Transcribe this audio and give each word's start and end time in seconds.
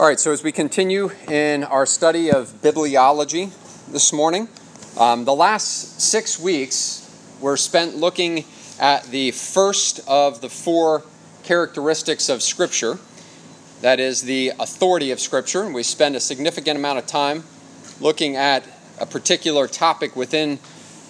All 0.00 0.06
right, 0.06 0.18
so 0.18 0.32
as 0.32 0.42
we 0.42 0.50
continue 0.50 1.10
in 1.28 1.62
our 1.62 1.84
study 1.84 2.32
of 2.32 2.48
bibliology 2.62 3.52
this 3.92 4.14
morning, 4.14 4.48
um, 4.96 5.26
the 5.26 5.34
last 5.34 6.00
six 6.00 6.40
weeks 6.40 7.06
were 7.38 7.58
spent 7.58 7.96
looking 7.96 8.46
at 8.78 9.04
the 9.08 9.32
first 9.32 10.00
of 10.08 10.40
the 10.40 10.48
four 10.48 11.02
characteristics 11.42 12.30
of 12.30 12.42
Scripture 12.42 12.98
that 13.82 14.00
is, 14.00 14.22
the 14.22 14.52
authority 14.58 15.10
of 15.10 15.20
Scripture. 15.20 15.64
And 15.64 15.74
we 15.74 15.82
spend 15.82 16.16
a 16.16 16.20
significant 16.20 16.78
amount 16.78 16.98
of 16.98 17.06
time 17.06 17.44
looking 18.00 18.36
at 18.36 18.66
a 18.98 19.04
particular 19.04 19.68
topic 19.68 20.16
within 20.16 20.60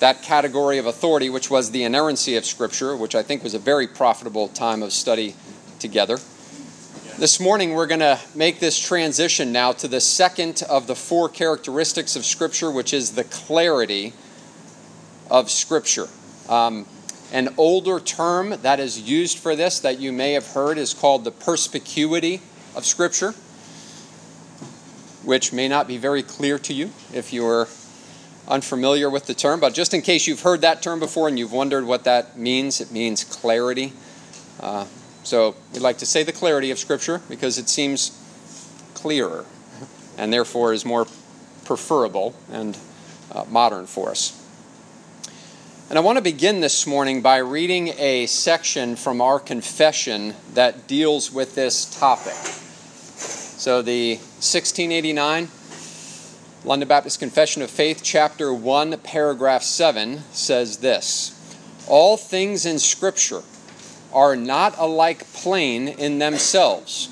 that 0.00 0.24
category 0.24 0.78
of 0.78 0.86
authority, 0.86 1.30
which 1.30 1.48
was 1.48 1.70
the 1.70 1.84
inerrancy 1.84 2.34
of 2.34 2.44
Scripture, 2.44 2.96
which 2.96 3.14
I 3.14 3.22
think 3.22 3.44
was 3.44 3.54
a 3.54 3.60
very 3.60 3.86
profitable 3.86 4.48
time 4.48 4.82
of 4.82 4.92
study 4.92 5.36
together. 5.78 6.18
This 7.20 7.38
morning, 7.38 7.74
we're 7.74 7.86
going 7.86 8.00
to 8.00 8.18
make 8.34 8.60
this 8.60 8.78
transition 8.78 9.52
now 9.52 9.72
to 9.72 9.86
the 9.86 10.00
second 10.00 10.62
of 10.70 10.86
the 10.86 10.94
four 10.94 11.28
characteristics 11.28 12.16
of 12.16 12.24
Scripture, 12.24 12.70
which 12.70 12.94
is 12.94 13.10
the 13.10 13.24
clarity 13.24 14.14
of 15.30 15.50
Scripture. 15.50 16.06
Um, 16.48 16.86
an 17.30 17.50
older 17.58 18.00
term 18.00 18.54
that 18.62 18.80
is 18.80 18.98
used 18.98 19.36
for 19.36 19.54
this 19.54 19.80
that 19.80 20.00
you 20.00 20.12
may 20.12 20.32
have 20.32 20.46
heard 20.46 20.78
is 20.78 20.94
called 20.94 21.24
the 21.24 21.30
perspicuity 21.30 22.40
of 22.74 22.86
Scripture, 22.86 23.32
which 25.22 25.52
may 25.52 25.68
not 25.68 25.86
be 25.86 25.98
very 25.98 26.22
clear 26.22 26.58
to 26.60 26.72
you 26.72 26.90
if 27.12 27.34
you're 27.34 27.68
unfamiliar 28.48 29.10
with 29.10 29.26
the 29.26 29.34
term, 29.34 29.60
but 29.60 29.74
just 29.74 29.92
in 29.92 30.00
case 30.00 30.26
you've 30.26 30.40
heard 30.40 30.62
that 30.62 30.80
term 30.80 30.98
before 30.98 31.28
and 31.28 31.38
you've 31.38 31.52
wondered 31.52 31.84
what 31.84 32.04
that 32.04 32.38
means, 32.38 32.80
it 32.80 32.90
means 32.90 33.24
clarity. 33.24 33.92
Uh, 34.58 34.86
so 35.22 35.54
we'd 35.72 35.80
like 35.80 35.98
to 35.98 36.06
say 36.06 36.22
the 36.22 36.32
clarity 36.32 36.70
of 36.70 36.78
Scripture 36.78 37.20
because 37.28 37.58
it 37.58 37.68
seems 37.68 38.16
clearer 38.94 39.44
and 40.16 40.32
therefore 40.32 40.72
is 40.72 40.84
more 40.84 41.06
preferable 41.64 42.34
and 42.50 42.76
uh, 43.32 43.44
modern 43.48 43.86
for 43.86 44.10
us. 44.10 44.36
And 45.88 45.98
I 45.98 46.02
want 46.02 46.18
to 46.18 46.22
begin 46.22 46.60
this 46.60 46.86
morning 46.86 47.20
by 47.20 47.38
reading 47.38 47.88
a 47.98 48.26
section 48.26 48.96
from 48.96 49.20
our 49.20 49.40
confession 49.40 50.34
that 50.54 50.86
deals 50.86 51.32
with 51.32 51.54
this 51.54 51.84
topic. 51.98 52.34
So, 52.34 53.82
the 53.82 54.14
1689 54.14 55.48
London 56.62 56.88
Baptist 56.88 57.18
Confession 57.18 57.62
of 57.62 57.70
Faith, 57.70 58.02
chapter 58.02 58.52
1, 58.52 58.98
paragraph 58.98 59.62
7 59.62 60.22
says 60.32 60.78
this 60.78 61.34
All 61.88 62.16
things 62.16 62.66
in 62.66 62.78
Scripture 62.78 63.42
are 64.12 64.36
not 64.36 64.74
alike 64.78 65.30
plain 65.32 65.88
in 65.88 66.18
themselves, 66.18 67.08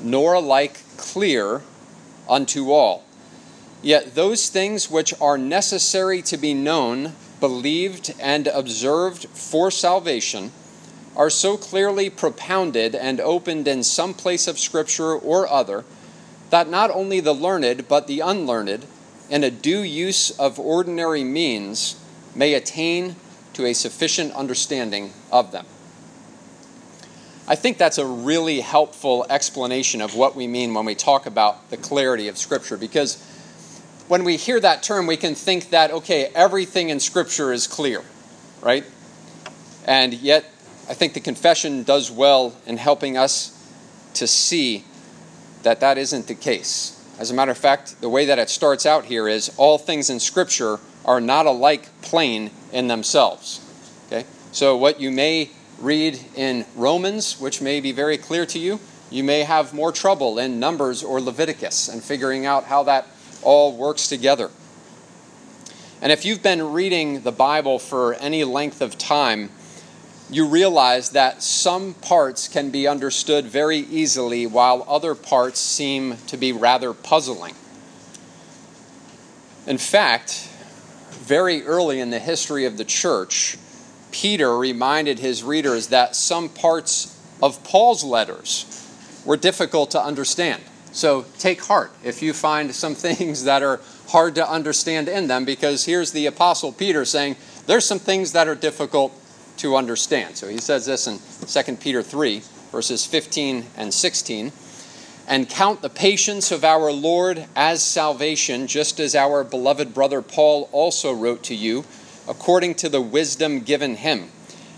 nor 0.00 0.34
alike 0.34 0.80
clear 0.96 1.62
unto 2.28 2.70
all. 2.70 3.04
Yet 3.82 4.14
those 4.14 4.48
things 4.48 4.90
which 4.90 5.14
are 5.20 5.38
necessary 5.38 6.22
to 6.22 6.36
be 6.36 6.52
known, 6.52 7.14
believed, 7.40 8.14
and 8.20 8.46
observed 8.46 9.26
for 9.28 9.70
salvation 9.70 10.52
are 11.16 11.30
so 11.30 11.56
clearly 11.56 12.10
propounded 12.10 12.94
and 12.94 13.20
opened 13.20 13.66
in 13.66 13.82
some 13.82 14.14
place 14.14 14.46
of 14.46 14.58
Scripture 14.58 15.14
or 15.14 15.48
other 15.48 15.84
that 16.50 16.68
not 16.68 16.90
only 16.90 17.20
the 17.20 17.32
learned 17.34 17.88
but 17.88 18.06
the 18.06 18.20
unlearned, 18.20 18.86
in 19.28 19.44
a 19.44 19.50
due 19.50 19.80
use 19.80 20.30
of 20.32 20.58
ordinary 20.58 21.24
means, 21.24 21.96
may 22.34 22.54
attain 22.54 23.16
to 23.52 23.64
a 23.64 23.72
sufficient 23.72 24.32
understanding 24.34 25.12
of 25.30 25.52
them. 25.52 25.66
I 27.50 27.56
think 27.56 27.78
that's 27.78 27.98
a 27.98 28.06
really 28.06 28.60
helpful 28.60 29.26
explanation 29.28 30.00
of 30.00 30.14
what 30.14 30.36
we 30.36 30.46
mean 30.46 30.72
when 30.72 30.84
we 30.84 30.94
talk 30.94 31.26
about 31.26 31.68
the 31.70 31.76
clarity 31.76 32.28
of 32.28 32.38
Scripture 32.38 32.76
because 32.76 33.20
when 34.06 34.22
we 34.22 34.36
hear 34.36 34.60
that 34.60 34.84
term, 34.84 35.08
we 35.08 35.16
can 35.16 35.34
think 35.34 35.70
that, 35.70 35.90
okay, 35.90 36.30
everything 36.32 36.90
in 36.90 37.00
Scripture 37.00 37.52
is 37.52 37.66
clear, 37.66 38.04
right? 38.62 38.84
And 39.84 40.14
yet, 40.14 40.44
I 40.88 40.94
think 40.94 41.14
the 41.14 41.20
confession 41.20 41.82
does 41.82 42.08
well 42.08 42.54
in 42.68 42.76
helping 42.76 43.16
us 43.16 43.50
to 44.14 44.28
see 44.28 44.84
that 45.64 45.80
that 45.80 45.98
isn't 45.98 46.28
the 46.28 46.36
case. 46.36 47.04
As 47.18 47.32
a 47.32 47.34
matter 47.34 47.50
of 47.50 47.58
fact, 47.58 48.00
the 48.00 48.08
way 48.08 48.26
that 48.26 48.38
it 48.38 48.48
starts 48.48 48.86
out 48.86 49.06
here 49.06 49.26
is 49.26 49.52
all 49.56 49.76
things 49.76 50.08
in 50.08 50.20
Scripture 50.20 50.78
are 51.04 51.20
not 51.20 51.46
alike 51.46 51.88
plain 52.00 52.52
in 52.72 52.86
themselves. 52.86 53.60
Okay? 54.06 54.24
So, 54.52 54.76
what 54.76 55.00
you 55.00 55.10
may 55.10 55.50
read 55.80 56.18
in 56.36 56.64
Romans, 56.76 57.40
which 57.40 57.60
may 57.60 57.80
be 57.80 57.92
very 57.92 58.18
clear 58.18 58.46
to 58.46 58.58
you, 58.58 58.80
you 59.10 59.24
may 59.24 59.42
have 59.42 59.74
more 59.74 59.90
trouble 59.90 60.38
in 60.38 60.60
Numbers 60.60 61.02
or 61.02 61.20
Leviticus 61.20 61.88
and 61.88 62.02
figuring 62.02 62.46
out 62.46 62.64
how 62.64 62.84
that 62.84 63.06
all 63.42 63.76
works 63.76 64.08
together. 64.08 64.50
And 66.02 66.12
if 66.12 66.24
you've 66.24 66.42
been 66.42 66.72
reading 66.72 67.22
the 67.22 67.32
Bible 67.32 67.78
for 67.78 68.14
any 68.14 68.44
length 68.44 68.80
of 68.80 68.96
time, 68.96 69.50
you 70.30 70.46
realize 70.46 71.10
that 71.10 71.42
some 71.42 71.94
parts 71.94 72.46
can 72.46 72.70
be 72.70 72.86
understood 72.86 73.46
very 73.46 73.78
easily 73.78 74.46
while 74.46 74.84
other 74.88 75.14
parts 75.14 75.58
seem 75.58 76.16
to 76.28 76.36
be 76.36 76.52
rather 76.52 76.94
puzzling. 76.94 77.54
In 79.66 79.76
fact, 79.76 80.48
very 81.10 81.62
early 81.64 82.00
in 82.00 82.10
the 82.10 82.18
history 82.18 82.64
of 82.64 82.78
the 82.78 82.84
church, 82.84 83.58
Peter 84.10 84.56
reminded 84.56 85.18
his 85.18 85.42
readers 85.42 85.88
that 85.88 86.16
some 86.16 86.48
parts 86.48 87.18
of 87.42 87.62
Paul's 87.64 88.04
letters 88.04 88.66
were 89.24 89.36
difficult 89.36 89.90
to 89.92 90.02
understand. 90.02 90.62
So 90.92 91.24
take 91.38 91.62
heart 91.62 91.92
if 92.02 92.22
you 92.22 92.32
find 92.32 92.74
some 92.74 92.94
things 93.06 93.44
that 93.44 93.62
are 93.62 93.80
hard 94.08 94.34
to 94.36 94.48
understand 94.48 95.08
in 95.08 95.28
them, 95.28 95.44
because 95.44 95.84
here's 95.84 96.12
the 96.12 96.26
Apostle 96.26 96.72
Peter 96.72 97.04
saying 97.04 97.36
there's 97.66 97.84
some 97.84 97.98
things 97.98 98.32
that 98.32 98.48
are 98.48 98.54
difficult 98.54 99.12
to 99.58 99.76
understand. 99.76 100.36
So 100.36 100.48
he 100.48 100.58
says 100.58 100.86
this 100.86 101.06
in 101.06 101.18
2 101.46 101.76
Peter 101.76 102.02
3, 102.02 102.42
verses 102.72 103.06
15 103.06 103.66
and 103.76 103.92
16. 103.92 104.52
And 105.28 105.48
count 105.48 105.80
the 105.80 105.90
patience 105.90 106.50
of 106.50 106.64
our 106.64 106.90
Lord 106.90 107.44
as 107.54 107.82
salvation, 107.82 108.66
just 108.66 108.98
as 108.98 109.14
our 109.14 109.44
beloved 109.44 109.94
brother 109.94 110.22
Paul 110.22 110.68
also 110.72 111.12
wrote 111.12 111.44
to 111.44 111.54
you 111.54 111.84
according 112.30 112.76
to 112.76 112.88
the 112.88 113.00
wisdom 113.00 113.58
given 113.58 113.96
him, 113.96 114.30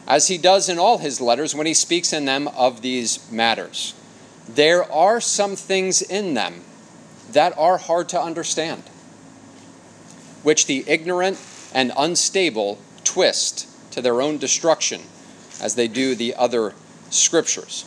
as 0.09 0.29
he 0.29 0.39
does 0.39 0.71
in 0.71 0.79
all 0.79 0.99
his 0.99 1.21
letters 1.21 1.55
when 1.55 1.67
he 1.67 1.75
speaks 1.75 2.11
in 2.11 2.25
them 2.25 2.49
of 2.49 2.81
these 2.81 3.31
matters. 3.31 3.95
There 4.49 4.91
are 4.91 5.21
some 5.21 5.55
things 5.55 6.01
in 6.01 6.33
them 6.33 6.63
that 7.31 7.57
are 7.59 7.77
hard 7.77 8.09
to 8.09 8.21
understand, 8.21 8.83
which 10.43 10.65
the 10.65 10.83
ignorant 10.89 11.39
and 11.75 11.93
unstable 11.97 12.79
twist 13.05 13.69
to 13.93 14.01
their 14.01 14.23
own 14.23 14.39
destruction, 14.39 15.03
as 15.61 15.75
they 15.75 15.89
do 15.89 16.15
the 16.15 16.35
other 16.35 16.73
scriptures. 17.11 17.85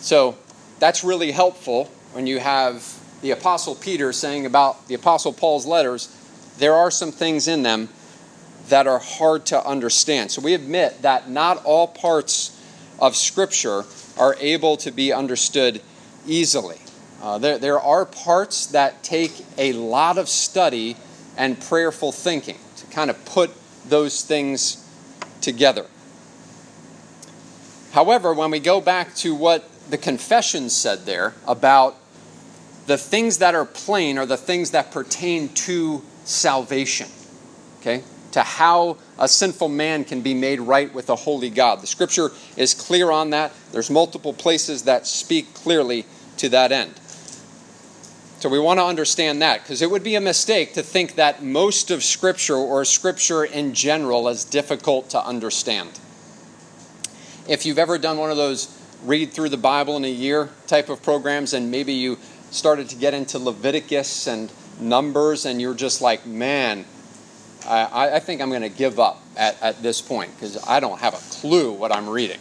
So 0.00 0.36
that's 0.80 1.04
really 1.04 1.30
helpful 1.30 1.84
when 2.12 2.26
you 2.26 2.40
have 2.40 2.98
the 3.22 3.30
Apostle 3.30 3.76
Peter 3.76 4.12
saying 4.12 4.46
about 4.46 4.88
the 4.88 4.94
Apostle 4.94 5.32
Paul's 5.32 5.64
letters, 5.66 6.12
there 6.58 6.74
are 6.74 6.90
some 6.90 7.12
things 7.12 7.46
in 7.46 7.62
them 7.62 7.88
that 8.68 8.86
are 8.86 8.98
hard 8.98 9.46
to 9.46 9.66
understand. 9.66 10.30
So 10.30 10.42
we 10.42 10.54
admit 10.54 11.02
that 11.02 11.28
not 11.28 11.64
all 11.64 11.86
parts 11.86 12.54
of 12.98 13.16
Scripture 13.16 13.84
are 14.18 14.36
able 14.40 14.76
to 14.78 14.90
be 14.90 15.12
understood 15.12 15.80
easily. 16.26 16.78
Uh, 17.22 17.38
there, 17.38 17.58
there 17.58 17.80
are 17.80 18.04
parts 18.04 18.66
that 18.66 19.02
take 19.02 19.44
a 19.56 19.72
lot 19.72 20.18
of 20.18 20.28
study 20.28 20.96
and 21.36 21.60
prayerful 21.60 22.12
thinking 22.12 22.58
to 22.76 22.86
kind 22.86 23.10
of 23.10 23.24
put 23.24 23.50
those 23.88 24.22
things 24.24 24.84
together. 25.40 25.86
However, 27.92 28.34
when 28.34 28.50
we 28.50 28.60
go 28.60 28.80
back 28.80 29.14
to 29.16 29.34
what 29.34 29.68
the 29.90 29.98
confession 29.98 30.68
said 30.68 31.06
there 31.06 31.34
about 31.46 31.96
the 32.86 32.98
things 32.98 33.38
that 33.38 33.54
are 33.54 33.64
plain 33.64 34.18
are 34.18 34.26
the 34.26 34.36
things 34.36 34.70
that 34.72 34.90
pertain 34.90 35.48
to 35.50 36.02
salvation. 36.24 37.08
Okay? 37.80 38.02
To 38.32 38.42
how 38.42 38.98
a 39.18 39.28
sinful 39.28 39.68
man 39.68 40.04
can 40.04 40.20
be 40.20 40.34
made 40.34 40.60
right 40.60 40.92
with 40.92 41.08
a 41.10 41.16
holy 41.16 41.50
God. 41.50 41.80
The 41.80 41.86
scripture 41.86 42.30
is 42.56 42.74
clear 42.74 43.10
on 43.10 43.30
that. 43.30 43.52
There's 43.72 43.90
multiple 43.90 44.32
places 44.32 44.84
that 44.84 45.06
speak 45.06 45.54
clearly 45.54 46.04
to 46.38 46.48
that 46.50 46.72
end. 46.72 46.94
So 48.40 48.48
we 48.48 48.60
want 48.60 48.78
to 48.78 48.84
understand 48.84 49.42
that 49.42 49.62
because 49.62 49.82
it 49.82 49.90
would 49.90 50.04
be 50.04 50.14
a 50.14 50.20
mistake 50.20 50.74
to 50.74 50.82
think 50.82 51.16
that 51.16 51.42
most 51.42 51.90
of 51.90 52.04
scripture 52.04 52.54
or 52.54 52.84
scripture 52.84 53.44
in 53.44 53.74
general 53.74 54.28
is 54.28 54.44
difficult 54.44 55.10
to 55.10 55.24
understand. 55.24 55.98
If 57.48 57.66
you've 57.66 57.78
ever 57.78 57.98
done 57.98 58.18
one 58.18 58.30
of 58.30 58.36
those 58.36 58.72
read 59.04 59.32
through 59.32 59.48
the 59.48 59.56
Bible 59.56 59.96
in 59.96 60.04
a 60.04 60.10
year 60.10 60.50
type 60.68 60.88
of 60.88 61.02
programs 61.02 61.52
and 61.52 61.70
maybe 61.70 61.94
you 61.94 62.18
started 62.50 62.88
to 62.90 62.96
get 62.96 63.12
into 63.12 63.38
Leviticus 63.38 64.28
and 64.28 64.52
Numbers 64.80 65.44
and 65.44 65.60
you're 65.60 65.74
just 65.74 66.00
like, 66.00 66.24
man, 66.24 66.84
I, 67.68 68.16
I 68.16 68.18
think 68.20 68.40
I'm 68.40 68.48
going 68.48 68.62
to 68.62 68.68
give 68.68 68.98
up 68.98 69.22
at, 69.36 69.60
at 69.62 69.82
this 69.82 70.00
point 70.00 70.34
because 70.34 70.66
I 70.66 70.80
don't 70.80 70.98
have 71.00 71.14
a 71.14 71.40
clue 71.40 71.72
what 71.72 71.92
I'm 71.92 72.08
reading. 72.08 72.40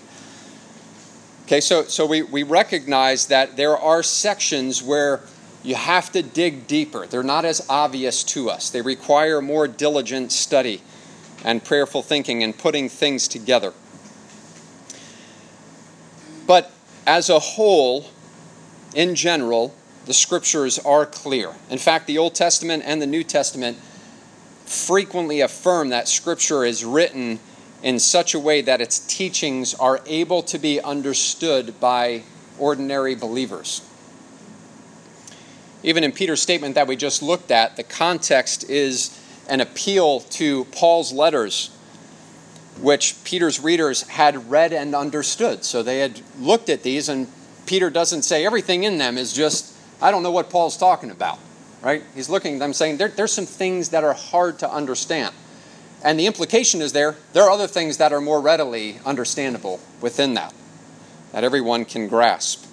Okay, 1.45 1.61
so, 1.61 1.83
so 1.83 2.05
we, 2.05 2.23
we 2.23 2.43
recognize 2.43 3.27
that 3.27 3.55
there 3.57 3.77
are 3.77 4.03
sections 4.03 4.81
where 4.81 5.21
you 5.63 5.75
have 5.75 6.11
to 6.11 6.21
dig 6.21 6.67
deeper. 6.67 7.07
They're 7.07 7.23
not 7.23 7.45
as 7.45 7.65
obvious 7.69 8.23
to 8.25 8.49
us, 8.49 8.69
they 8.69 8.81
require 8.81 9.41
more 9.41 9.67
diligent 9.67 10.31
study 10.31 10.81
and 11.43 11.63
prayerful 11.63 12.01
thinking 12.01 12.43
and 12.43 12.57
putting 12.57 12.89
things 12.89 13.27
together. 13.27 13.73
But 16.47 16.71
as 17.05 17.29
a 17.29 17.39
whole, 17.39 18.07
in 18.95 19.15
general, 19.15 19.75
the 20.05 20.13
scriptures 20.13 20.79
are 20.79 21.05
clear. 21.05 21.53
In 21.69 21.77
fact, 21.77 22.07
the 22.07 22.17
Old 22.17 22.33
Testament 22.33 22.83
and 22.85 23.01
the 23.01 23.07
New 23.07 23.23
Testament 23.23 23.77
frequently 24.67 25.41
affirm 25.41 25.89
that 25.89 26.07
scripture 26.07 26.63
is 26.65 26.83
written 26.83 27.39
in 27.81 27.99
such 27.99 28.33
a 28.33 28.39
way 28.39 28.61
that 28.61 28.81
its 28.81 28.99
teachings 28.99 29.73
are 29.75 30.01
able 30.05 30.41
to 30.43 30.57
be 30.57 30.81
understood 30.81 31.79
by 31.79 32.23
ordinary 32.59 33.15
believers. 33.15 33.81
Even 35.83 36.03
in 36.03 36.11
Peter's 36.11 36.41
statement 36.41 36.75
that 36.75 36.87
we 36.87 36.95
just 36.95 37.21
looked 37.21 37.51
at, 37.51 37.77
the 37.77 37.83
context 37.83 38.69
is 38.69 39.17
an 39.47 39.61
appeal 39.61 40.21
to 40.21 40.65
Paul's 40.65 41.13
letters, 41.13 41.69
which 42.81 43.15
Peter's 43.23 43.59
readers 43.59 44.01
had 44.03 44.49
read 44.49 44.73
and 44.73 44.93
understood. 44.93 45.63
So 45.63 45.81
they 45.81 45.99
had 45.99 46.19
looked 46.39 46.69
at 46.69 46.83
these, 46.83 47.07
and 47.07 47.27
Peter 47.65 47.89
doesn't 47.89 48.23
say 48.23 48.45
everything 48.45 48.83
in 48.83 48.97
them 48.97 49.17
is 49.17 49.31
just, 49.31 49.73
I 50.01 50.11
don't 50.11 50.23
know 50.23 50.31
what 50.31 50.49
Paul's 50.49 50.77
talking 50.77 51.11
about, 51.11 51.39
right? 51.81 52.03
He's 52.15 52.29
looking 52.29 52.55
at 52.55 52.59
them 52.59 52.73
saying, 52.73 52.97
there, 52.97 53.09
there's 53.09 53.33
some 53.33 53.45
things 53.45 53.89
that 53.89 54.03
are 54.03 54.13
hard 54.13 54.59
to 54.59 54.71
understand. 54.71 55.33
And 56.03 56.19
the 56.19 56.27
implication 56.27 56.81
is 56.81 56.93
there, 56.93 57.15
there 57.33 57.43
are 57.43 57.49
other 57.49 57.67
things 57.67 57.97
that 57.97 58.13
are 58.13 58.21
more 58.21 58.39
readily 58.39 58.99
understandable 59.05 59.79
within 60.01 60.35
that, 60.35 60.53
that 61.31 61.43
everyone 61.43 61.85
can 61.85 62.07
grasp. 62.07 62.65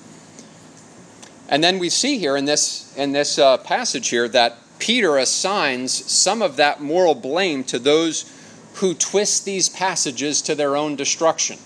And 1.49 1.63
then 1.63 1.79
we 1.79 1.91
see 1.91 2.19
here 2.19 2.37
in 2.37 2.45
this, 2.45 2.95
in 2.97 3.13
this 3.13 3.39
uh, 3.39 3.59
passage 3.59 4.09
here 4.09 4.29
that 4.29 4.59
Peter 4.79 5.17
assigns 5.17 5.93
some 5.93 6.43
of 6.43 6.57
that 6.57 6.81
moral 6.81 7.15
blame 7.15 7.65
to 7.65 7.79
those 7.79 8.31
who 8.75 8.93
twist 8.95 9.45
these 9.45 9.69
passages 9.69 10.43
to 10.43 10.55
their 10.55 10.77
own 10.77 10.97
destruction, 10.97 11.59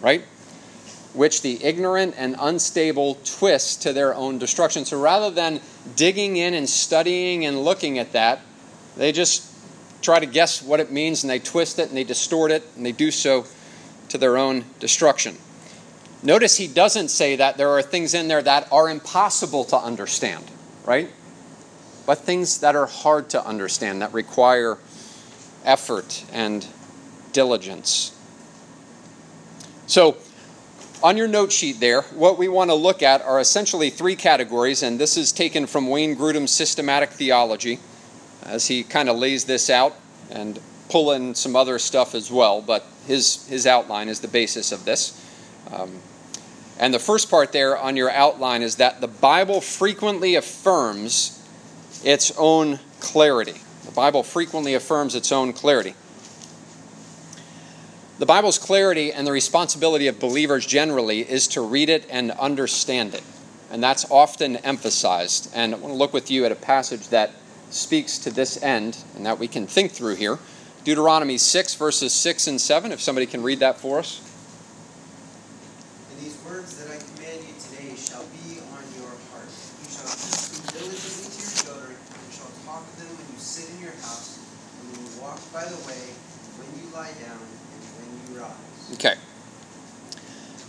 right? 0.00 0.24
Which 1.12 1.42
the 1.42 1.62
ignorant 1.64 2.14
and 2.16 2.36
unstable 2.38 3.16
twist 3.24 3.82
to 3.82 3.92
their 3.92 4.14
own 4.14 4.38
destruction. 4.38 4.84
So 4.84 5.00
rather 5.00 5.30
than 5.30 5.60
digging 5.96 6.36
in 6.36 6.54
and 6.54 6.68
studying 6.68 7.44
and 7.44 7.64
looking 7.64 7.98
at 7.98 8.12
that, 8.12 8.40
they 8.96 9.10
just 9.10 9.46
try 10.02 10.20
to 10.20 10.26
guess 10.26 10.62
what 10.62 10.80
it 10.80 10.90
means 10.90 11.24
and 11.24 11.30
they 11.30 11.38
twist 11.38 11.78
it 11.78 11.88
and 11.88 11.96
they 11.96 12.04
distort 12.04 12.50
it 12.50 12.64
and 12.76 12.86
they 12.86 12.92
do 12.92 13.10
so 13.10 13.44
to 14.08 14.18
their 14.18 14.36
own 14.36 14.64
destruction. 14.78 15.36
Notice 16.22 16.56
he 16.56 16.66
doesn't 16.66 17.08
say 17.08 17.36
that 17.36 17.56
there 17.56 17.70
are 17.70 17.82
things 17.82 18.12
in 18.14 18.28
there 18.28 18.42
that 18.42 18.70
are 18.70 18.90
impossible 18.90 19.64
to 19.64 19.76
understand, 19.76 20.44
right? 20.84 21.10
But 22.06 22.18
things 22.18 22.60
that 22.60 22.76
are 22.76 22.86
hard 22.86 23.30
to 23.30 23.44
understand, 23.44 24.02
that 24.02 24.12
require 24.12 24.78
effort 25.64 26.24
and 26.32 26.66
diligence. 27.32 28.16
So, 29.86 30.16
on 31.02 31.16
your 31.16 31.28
note 31.28 31.52
sheet 31.52 31.80
there, 31.80 32.02
what 32.02 32.38
we 32.38 32.48
want 32.48 32.70
to 32.70 32.74
look 32.74 33.02
at 33.02 33.22
are 33.22 33.40
essentially 33.40 33.90
three 33.90 34.16
categories, 34.16 34.82
and 34.82 34.98
this 34.98 35.16
is 35.16 35.32
taken 35.32 35.66
from 35.66 35.88
Wayne 35.88 36.14
Grudem's 36.16 36.50
Systematic 36.50 37.10
Theology 37.10 37.78
as 38.44 38.66
he 38.66 38.82
kind 38.82 39.08
of 39.08 39.16
lays 39.16 39.44
this 39.44 39.70
out 39.70 39.96
and 40.30 40.60
pull 40.88 41.12
in 41.12 41.34
some 41.34 41.56
other 41.56 41.78
stuff 41.78 42.14
as 42.14 42.30
well, 42.30 42.60
but 42.60 42.84
his, 43.06 43.46
his 43.48 43.66
outline 43.66 44.08
is 44.08 44.20
the 44.20 44.28
basis 44.28 44.72
of 44.72 44.84
this. 44.84 45.16
Um, 45.72 46.00
and 46.78 46.92
the 46.92 46.98
first 46.98 47.30
part 47.30 47.52
there 47.52 47.78
on 47.78 47.96
your 47.96 48.10
outline 48.10 48.62
is 48.62 48.76
that 48.76 49.00
the 49.00 49.08
Bible 49.08 49.60
frequently 49.60 50.34
affirms 50.34 51.36
its 52.04 52.32
own 52.38 52.78
clarity. 53.00 53.60
The 53.84 53.92
Bible 53.92 54.22
frequently 54.22 54.74
affirms 54.74 55.14
its 55.14 55.30
own 55.32 55.52
clarity. 55.52 55.94
The 58.20 58.26
Bible's 58.26 58.58
clarity 58.58 59.14
and 59.14 59.26
the 59.26 59.32
responsibility 59.32 60.06
of 60.06 60.20
believers 60.20 60.66
generally 60.66 61.20
is 61.20 61.48
to 61.48 61.62
read 61.62 61.88
it 61.88 62.06
and 62.10 62.32
understand 62.32 63.14
it. 63.14 63.22
And 63.70 63.82
that's 63.82 64.04
often 64.10 64.56
emphasized. 64.58 65.50
And 65.54 65.74
I 65.74 65.78
want 65.78 65.94
to 65.94 65.96
look 65.96 66.12
with 66.12 66.30
you 66.30 66.44
at 66.44 66.52
a 66.52 66.54
passage 66.54 67.08
that 67.08 67.30
speaks 67.70 68.18
to 68.18 68.30
this 68.30 68.62
end 68.62 68.98
and 69.16 69.24
that 69.24 69.38
we 69.38 69.48
can 69.48 69.66
think 69.66 69.92
through 69.92 70.16
here. 70.16 70.38
Deuteronomy 70.84 71.38
6, 71.38 71.74
verses 71.76 72.12
6 72.12 72.46
and 72.46 72.60
7, 72.60 72.92
if 72.92 73.00
somebody 73.00 73.24
can 73.24 73.42
read 73.42 73.60
that 73.60 73.78
for 73.78 73.98
us. 73.98 74.20
And 76.12 76.20
these 76.20 76.36
words 76.44 76.76
that 76.76 76.92
I 76.92 77.00
command 77.00 77.40
you 77.40 77.54
today 77.56 77.96
shall 77.96 78.26
be 78.44 78.60
on 78.76 78.84
your 79.00 79.16
heart. 79.32 79.48
You 79.80 79.88
shall 79.88 80.12
teach 80.12 80.60
them 80.60 80.76
diligently 80.76 81.24
to 81.24 81.40
your 81.40 81.56
children, 81.64 81.96
and 81.96 82.34
shall 82.36 82.52
talk 82.68 82.84
of 82.84 83.00
them 83.00 83.16
when 83.16 83.32
you 83.32 83.40
sit 83.40 83.72
in 83.72 83.80
your 83.80 83.96
house, 84.04 84.44
and 84.76 84.92
when 84.92 85.08
you 85.08 85.22
walk 85.24 85.40
by 85.56 85.64
the 85.64 85.80
way, 85.88 86.04
when 86.60 86.68
you 86.76 86.84
lie 86.92 87.16
down, 87.24 87.40
and 87.40 87.80
when 87.96 88.08
you 88.34 88.40
rise. 88.40 88.79
Okay. 88.94 89.14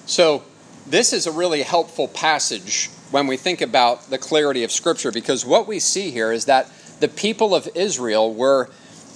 So, 0.06 0.44
this 0.88 1.14
is 1.14 1.28
a 1.28 1.32
really 1.32 1.62
helpful 1.62 2.08
passage 2.08 2.90
when 3.12 3.28
we 3.28 3.38
think 3.38 3.62
about 3.62 4.10
the 4.10 4.18
clarity 4.18 4.64
of 4.64 4.72
Scripture 4.72 5.12
because 5.12 5.46
what 5.46 5.68
we 5.68 5.80
see 5.80 6.12
here 6.12 6.32
is 6.32 6.46
that 6.46 6.72
the 7.00 7.08
people 7.08 7.54
of 7.54 7.68
Israel 7.76 8.34
were 8.34 8.70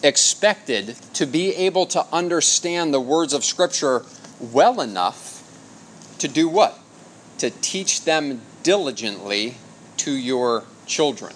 expected 0.03 0.95
to 1.13 1.25
be 1.25 1.55
able 1.55 1.85
to 1.87 2.05
understand 2.11 2.93
the 2.93 2.99
words 2.99 3.33
of 3.33 3.43
Scripture 3.43 4.03
well 4.39 4.81
enough 4.81 5.41
to 6.19 6.27
do 6.27 6.47
what? 6.47 6.79
To 7.39 7.49
teach 7.49 8.05
them 8.05 8.41
diligently 8.63 9.55
to 9.97 10.11
your 10.11 10.63
children. 10.85 11.33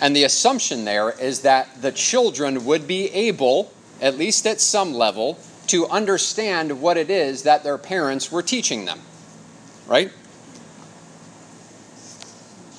And 0.00 0.14
the 0.14 0.24
assumption 0.24 0.84
there 0.84 1.10
is 1.10 1.40
that 1.42 1.82
the 1.82 1.92
children 1.92 2.64
would 2.64 2.86
be 2.86 3.10
able, 3.10 3.72
at 4.00 4.16
least 4.16 4.46
at 4.46 4.60
some 4.60 4.94
level, 4.94 5.38
to 5.68 5.86
understand 5.88 6.80
what 6.80 6.96
it 6.96 7.10
is 7.10 7.42
that 7.44 7.62
their 7.62 7.78
parents 7.78 8.32
were 8.32 8.42
teaching 8.42 8.84
them. 8.84 9.00
Right? 9.86 10.10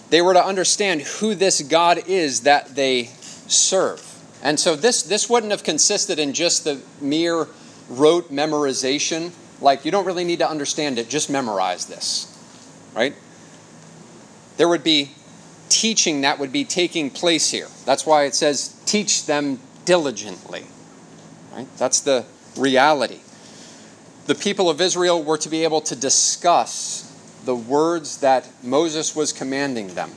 They 0.09 0.21
were 0.21 0.33
to 0.33 0.43
understand 0.43 1.01
who 1.01 1.35
this 1.35 1.61
God 1.61 2.07
is 2.07 2.41
that 2.41 2.75
they 2.75 3.05
serve. 3.05 4.05
And 4.41 4.59
so 4.59 4.75
this, 4.75 5.03
this 5.03 5.29
wouldn't 5.29 5.51
have 5.51 5.63
consisted 5.63 6.17
in 6.19 6.33
just 6.33 6.63
the 6.63 6.81
mere 7.01 7.47
rote 7.89 8.31
memorization. 8.31 9.31
Like, 9.61 9.85
you 9.85 9.91
don't 9.91 10.05
really 10.05 10.23
need 10.23 10.39
to 10.39 10.49
understand 10.49 10.97
it, 10.97 11.09
just 11.09 11.29
memorize 11.29 11.85
this. 11.85 12.25
Right? 12.95 13.15
There 14.57 14.67
would 14.67 14.83
be 14.83 15.11
teaching 15.69 16.21
that 16.21 16.39
would 16.39 16.51
be 16.51 16.65
taking 16.65 17.09
place 17.09 17.51
here. 17.51 17.67
That's 17.85 18.05
why 18.05 18.23
it 18.23 18.33
says, 18.33 18.81
teach 18.85 19.25
them 19.25 19.59
diligently. 19.85 20.65
Right? 21.53 21.67
That's 21.77 21.99
the 22.01 22.25
reality. 22.57 23.19
The 24.25 24.35
people 24.35 24.69
of 24.69 24.79
Israel 24.79 25.23
were 25.23 25.37
to 25.37 25.49
be 25.49 25.63
able 25.63 25.81
to 25.81 25.95
discuss 25.95 27.05
the 27.45 27.55
words 27.55 28.17
that 28.17 28.47
Moses 28.63 29.15
was 29.15 29.33
commanding 29.33 29.95
them 29.95 30.11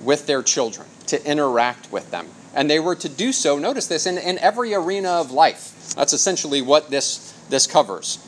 with 0.00 0.26
their 0.26 0.42
children, 0.42 0.86
to 1.08 1.24
interact 1.28 1.90
with 1.90 2.10
them. 2.10 2.28
And 2.54 2.70
they 2.70 2.80
were 2.80 2.94
to 2.96 3.08
do 3.08 3.32
so, 3.32 3.58
notice 3.58 3.86
this, 3.86 4.06
in, 4.06 4.16
in 4.16 4.38
every 4.38 4.74
arena 4.74 5.10
of 5.10 5.30
life. 5.30 5.94
That's 5.94 6.12
essentially 6.12 6.62
what 6.62 6.90
this, 6.90 7.32
this 7.50 7.66
covers. 7.66 8.18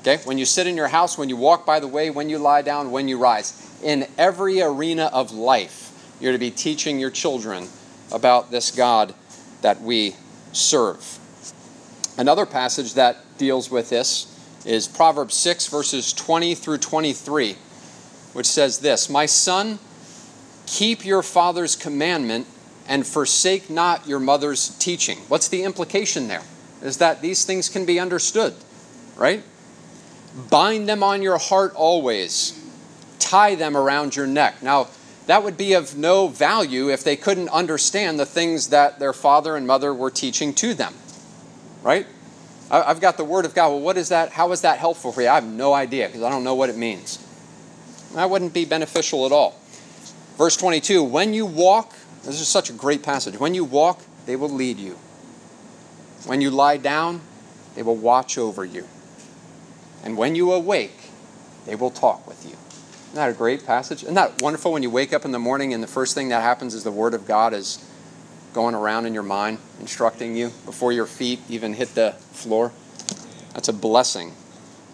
Okay? 0.00 0.18
When 0.24 0.38
you 0.38 0.44
sit 0.44 0.66
in 0.66 0.76
your 0.76 0.88
house, 0.88 1.16
when 1.16 1.28
you 1.28 1.36
walk 1.36 1.64
by 1.64 1.80
the 1.80 1.88
way, 1.88 2.10
when 2.10 2.28
you 2.28 2.38
lie 2.38 2.62
down, 2.62 2.90
when 2.90 3.08
you 3.08 3.18
rise. 3.18 3.54
In 3.82 4.06
every 4.18 4.60
arena 4.60 5.10
of 5.12 5.32
life, 5.32 6.16
you're 6.20 6.32
to 6.32 6.38
be 6.38 6.50
teaching 6.50 6.98
your 6.98 7.10
children 7.10 7.68
about 8.12 8.50
this 8.50 8.70
God 8.70 9.14
that 9.62 9.80
we 9.80 10.14
serve. 10.52 11.17
Another 12.18 12.44
passage 12.44 12.94
that 12.94 13.16
deals 13.38 13.70
with 13.70 13.88
this 13.88 14.34
is 14.66 14.86
Proverbs 14.86 15.34
6, 15.36 15.68
verses 15.68 16.12
20 16.12 16.54
through 16.54 16.78
23 16.78 17.56
which 18.32 18.46
says 18.46 18.78
this 18.78 19.08
My 19.08 19.26
son, 19.26 19.78
keep 20.66 21.04
your 21.04 21.22
father's 21.22 21.76
commandment 21.76 22.46
and 22.86 23.06
forsake 23.06 23.68
not 23.68 24.06
your 24.06 24.20
mother's 24.20 24.76
teaching. 24.78 25.18
What's 25.28 25.48
the 25.48 25.62
implication 25.62 26.28
there? 26.28 26.42
Is 26.82 26.98
that 26.98 27.20
these 27.20 27.44
things 27.44 27.68
can 27.68 27.84
be 27.84 27.98
understood, 27.98 28.54
right? 29.16 29.42
Bind 30.50 30.88
them 30.88 31.02
on 31.02 31.22
your 31.22 31.38
heart 31.38 31.74
always, 31.74 32.58
tie 33.18 33.56
them 33.56 33.76
around 33.76 34.14
your 34.14 34.26
neck. 34.26 34.62
Now, 34.62 34.88
that 35.26 35.42
would 35.42 35.56
be 35.56 35.74
of 35.74 35.98
no 35.98 36.28
value 36.28 36.90
if 36.90 37.04
they 37.04 37.16
couldn't 37.16 37.48
understand 37.48 38.18
the 38.18 38.24
things 38.24 38.68
that 38.68 38.98
their 38.98 39.12
father 39.12 39.56
and 39.56 39.66
mother 39.66 39.92
were 39.92 40.10
teaching 40.10 40.54
to 40.54 40.74
them, 40.74 40.94
right? 41.88 42.06
I've 42.70 43.00
got 43.00 43.16
the 43.16 43.24
Word 43.24 43.46
of 43.46 43.54
God. 43.54 43.70
Well, 43.70 43.80
what 43.80 43.96
is 43.96 44.10
that? 44.10 44.30
How 44.30 44.52
is 44.52 44.60
that 44.60 44.78
helpful 44.78 45.10
for 45.10 45.22
you? 45.22 45.28
I 45.28 45.36
have 45.36 45.46
no 45.46 45.72
idea 45.72 46.06
because 46.06 46.22
I 46.22 46.28
don't 46.28 46.44
know 46.44 46.54
what 46.54 46.68
it 46.68 46.76
means. 46.76 47.18
That 48.14 48.28
wouldn't 48.28 48.52
be 48.52 48.66
beneficial 48.66 49.24
at 49.24 49.32
all. 49.32 49.58
Verse 50.36 50.54
22 50.58 51.02
When 51.02 51.32
you 51.32 51.46
walk, 51.46 51.94
this 52.24 52.42
is 52.42 52.46
such 52.46 52.68
a 52.68 52.74
great 52.74 53.02
passage. 53.02 53.40
When 53.40 53.54
you 53.54 53.64
walk, 53.64 54.02
they 54.26 54.36
will 54.36 54.50
lead 54.50 54.76
you. 54.76 54.98
When 56.26 56.42
you 56.42 56.50
lie 56.50 56.76
down, 56.76 57.22
they 57.74 57.82
will 57.82 57.96
watch 57.96 58.36
over 58.36 58.66
you. 58.66 58.86
and 60.04 60.18
when 60.18 60.34
you 60.34 60.52
awake, 60.52 61.10
they 61.64 61.74
will 61.74 61.90
talk 61.90 62.26
with 62.26 62.44
you. 62.44 62.56
Isn't 63.06 63.14
that 63.14 63.30
a 63.30 63.32
great 63.32 63.64
passage? 63.64 64.02
Isn't 64.02 64.14
that 64.14 64.42
wonderful 64.42 64.72
when 64.72 64.82
you 64.82 64.90
wake 64.90 65.14
up 65.14 65.24
in 65.24 65.32
the 65.32 65.38
morning 65.38 65.72
and 65.72 65.82
the 65.82 65.88
first 65.88 66.14
thing 66.14 66.28
that 66.28 66.42
happens 66.42 66.74
is 66.74 66.84
the 66.84 66.92
Word 66.92 67.14
of 67.14 67.26
God 67.26 67.54
is 67.54 67.82
going 68.52 68.74
around 68.74 69.06
in 69.06 69.14
your 69.14 69.22
mind, 69.22 69.58
instructing 69.80 70.36
you 70.36 70.48
before 70.64 70.92
your 70.92 71.06
feet 71.06 71.40
even 71.48 71.74
hit 71.74 71.94
the 71.94 72.12
floor? 72.32 72.72
That's 73.54 73.68
a 73.68 73.72
blessing 73.72 74.32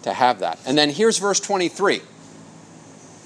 to 0.03 0.13
have 0.13 0.39
that. 0.39 0.59
And 0.65 0.77
then 0.77 0.89
here's 0.89 1.17
verse 1.17 1.39
23 1.39 2.01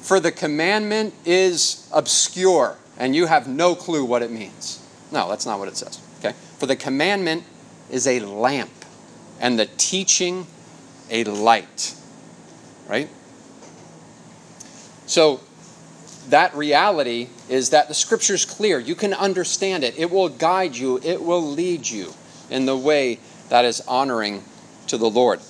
For 0.02 0.20
the 0.20 0.32
commandment 0.32 1.14
is 1.26 1.90
obscure, 1.94 2.78
and 2.98 3.16
you 3.16 3.28
have 3.28 3.48
no 3.48 3.76
clue 3.76 4.04
what 4.06 4.22
it 4.22 4.32
means. 4.32 4.86
No, 5.12 5.30
that's 5.30 5.46
not 5.46 5.60
what 5.60 5.68
it 5.68 5.78
says. 5.78 6.02
Okay? 6.20 6.36
For 6.58 6.66
the 6.66 6.76
commandment 6.76 7.44
is 7.90 8.08
a 8.08 8.20
lamp, 8.20 8.72
and 9.40 9.58
the 9.58 9.66
teaching 9.66 10.48
a 11.10 11.24
light. 11.24 11.96
Right? 12.88 13.10
So, 15.06 15.42
that 16.30 16.56
reality 16.56 17.30
is 17.50 17.72
that 17.72 17.88
the 17.88 17.94
scripture 17.94 18.36
is 18.36 18.46
clear. 18.46 18.80
You 18.80 18.96
can 18.96 19.14
understand 19.14 19.84
it. 19.84 19.98
It 19.98 20.12
will 20.12 20.30
guide 20.30 20.76
you, 20.76 21.00
it 21.04 21.22
will 21.22 21.42
lead 21.42 21.90
you 21.90 22.14
in 22.50 22.66
the 22.66 22.78
way 22.78 23.20
that 23.50 23.66
is 23.66 23.82
honoring 23.82 24.44
to 24.88 24.98
the 24.98 25.10
Lord. 25.10 25.42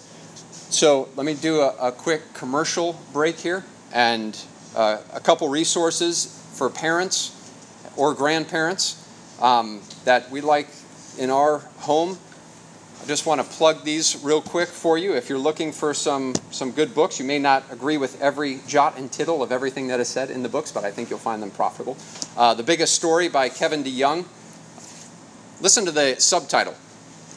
So, 0.72 1.10
let 1.16 1.26
me 1.26 1.34
do 1.34 1.62
a, 1.62 1.76
a 1.90 1.92
quick 1.92 2.34
commercial 2.34 3.00
break 3.12 3.40
here 3.40 3.66
and 3.92 4.38
uh, 4.76 5.00
a 5.14 5.20
couple 5.20 5.50
resources 5.50 6.44
for 6.54 6.70
parents 6.70 7.36
or 7.96 8.14
grandparents 8.14 9.06
um, 9.42 9.82
that 10.06 10.30
we 10.30 10.42
like 10.42 10.68
in 11.18 11.30
our 11.30 11.60
home 11.80 12.18
just 13.10 13.26
want 13.26 13.42
to 13.42 13.48
plug 13.58 13.84
these 13.84 14.24
real 14.24 14.40
quick 14.40 14.70
for 14.70 14.96
you. 14.96 15.16
If 15.16 15.30
you're 15.30 15.40
looking 15.40 15.72
for 15.72 15.96
some, 15.96 16.36
some 16.52 16.70
good 16.70 16.94
books, 16.94 17.18
you 17.18 17.26
may 17.26 17.40
not 17.40 17.64
agree 17.72 17.98
with 17.98 18.22
every 18.22 18.60
jot 18.68 19.00
and 19.00 19.12
tittle 19.12 19.42
of 19.42 19.52
everything 19.52 19.88
that 19.88 20.00
is 20.00 20.08
said 20.08 20.30
in 20.30 20.44
the 20.44 20.50
books, 20.50 20.72
but 20.72 20.84
I 20.84 20.92
think 20.92 21.10
you'll 21.10 21.18
find 21.18 21.42
them 21.42 21.50
profitable. 21.50 21.98
Uh, 22.38 22.54
the 22.54 22.62
Biggest 22.62 22.94
Story 22.94 23.28
by 23.28 23.50
Kevin 23.50 23.84
DeYoung. 23.84 24.26
Listen 25.60 25.86
to 25.86 25.92
the 25.92 26.18
subtitle 26.20 26.76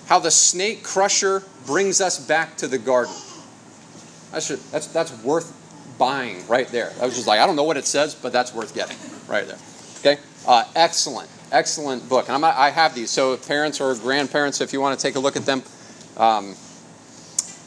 How 0.09 0.19
the 0.19 0.31
Snake 0.31 0.83
Crusher 0.83 1.43
Brings 1.65 2.03
Us 2.03 2.19
Back 2.25 2.59
to 2.59 2.69
the 2.69 2.77
Garden. 2.77 3.15
That's, 4.31 4.49
that's, 4.71 4.89
that's 4.89 5.25
worth 5.25 5.57
buying 5.97 6.47
right 6.49 6.69
there. 6.69 6.93
I 7.01 7.07
was 7.07 7.15
just 7.15 7.27
like, 7.27 7.41
I 7.41 7.47
don't 7.47 7.57
know 7.57 7.65
what 7.65 7.79
it 7.79 7.87
says, 7.87 8.15
but 8.15 8.31
that's 8.31 8.53
worth 8.53 8.75
getting 8.75 8.99
right 9.27 9.47
there. 9.47 9.59
Okay? 10.01 10.21
Uh, 10.47 10.65
excellent 10.75 11.29
excellent 11.53 12.09
book. 12.09 12.29
And 12.29 12.35
I'm, 12.35 12.45
i 12.45 12.71
have 12.71 12.95
these, 12.95 13.11
so 13.11 13.37
parents 13.37 13.81
or 13.81 13.95
grandparents, 13.95 14.61
if 14.61 14.73
you 14.73 14.81
want 14.81 14.99
to 14.99 15.03
take 15.03 15.15
a 15.15 15.21
look 15.21 15.37
at 15.37 15.45
them, 15.45 15.63
um, 16.17 16.57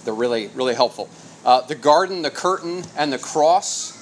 they're 0.04 0.14
really, 0.14 0.48
really 0.56 0.74
helpful. 0.74 1.10
Uh, 1.46 1.62
the 1.62 1.76
Garden, 1.76 2.24
the 2.24 2.32
Curtain, 2.32 2.84
and 2.98 3.14
the 3.14 3.20
Cross. 3.20 3.94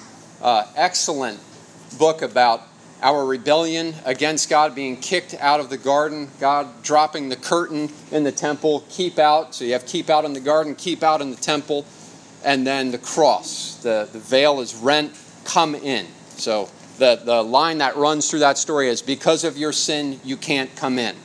Uh, 0.42 0.66
excellent 0.76 1.40
book 1.98 2.22
about 2.22 2.64
our 3.02 3.26
rebellion 3.26 3.94
against 4.06 4.50
God, 4.50 4.74
being 4.74 4.98
kicked 4.98 5.36
out 5.36 5.60
of 5.60 5.70
the 5.70 5.78
garden, 5.78 6.30
God 6.40 6.84
dropping 6.84 7.28
the 7.30 7.36
curtain 7.36 7.90
in 8.12 8.24
the 8.24 8.32
temple, 8.32 8.86
keep 8.90 9.20
out. 9.20 9.54
So 9.54 9.66
you 9.66 9.74
have 9.74 9.86
keep 9.86 10.10
out 10.10 10.24
in 10.24 10.34
the 10.34 10.40
garden, 10.40 10.76
keep 10.76 11.04
out 11.04 11.22
in 11.22 11.30
the 11.30 11.38
temple, 11.38 11.86
and 12.46 12.66
then 12.66 12.92
the 12.92 12.98
cross. 12.98 13.76
The, 13.76 14.08
the 14.12 14.20
veil 14.20 14.62
is 14.62 14.74
rent, 14.74 15.14
come 15.44 15.76
in. 15.76 16.08
So 16.38 16.70
the, 16.98 17.22
the 17.24 17.42
line 17.42 17.80
that 17.80 17.96
runs 17.96 18.30
through 18.30 18.40
that 18.40 18.58
story 18.58 18.90
is 18.90 19.02
because 19.02 19.44
of 19.44 19.58
your 19.58 19.72
sin, 19.72 20.20
you 20.24 20.38
can't 20.38 20.74
come 20.76 21.00
in. 21.00 21.16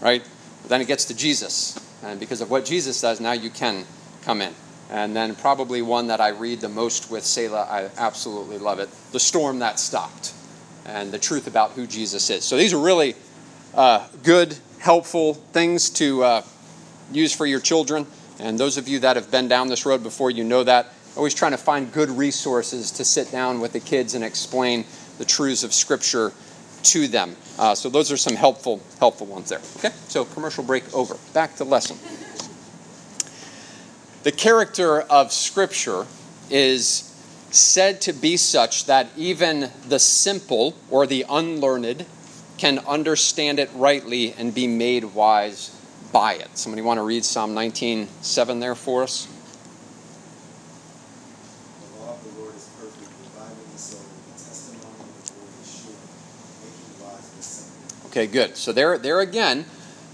Right? 0.00 0.22
But 0.62 0.68
then 0.68 0.80
it 0.80 0.86
gets 0.86 1.06
to 1.06 1.16
Jesus. 1.16 1.78
And 2.02 2.18
because 2.18 2.40
of 2.40 2.50
what 2.50 2.64
Jesus 2.64 3.00
does, 3.00 3.20
now 3.20 3.32
you 3.32 3.50
can 3.50 3.84
come 4.22 4.40
in. 4.40 4.52
And 4.90 5.16
then 5.16 5.34
probably 5.34 5.80
one 5.80 6.08
that 6.08 6.20
I 6.20 6.28
read 6.28 6.60
the 6.60 6.68
most 6.68 7.10
with 7.10 7.24
Selah, 7.24 7.62
I 7.62 7.88
absolutely 7.96 8.58
love 8.58 8.78
it 8.78 8.90
The 9.12 9.20
Storm 9.20 9.60
That 9.60 9.78
Stopped, 9.78 10.34
and 10.84 11.10
the 11.10 11.18
truth 11.18 11.46
about 11.46 11.70
who 11.70 11.86
Jesus 11.86 12.28
is. 12.28 12.44
So 12.44 12.56
these 12.56 12.74
are 12.74 12.82
really 12.82 13.14
uh, 13.74 14.06
good, 14.22 14.56
helpful 14.80 15.34
things 15.34 15.88
to 15.90 16.22
uh, 16.24 16.42
use 17.10 17.34
for 17.34 17.46
your 17.46 17.60
children. 17.60 18.06
And 18.38 18.58
those 18.58 18.76
of 18.76 18.88
you 18.88 18.98
that 18.98 19.16
have 19.16 19.30
been 19.30 19.48
down 19.48 19.68
this 19.68 19.86
road 19.86 20.02
before, 20.02 20.30
you 20.30 20.44
know 20.44 20.64
that 20.64 20.92
always 21.16 21.34
trying 21.34 21.52
to 21.52 21.58
find 21.58 21.92
good 21.92 22.10
resources 22.10 22.90
to 22.92 23.04
sit 23.04 23.30
down 23.30 23.60
with 23.60 23.72
the 23.72 23.80
kids 23.80 24.14
and 24.14 24.24
explain 24.24 24.84
the 25.18 25.24
truths 25.24 25.64
of 25.64 25.72
Scripture 25.72 26.32
to 26.84 27.06
them. 27.08 27.36
Uh, 27.58 27.74
so 27.74 27.88
those 27.88 28.10
are 28.10 28.16
some 28.16 28.34
helpful, 28.34 28.80
helpful 28.98 29.26
ones 29.26 29.48
there. 29.48 29.60
Okay, 29.76 29.90
so 30.08 30.24
commercial 30.24 30.64
break 30.64 30.92
over. 30.94 31.16
Back 31.32 31.56
to 31.56 31.64
lesson. 31.64 31.96
The 34.22 34.32
character 34.32 35.00
of 35.02 35.32
Scripture 35.32 36.06
is 36.50 37.08
said 37.50 38.00
to 38.02 38.12
be 38.12 38.36
such 38.36 38.86
that 38.86 39.08
even 39.16 39.70
the 39.88 39.98
simple 39.98 40.74
or 40.90 41.06
the 41.06 41.26
unlearned 41.28 42.06
can 42.56 42.78
understand 42.80 43.58
it 43.58 43.70
rightly 43.74 44.32
and 44.34 44.54
be 44.54 44.66
made 44.66 45.04
wise 45.04 45.76
by 46.12 46.34
it. 46.34 46.48
Somebody 46.56 46.82
want 46.82 46.98
to 46.98 47.02
read 47.02 47.24
Psalm 47.24 47.54
19:7 47.54 48.60
there 48.60 48.74
for 48.74 49.02
us? 49.02 49.26
Okay, 58.22 58.30
good. 58.30 58.56
So 58.56 58.72
there, 58.72 58.98
there 58.98 59.18
again, 59.18 59.64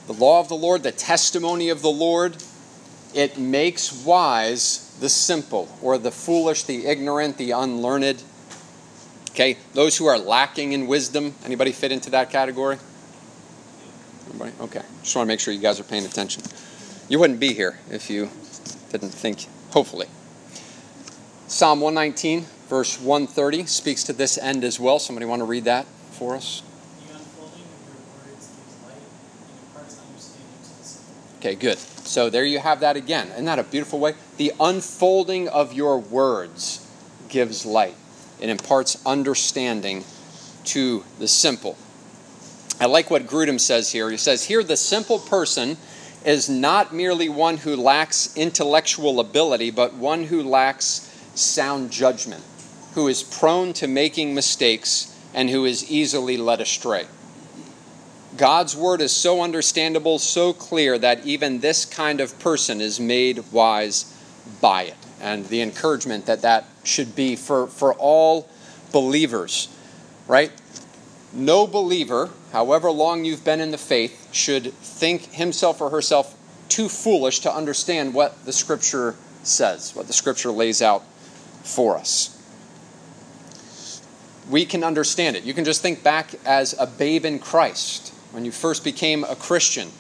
the 0.06 0.14
law 0.14 0.40
of 0.40 0.48
the 0.48 0.54
Lord, 0.54 0.82
the 0.82 0.92
testimony 0.92 1.68
of 1.68 1.82
the 1.82 1.90
Lord, 1.90 2.38
it 3.14 3.36
makes 3.36 3.92
wise 4.02 4.96
the 4.98 5.10
simple 5.10 5.68
or 5.82 5.98
the 5.98 6.10
foolish, 6.10 6.62
the 6.62 6.86
ignorant, 6.86 7.36
the 7.36 7.50
unlearned. 7.50 8.22
Okay, 9.32 9.58
those 9.74 9.98
who 9.98 10.06
are 10.06 10.16
lacking 10.16 10.72
in 10.72 10.86
wisdom. 10.86 11.34
Anybody 11.44 11.70
fit 11.70 11.92
into 11.92 12.08
that 12.08 12.30
category? 12.30 12.78
Anybody? 14.30 14.52
Okay. 14.58 14.82
Just 15.02 15.14
want 15.14 15.26
to 15.26 15.28
make 15.28 15.40
sure 15.40 15.52
you 15.52 15.60
guys 15.60 15.78
are 15.78 15.84
paying 15.84 16.06
attention. 16.06 16.42
You 17.10 17.18
wouldn't 17.18 17.40
be 17.40 17.52
here 17.52 17.78
if 17.90 18.08
you 18.08 18.30
didn't 18.90 19.10
think, 19.10 19.44
hopefully. 19.72 20.06
Psalm 21.46 21.82
119, 21.82 22.46
verse 22.68 22.98
130, 22.98 23.66
speaks 23.66 24.02
to 24.04 24.14
this 24.14 24.38
end 24.38 24.64
as 24.64 24.80
well. 24.80 24.98
Somebody 24.98 25.26
want 25.26 25.40
to 25.40 25.46
read 25.46 25.64
that 25.64 25.84
for 26.12 26.34
us? 26.34 26.62
Okay, 31.38 31.54
good. 31.54 31.78
So 31.78 32.30
there 32.30 32.44
you 32.44 32.58
have 32.58 32.80
that 32.80 32.96
again. 32.96 33.28
Isn't 33.28 33.44
that 33.44 33.60
a 33.60 33.64
beautiful 33.64 34.00
way? 34.00 34.14
The 34.38 34.52
unfolding 34.58 35.48
of 35.48 35.72
your 35.72 35.98
words 35.98 36.84
gives 37.28 37.64
light, 37.64 37.94
it 38.40 38.48
imparts 38.48 39.04
understanding 39.06 40.04
to 40.64 41.04
the 41.18 41.28
simple. 41.28 41.76
I 42.80 42.86
like 42.86 43.10
what 43.10 43.26
Grudem 43.26 43.60
says 43.60 43.92
here. 43.92 44.10
He 44.10 44.16
says, 44.16 44.44
Here, 44.44 44.62
the 44.62 44.76
simple 44.76 45.18
person 45.18 45.76
is 46.24 46.48
not 46.48 46.94
merely 46.94 47.28
one 47.28 47.58
who 47.58 47.76
lacks 47.76 48.36
intellectual 48.36 49.20
ability, 49.20 49.70
but 49.70 49.94
one 49.94 50.24
who 50.24 50.42
lacks 50.42 51.10
sound 51.34 51.90
judgment, 51.90 52.42
who 52.94 53.08
is 53.08 53.22
prone 53.22 53.72
to 53.74 53.86
making 53.86 54.34
mistakes, 54.34 55.14
and 55.34 55.50
who 55.50 55.64
is 55.64 55.90
easily 55.90 56.36
led 56.36 56.60
astray. 56.60 57.06
God's 58.38 58.76
word 58.76 59.00
is 59.00 59.10
so 59.10 59.42
understandable, 59.42 60.20
so 60.20 60.52
clear, 60.52 60.96
that 60.96 61.26
even 61.26 61.58
this 61.58 61.84
kind 61.84 62.20
of 62.20 62.38
person 62.38 62.80
is 62.80 63.00
made 63.00 63.42
wise 63.50 64.14
by 64.60 64.84
it. 64.84 64.96
And 65.20 65.46
the 65.46 65.60
encouragement 65.60 66.26
that 66.26 66.42
that 66.42 66.64
should 66.84 67.16
be 67.16 67.34
for, 67.34 67.66
for 67.66 67.94
all 67.94 68.48
believers, 68.92 69.68
right? 70.28 70.52
No 71.32 71.66
believer, 71.66 72.30
however 72.52 72.92
long 72.92 73.24
you've 73.24 73.44
been 73.44 73.60
in 73.60 73.72
the 73.72 73.78
faith, 73.78 74.28
should 74.32 74.72
think 74.74 75.32
himself 75.32 75.80
or 75.80 75.90
herself 75.90 76.36
too 76.68 76.88
foolish 76.88 77.40
to 77.40 77.52
understand 77.52 78.14
what 78.14 78.44
the 78.44 78.52
Scripture 78.52 79.16
says, 79.42 79.96
what 79.96 80.06
the 80.06 80.12
Scripture 80.12 80.52
lays 80.52 80.80
out 80.80 81.02
for 81.64 81.96
us. 81.96 82.36
We 84.48 84.64
can 84.64 84.84
understand 84.84 85.36
it. 85.36 85.42
You 85.42 85.54
can 85.54 85.64
just 85.64 85.82
think 85.82 86.04
back 86.04 86.34
as 86.46 86.74
a 86.78 86.86
babe 86.86 87.24
in 87.24 87.40
Christ 87.40 88.14
when 88.32 88.44
you 88.44 88.52
first 88.52 88.84
became 88.84 89.24
a 89.24 89.36
Christian, 89.36 89.90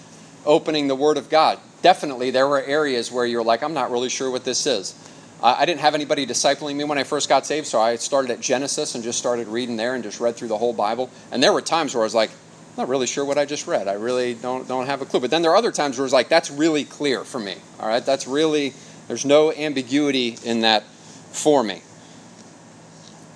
opening 0.44 0.88
the 0.88 0.94
Word 0.94 1.16
of 1.16 1.28
God. 1.28 1.58
Definitely, 1.82 2.30
there 2.30 2.48
were 2.48 2.62
areas 2.62 3.10
where 3.12 3.24
you're 3.24 3.44
like, 3.44 3.62
I'm 3.62 3.74
not 3.74 3.90
really 3.90 4.08
sure 4.08 4.30
what 4.30 4.44
this 4.44 4.66
is. 4.66 4.94
I 5.40 5.66
didn't 5.66 5.80
have 5.82 5.94
anybody 5.94 6.26
discipling 6.26 6.74
me 6.74 6.82
when 6.82 6.98
I 6.98 7.04
first 7.04 7.28
got 7.28 7.46
saved, 7.46 7.68
so 7.68 7.80
I 7.80 7.94
started 7.94 8.32
at 8.32 8.40
Genesis 8.40 8.96
and 8.96 9.04
just 9.04 9.18
started 9.18 9.46
reading 9.46 9.76
there 9.76 9.94
and 9.94 10.02
just 10.02 10.18
read 10.18 10.34
through 10.34 10.48
the 10.48 10.58
whole 10.58 10.72
Bible. 10.72 11.10
And 11.30 11.40
there 11.40 11.52
were 11.52 11.62
times 11.62 11.94
where 11.94 12.02
I 12.02 12.06
was 12.06 12.14
like, 12.14 12.30
I'm 12.30 12.82
not 12.82 12.88
really 12.88 13.06
sure 13.06 13.24
what 13.24 13.38
I 13.38 13.44
just 13.44 13.68
read. 13.68 13.86
I 13.86 13.92
really 13.92 14.34
don't 14.34 14.66
don't 14.66 14.86
have 14.86 15.00
a 15.00 15.06
clue. 15.06 15.20
But 15.20 15.30
then 15.30 15.42
there 15.42 15.52
are 15.52 15.56
other 15.56 15.70
times 15.70 15.96
where 15.96 16.04
it's 16.04 16.12
like, 16.12 16.28
that's 16.28 16.50
really 16.50 16.84
clear 16.84 17.22
for 17.22 17.38
me. 17.38 17.54
All 17.78 17.86
right, 17.86 18.04
that's 18.04 18.26
really 18.26 18.72
there's 19.06 19.24
no 19.24 19.52
ambiguity 19.52 20.36
in 20.44 20.62
that 20.62 20.82
for 21.30 21.62
me. 21.62 21.82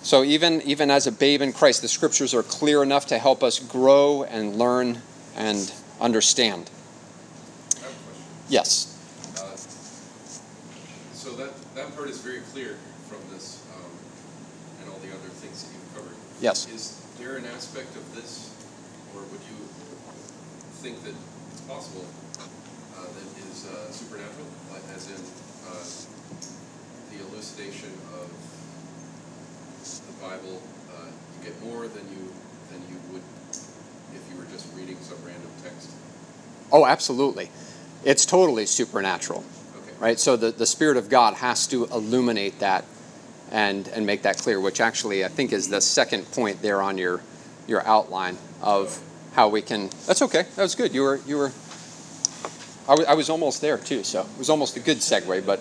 So 0.02 0.24
even 0.24 0.62
even 0.62 0.90
as 0.90 1.06
a 1.06 1.12
babe 1.12 1.42
in 1.42 1.52
Christ, 1.52 1.80
the 1.80 1.88
scriptures 1.88 2.34
are 2.34 2.42
clear 2.42 2.82
enough 2.82 3.06
to 3.06 3.18
help 3.18 3.42
us 3.42 3.60
grow 3.60 4.24
and 4.24 4.56
learn 4.56 5.00
and 5.36 5.72
understand. 6.00 6.70
I 7.78 7.86
have 7.86 7.90
a 7.90 7.94
question. 7.94 8.24
Yes. 8.48 8.98
Uh, 9.38 9.56
so 11.14 11.30
that 11.36 11.52
that 11.76 11.94
part 11.96 12.08
is 12.08 12.18
very 12.18 12.40
clear 12.52 12.76
from 13.08 13.20
this 13.32 13.62
um, 13.78 13.90
and 14.82 14.90
all 14.90 14.98
the 14.98 15.14
other 15.14 15.30
things 15.38 15.62
that 15.62 15.70
you've 15.72 15.94
covered. 15.94 16.16
Yes. 16.40 16.66
Is 16.68 17.00
there 17.18 17.36
an 17.36 17.46
aspect 17.46 17.94
of 17.94 18.02
this, 18.14 18.50
or 19.14 19.22
would 19.22 19.44
you 19.46 19.58
think 20.82 21.04
that 21.04 21.14
it's 21.52 21.60
possible 21.62 22.04
uh, 22.98 23.06
that 23.06 23.28
is 23.48 23.66
uh, 23.70 23.90
supernatural, 23.92 24.50
as 24.94 25.06
in 25.06 25.22
uh, 25.70 25.78
the 27.14 27.22
elucidation 27.30 27.94
of 28.18 28.26
Bible? 30.22 30.62
Uh, 30.88 31.06
you 31.36 31.50
get 31.50 31.60
more 31.62 31.88
than 31.88 32.08
you 32.08 32.32
than 32.70 32.80
you 32.88 32.96
would 33.12 33.22
if 34.14 34.22
you 34.30 34.38
were 34.38 34.46
just 34.52 34.66
reading 34.76 34.96
some 35.00 35.18
random 35.26 35.50
text. 35.64 35.90
Oh, 36.70 36.86
absolutely. 36.86 37.50
It's 38.04 38.24
totally 38.24 38.66
supernatural, 38.66 39.44
Okay. 39.76 39.92
right? 39.98 40.20
So 40.20 40.36
the, 40.36 40.52
the 40.52 40.66
Spirit 40.66 40.96
of 40.96 41.08
God 41.10 41.34
has 41.34 41.66
to 41.68 41.86
illuminate 41.86 42.60
that 42.60 42.84
and, 43.50 43.86
and 43.88 44.06
make 44.06 44.22
that 44.22 44.38
clear, 44.38 44.60
which 44.60 44.80
actually 44.80 45.24
I 45.24 45.28
think 45.28 45.52
is 45.52 45.68
the 45.68 45.80
second 45.80 46.30
point 46.32 46.62
there 46.62 46.80
on 46.80 46.98
your, 46.98 47.20
your 47.66 47.86
outline 47.86 48.38
of 48.62 48.98
how 49.34 49.48
we 49.48 49.60
can. 49.60 49.90
That's 50.06 50.22
okay. 50.22 50.44
That 50.56 50.62
was 50.62 50.74
good. 50.74 50.94
You 50.94 51.02
were, 51.02 51.20
you 51.26 51.36
were, 51.36 51.52
I 52.88 53.14
was 53.14 53.28
almost 53.28 53.60
there 53.60 53.78
too, 53.78 54.02
so 54.02 54.22
it 54.22 54.38
was 54.38 54.50
almost 54.50 54.76
a 54.76 54.80
good 54.80 54.98
segue, 54.98 55.44
but, 55.44 55.60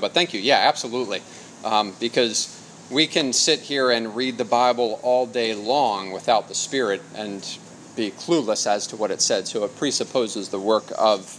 but 0.00 0.12
thank 0.12 0.32
you. 0.32 0.40
Yeah, 0.40 0.58
absolutely. 0.58 1.22
Um, 1.64 1.94
because 1.98 2.55
we 2.90 3.06
can 3.06 3.32
sit 3.32 3.60
here 3.60 3.90
and 3.90 4.14
read 4.14 4.38
the 4.38 4.44
Bible 4.44 5.00
all 5.02 5.26
day 5.26 5.54
long 5.54 6.12
without 6.12 6.48
the 6.48 6.54
Spirit 6.54 7.02
and 7.14 7.58
be 7.96 8.10
clueless 8.10 8.66
as 8.66 8.86
to 8.88 8.96
what 8.96 9.10
it 9.10 9.20
said. 9.20 9.48
So 9.48 9.64
it 9.64 9.76
presupposes 9.76 10.50
the 10.50 10.60
work 10.60 10.84
of, 10.96 11.36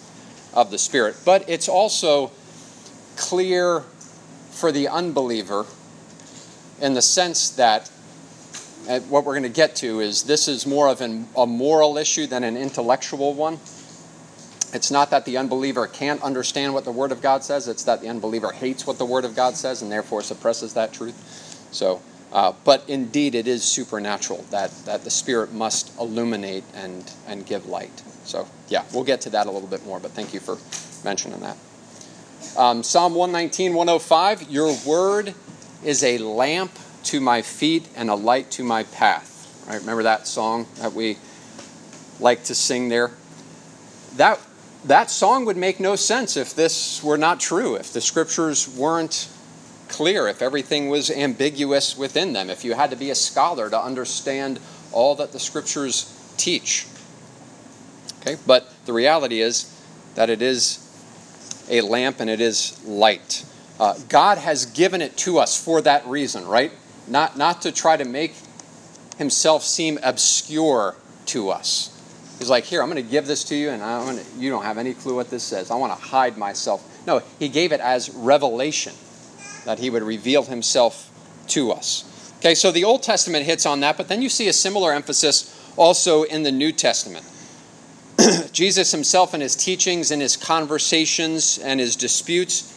of 0.53 0.71
the 0.71 0.77
Spirit. 0.77 1.15
But 1.23 1.47
it's 1.49 1.69
also 1.69 2.31
clear 3.15 3.81
for 4.51 4.71
the 4.71 4.87
unbeliever 4.87 5.65
in 6.81 6.93
the 6.93 7.01
sense 7.01 7.49
that 7.51 7.89
uh, 8.89 8.99
what 9.01 9.25
we're 9.25 9.33
going 9.33 9.43
to 9.43 9.49
get 9.49 9.75
to 9.77 9.99
is 9.99 10.23
this 10.23 10.47
is 10.47 10.65
more 10.65 10.87
of 10.87 11.01
an, 11.01 11.27
a 11.35 11.45
moral 11.45 11.97
issue 11.97 12.25
than 12.25 12.43
an 12.43 12.57
intellectual 12.57 13.33
one. 13.33 13.59
It's 14.77 14.91
not 14.91 15.09
that 15.09 15.25
the 15.25 15.37
unbeliever 15.37 15.87
can't 15.87 16.21
understand 16.21 16.71
what 16.75 16.85
the 16.85 16.91
Word 16.91 17.11
of 17.11 17.19
God 17.19 17.43
says, 17.43 17.67
it's 17.67 17.83
that 17.85 18.01
the 18.01 18.09
unbeliever 18.09 18.51
hates 18.51 18.85
what 18.85 18.99
the 18.99 19.05
Word 19.05 19.25
of 19.25 19.35
God 19.35 19.55
says 19.55 19.81
and 19.81 19.91
therefore 19.91 20.21
suppresses 20.21 20.75
that 20.75 20.93
truth. 20.93 21.15
So, 21.71 21.99
uh, 22.31 22.53
but 22.63 22.87
indeed, 22.87 23.33
it 23.33 23.47
is 23.47 23.63
supernatural 23.63 24.45
that, 24.51 24.69
that 24.85 25.03
the 25.03 25.09
Spirit 25.09 25.51
must 25.51 25.97
illuminate 25.99 26.63
and, 26.75 27.11
and 27.25 27.43
give 27.43 27.65
light. 27.65 28.03
So, 28.23 28.47
yeah, 28.67 28.83
we'll 28.93 29.03
get 29.03 29.19
to 29.21 29.31
that 29.31 29.47
a 29.47 29.51
little 29.51 29.67
bit 29.67 29.83
more, 29.83 29.99
but 29.99 30.11
thank 30.11 30.31
you 30.31 30.39
for 30.39 30.59
mentioning 31.03 31.39
that. 31.39 31.57
Um, 32.55 32.83
Psalm 32.83 33.15
119, 33.15 33.73
105 33.73 34.51
Your 34.51 34.77
word 34.85 35.33
is 35.83 36.03
a 36.03 36.19
lamp 36.19 36.71
to 37.05 37.19
my 37.19 37.41
feet 37.41 37.89
and 37.95 38.11
a 38.11 38.15
light 38.15 38.51
to 38.51 38.63
my 38.63 38.83
path. 38.83 39.65
Right? 39.67 39.79
Remember 39.79 40.03
that 40.03 40.27
song 40.27 40.67
that 40.75 40.93
we 40.93 41.17
like 42.19 42.43
to 42.43 42.53
sing 42.53 42.89
there? 42.89 43.09
That, 44.17 44.39
that 44.87 45.11
song 45.11 45.45
would 45.45 45.57
make 45.57 45.79
no 45.79 45.95
sense 45.95 46.37
if 46.37 46.55
this 46.55 47.03
were 47.03 47.17
not 47.17 47.39
true, 47.39 47.75
if 47.75 47.91
the 47.91 48.01
scriptures 48.01 48.67
weren't 48.67 49.29
clear, 49.89 50.27
if 50.27 50.41
everything 50.41 50.89
was 50.89 51.11
ambiguous 51.11 51.97
within 51.97 52.33
them, 52.33 52.49
if 52.49 52.63
you 52.63 52.73
had 52.73 52.89
to 52.89 52.95
be 52.95 53.09
a 53.09 53.15
scholar 53.15 53.69
to 53.69 53.79
understand 53.79 54.59
all 54.91 55.15
that 55.15 55.31
the 55.31 55.39
scriptures 55.39 56.33
teach. 56.37 56.87
Okay, 58.21 58.37
but 58.45 58.71
the 58.85 58.93
reality 58.93 59.41
is 59.41 59.73
that 60.15 60.29
it 60.29 60.41
is 60.41 60.83
a 61.69 61.81
lamp 61.81 62.19
and 62.19 62.29
it 62.29 62.41
is 62.41 62.81
light. 62.85 63.45
Uh, 63.79 63.95
God 64.09 64.37
has 64.37 64.65
given 64.65 65.01
it 65.01 65.17
to 65.17 65.37
us 65.37 65.61
for 65.61 65.81
that 65.81 66.05
reason, 66.07 66.47
right? 66.47 66.71
Not, 67.07 67.37
not 67.37 67.61
to 67.63 67.71
try 67.71 67.97
to 67.97 68.05
make 68.05 68.35
himself 69.17 69.63
seem 69.63 69.99
obscure 70.01 70.95
to 71.27 71.49
us. 71.49 71.96
He's 72.39 72.49
like, 72.49 72.65
here, 72.65 72.83
I'm 72.83 72.89
going 72.89 73.03
to 73.03 73.11
give 73.11 73.25
this 73.25 73.43
to 73.45 73.55
you, 73.55 73.69
and 73.69 73.81
I'm 73.81 74.05
gonna, 74.05 74.23
you 74.37 74.49
don't 74.51 74.63
have 74.63 74.77
any 74.77 74.93
clue 74.93 75.15
what 75.15 75.29
this 75.29 75.43
says. 75.43 75.71
I 75.71 75.75
want 75.75 75.91
to 75.91 75.99
hide 75.99 76.37
myself. 76.37 76.85
No, 77.07 77.21
he 77.39 77.49
gave 77.49 77.71
it 77.71 77.79
as 77.79 78.09
revelation, 78.11 78.93
that 79.65 79.79
he 79.79 79.89
would 79.89 80.03
reveal 80.03 80.43
himself 80.43 81.09
to 81.49 81.71
us. 81.71 82.03
Okay, 82.39 82.53
so 82.53 82.71
the 82.71 82.83
Old 82.83 83.01
Testament 83.01 83.45
hits 83.45 83.65
on 83.65 83.79
that, 83.79 83.97
but 83.97 84.07
then 84.07 84.21
you 84.21 84.29
see 84.29 84.47
a 84.47 84.53
similar 84.53 84.93
emphasis 84.93 85.53
also 85.75 86.23
in 86.23 86.43
the 86.43 86.51
New 86.51 86.71
Testament. 86.71 87.25
Jesus 88.51 88.91
himself 88.91 89.33
in 89.33 89.41
his 89.41 89.55
teachings, 89.55 90.11
in 90.11 90.19
his 90.19 90.37
conversations, 90.37 91.57
and 91.57 91.79
his 91.79 91.95
disputes, 91.95 92.73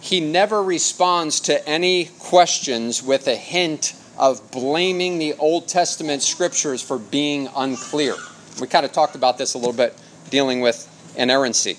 he 0.00 0.20
never 0.20 0.62
responds 0.62 1.40
to 1.40 1.66
any 1.68 2.06
questions 2.18 3.02
with 3.02 3.26
a 3.26 3.36
hint 3.36 3.94
of 4.18 4.50
blaming 4.50 5.18
the 5.18 5.34
Old 5.34 5.68
Testament 5.68 6.22
scriptures 6.22 6.82
for 6.82 6.98
being 6.98 7.48
unclear. 7.56 8.14
We 8.60 8.66
kind 8.66 8.84
of 8.84 8.92
talked 8.92 9.14
about 9.14 9.38
this 9.38 9.54
a 9.54 9.58
little 9.58 9.72
bit, 9.72 9.94
dealing 10.30 10.60
with 10.60 10.88
inerrancy. 11.16 11.78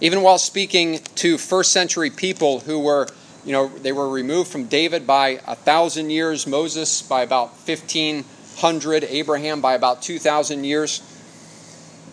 Even 0.00 0.22
while 0.22 0.38
speaking 0.38 1.00
to 1.16 1.38
first 1.38 1.72
century 1.72 2.10
people 2.10 2.60
who 2.60 2.78
were, 2.78 3.08
you 3.44 3.52
know, 3.52 3.68
they 3.68 3.92
were 3.92 4.08
removed 4.08 4.50
from 4.50 4.64
David 4.64 5.06
by 5.06 5.40
a 5.46 5.54
thousand 5.54 6.10
years, 6.10 6.46
Moses 6.46 7.02
by 7.02 7.22
about 7.22 7.48
1500, 7.66 9.04
Abraham 9.04 9.60
by 9.60 9.74
about 9.74 10.02
2,000 10.02 10.64
years 10.64 11.02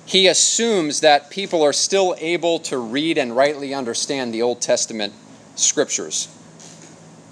he 0.05 0.27
assumes 0.27 0.99
that 0.99 1.29
people 1.29 1.62
are 1.63 1.73
still 1.73 2.15
able 2.19 2.59
to 2.59 2.77
read 2.77 3.17
and 3.17 3.36
rightly 3.36 3.73
understand 3.73 4.33
the 4.33 4.41
Old 4.41 4.62
Testament 4.62 5.13
scriptures. 5.55 6.27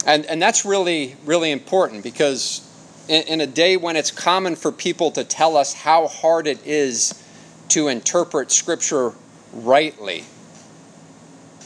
And, 0.05 0.25
and 0.25 0.41
that's 0.41 0.65
really, 0.65 1.15
really 1.25 1.51
important 1.51 2.03
because 2.03 2.67
in, 3.07 3.23
in 3.23 3.41
a 3.41 3.47
day 3.47 3.77
when 3.77 3.95
it's 3.95 4.11
common 4.11 4.55
for 4.55 4.71
people 4.71 5.11
to 5.11 5.23
tell 5.23 5.57
us 5.57 5.73
how 5.73 6.07
hard 6.07 6.47
it 6.47 6.65
is 6.65 7.21
to 7.69 7.87
interpret 7.87 8.51
scripture 8.51 9.13
rightly, 9.53 10.25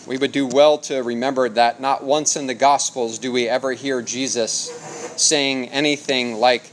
we 0.08 0.18
would 0.18 0.32
do 0.32 0.46
well 0.46 0.78
to 0.78 1.02
remember 1.02 1.50
that 1.50 1.80
not 1.82 2.04
once 2.04 2.36
in 2.36 2.48
the 2.48 2.54
Gospels 2.54 3.18
do 3.18 3.32
we 3.32 3.48
ever 3.48 3.74
hear 3.74 4.02
Jesus 4.02 4.72
saying 5.18 5.70
anything 5.70 6.36
like, 6.36 6.72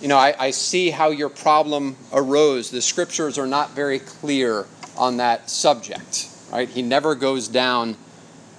you 0.00 0.08
know, 0.08 0.16
I, 0.16 0.34
I, 0.38 0.50
see 0.50 0.90
how 0.90 1.10
your 1.10 1.28
problem 1.28 1.96
arose. 2.12 2.70
The 2.70 2.80
scriptures 2.80 3.38
are 3.38 3.46
not 3.46 3.72
very 3.72 3.98
clear 3.98 4.66
on 4.96 5.18
that 5.18 5.50
subject, 5.50 6.28
right? 6.50 6.68
He 6.68 6.82
never 6.82 7.14
goes 7.14 7.48
down 7.48 7.96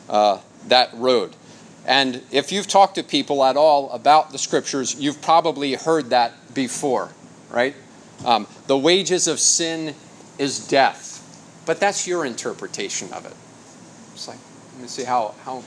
uh, 0.07 0.39
that 0.67 0.91
road. 0.93 1.35
And 1.85 2.21
if 2.31 2.51
you've 2.51 2.67
talked 2.67 2.95
to 2.95 3.03
people 3.03 3.43
at 3.43 3.57
all 3.57 3.89
about 3.91 4.31
the 4.31 4.37
scriptures, 4.37 4.95
you've 4.95 5.21
probably 5.21 5.73
heard 5.73 6.11
that 6.11 6.53
before, 6.53 7.09
right? 7.49 7.75
Um, 8.23 8.47
the 8.67 8.77
wages 8.77 9.27
of 9.27 9.39
sin 9.39 9.95
is 10.37 10.67
death. 10.67 11.09
But 11.65 11.79
that's 11.79 12.07
your 12.07 12.25
interpretation 12.25 13.11
of 13.13 13.25
it. 13.25 13.33
It's 14.13 14.27
like, 14.27 14.37
let 14.73 14.81
me 14.83 14.87
see 14.87 15.03
how, 15.03 15.35
how 15.43 15.63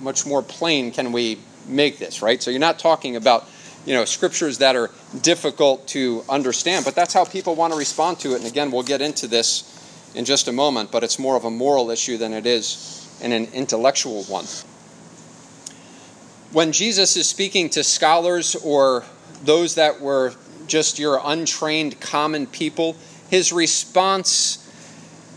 much 0.00 0.26
more 0.26 0.42
plain 0.42 0.92
can 0.92 1.12
we 1.12 1.38
make 1.66 1.98
this, 1.98 2.22
right? 2.22 2.42
So 2.42 2.50
you're 2.50 2.60
not 2.60 2.78
talking 2.78 3.16
about 3.16 3.48
you 3.86 3.92
know 3.94 4.04
scriptures 4.04 4.58
that 4.58 4.76
are 4.76 4.90
difficult 5.20 5.86
to 5.88 6.24
understand 6.28 6.86
but 6.86 6.94
that's 6.94 7.12
how 7.12 7.22
people 7.24 7.54
want 7.54 7.70
to 7.70 7.78
respond 7.78 8.18
to 8.18 8.32
it 8.32 8.36
and 8.36 8.46
again 8.46 8.70
we'll 8.70 8.82
get 8.82 9.02
into 9.02 9.26
this 9.26 10.10
in 10.14 10.24
just 10.24 10.48
a 10.48 10.52
moment 10.52 10.90
but 10.90 11.04
it's 11.04 11.18
more 11.18 11.36
of 11.36 11.44
a 11.44 11.50
moral 11.50 11.90
issue 11.90 12.16
than 12.16 12.32
it 12.32 12.46
is 12.46 13.06
in 13.20 13.30
an 13.30 13.46
intellectual 13.52 14.22
one 14.24 14.46
when 16.54 16.72
jesus 16.72 17.16
is 17.16 17.28
speaking 17.28 17.68
to 17.68 17.84
scholars 17.84 18.54
or 18.56 19.04
those 19.42 19.74
that 19.74 20.00
were 20.00 20.32
just 20.66 20.98
your 20.98 21.20
untrained 21.24 22.00
common 22.00 22.46
people 22.46 22.96
his 23.28 23.52
response 23.52 24.60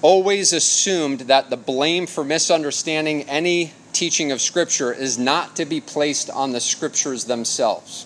always 0.02 0.54
assumed 0.54 1.22
that 1.22 1.50
the 1.50 1.58
blame 1.58 2.08
for 2.08 2.24
misunderstanding 2.24 3.24
any 3.24 3.74
teaching 3.92 4.32
of 4.32 4.40
scripture 4.40 4.94
is 4.94 5.18
not 5.18 5.56
to 5.58 5.66
be 5.66 5.82
placed 5.82 6.30
on 6.30 6.54
the 6.54 6.62
scriptures 6.62 7.26
themselves 7.26 8.06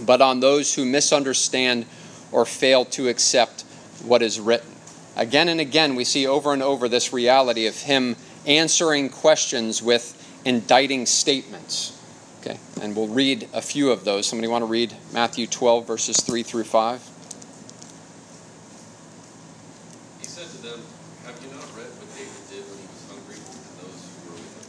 but 0.00 0.20
on 0.20 0.40
those 0.40 0.74
who 0.74 0.84
misunderstand 0.84 1.86
or 2.32 2.44
fail 2.44 2.84
to 2.84 3.08
accept 3.08 3.62
what 4.02 4.22
is 4.22 4.40
written. 4.40 4.70
Again 5.16 5.48
and 5.48 5.60
again, 5.60 5.94
we 5.94 6.04
see 6.04 6.26
over 6.26 6.52
and 6.52 6.62
over 6.62 6.88
this 6.88 7.12
reality 7.12 7.66
of 7.66 7.76
him 7.76 8.16
answering 8.46 9.08
questions 9.08 9.82
with 9.82 10.20
indicting 10.44 11.06
statements. 11.06 11.98
Okay, 12.40 12.60
and 12.82 12.94
we'll 12.94 13.08
read 13.08 13.48
a 13.52 13.62
few 13.62 13.90
of 13.90 14.04
those. 14.04 14.26
Somebody 14.26 14.48
want 14.48 14.62
to 14.62 14.66
read 14.68 14.92
Matthew 15.12 15.46
12, 15.46 15.86
verses 15.86 16.20
3 16.20 16.42
through 16.42 16.64
5? 16.64 17.00
He 20.20 20.28
said 20.28 20.44
to 20.52 20.60
them, 20.60 20.80
Have 21.24 21.40
you 21.40 21.48
not 21.56 21.64
read 21.72 21.88
what 21.96 22.08
David 22.12 22.44
did 22.52 22.68
when 22.68 22.76
he 22.76 22.88
was 22.92 23.02
hungry 23.08 23.40
and 23.40 23.74
those 23.80 23.96
who 23.96 24.28
were 24.28 24.36
with 24.36 24.52
him? 24.60 24.68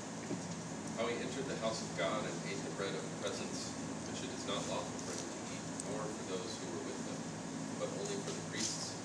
How 0.95 1.03
he 1.11 1.19
entered 1.19 1.51
the 1.51 1.59
house 1.59 1.83
of 1.83 1.91
God 1.99 2.23
and 2.23 2.35
ate 2.47 2.63
the 2.63 2.71
bread 2.79 2.95
of 2.95 3.03
presence, 3.19 3.75
which 4.07 4.23
it 4.23 4.31
is 4.31 4.47
not 4.47 4.63
lawful 4.71 4.95
for 5.03 5.11
him 5.11 5.27
to 5.27 5.39
eat, 5.51 5.63
nor 5.91 5.99
for 5.99 6.25
those 6.31 6.51
who 6.55 6.65
were 6.79 6.83
with 6.87 6.99
him, 7.11 7.19
but 7.83 7.91
only 7.91 8.15
for 8.23 8.31
the 8.31 8.45
priests? 8.47 8.95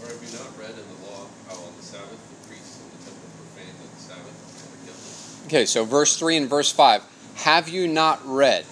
Or 0.00 0.08
have 0.08 0.20
you 0.24 0.32
not 0.32 0.48
read 0.56 0.72
in 0.72 0.86
the 0.88 1.00
law 1.12 1.28
how 1.44 1.60
on 1.60 1.76
the 1.76 1.84
Sabbath 1.84 2.16
the 2.16 2.40
priests 2.48 2.80
in 2.80 2.88
the 2.88 3.00
temple 3.04 3.28
profane 3.36 3.76
the 3.76 3.88
Sabbath 4.00 4.32
or 4.32 4.76
kill 4.88 4.96
them. 4.96 5.37
Okay, 5.48 5.64
so 5.64 5.86
verse 5.86 6.14
3 6.18 6.36
and 6.36 6.46
verse 6.46 6.70
5. 6.70 7.02
Have 7.36 7.70
you 7.70 7.88
not 7.88 8.20
read? 8.26 8.66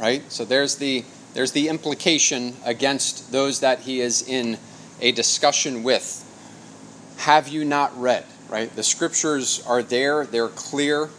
Right? 0.00 0.22
So 0.32 0.46
there's 0.46 0.76
the 0.76 1.04
there's 1.34 1.52
the 1.52 1.68
implication 1.68 2.54
against 2.64 3.30
those 3.30 3.60
that 3.60 3.80
he 3.80 4.00
is 4.00 4.26
in 4.26 4.56
a 5.02 5.12
discussion 5.12 5.82
with. 5.82 6.24
Have 7.18 7.48
you 7.48 7.62
not 7.62 7.94
read? 8.00 8.24
Right? 8.48 8.74
The 8.74 8.82
scriptures 8.82 9.62
are 9.66 9.82
there, 9.82 10.24
they're 10.24 10.48
clear. 10.48 11.10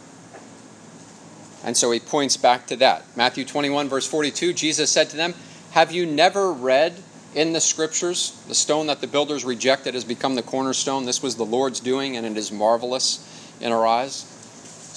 And 1.62 1.76
so 1.76 1.92
he 1.92 2.00
points 2.00 2.36
back 2.36 2.66
to 2.66 2.74
that. 2.78 3.04
Matthew 3.16 3.44
21, 3.44 3.88
verse 3.88 4.08
42, 4.08 4.54
Jesus 4.54 4.90
said 4.90 5.08
to 5.10 5.16
them, 5.16 5.34
Have 5.70 5.92
you 5.92 6.04
never 6.04 6.52
read 6.52 7.00
in 7.32 7.52
the 7.52 7.60
scriptures 7.60 8.42
the 8.48 8.56
stone 8.56 8.88
that 8.88 9.00
the 9.00 9.06
builders 9.06 9.44
rejected 9.44 9.94
has 9.94 10.04
become 10.04 10.34
the 10.34 10.42
cornerstone? 10.42 11.04
This 11.04 11.22
was 11.22 11.36
the 11.36 11.46
Lord's 11.46 11.78
doing, 11.78 12.16
and 12.16 12.26
it 12.26 12.36
is 12.36 12.50
marvelous 12.50 13.56
in 13.60 13.70
our 13.70 13.86
eyes. 13.86 14.34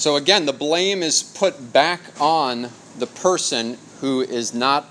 So 0.01 0.15
again, 0.15 0.47
the 0.47 0.51
blame 0.51 1.03
is 1.03 1.21
put 1.21 1.71
back 1.71 2.01
on 2.19 2.69
the 2.97 3.05
person 3.05 3.77
who 3.99 4.21
is 4.21 4.51
not 4.51 4.89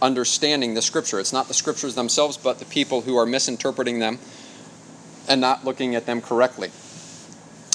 understanding 0.00 0.74
the 0.74 0.80
scripture. 0.80 1.18
It's 1.18 1.32
not 1.32 1.48
the 1.48 1.54
scriptures 1.54 1.96
themselves, 1.96 2.36
but 2.36 2.60
the 2.60 2.64
people 2.64 3.00
who 3.00 3.16
are 3.16 3.26
misinterpreting 3.26 3.98
them 3.98 4.20
and 5.28 5.40
not 5.40 5.64
looking 5.64 5.96
at 5.96 6.06
them 6.06 6.20
correctly. 6.20 6.70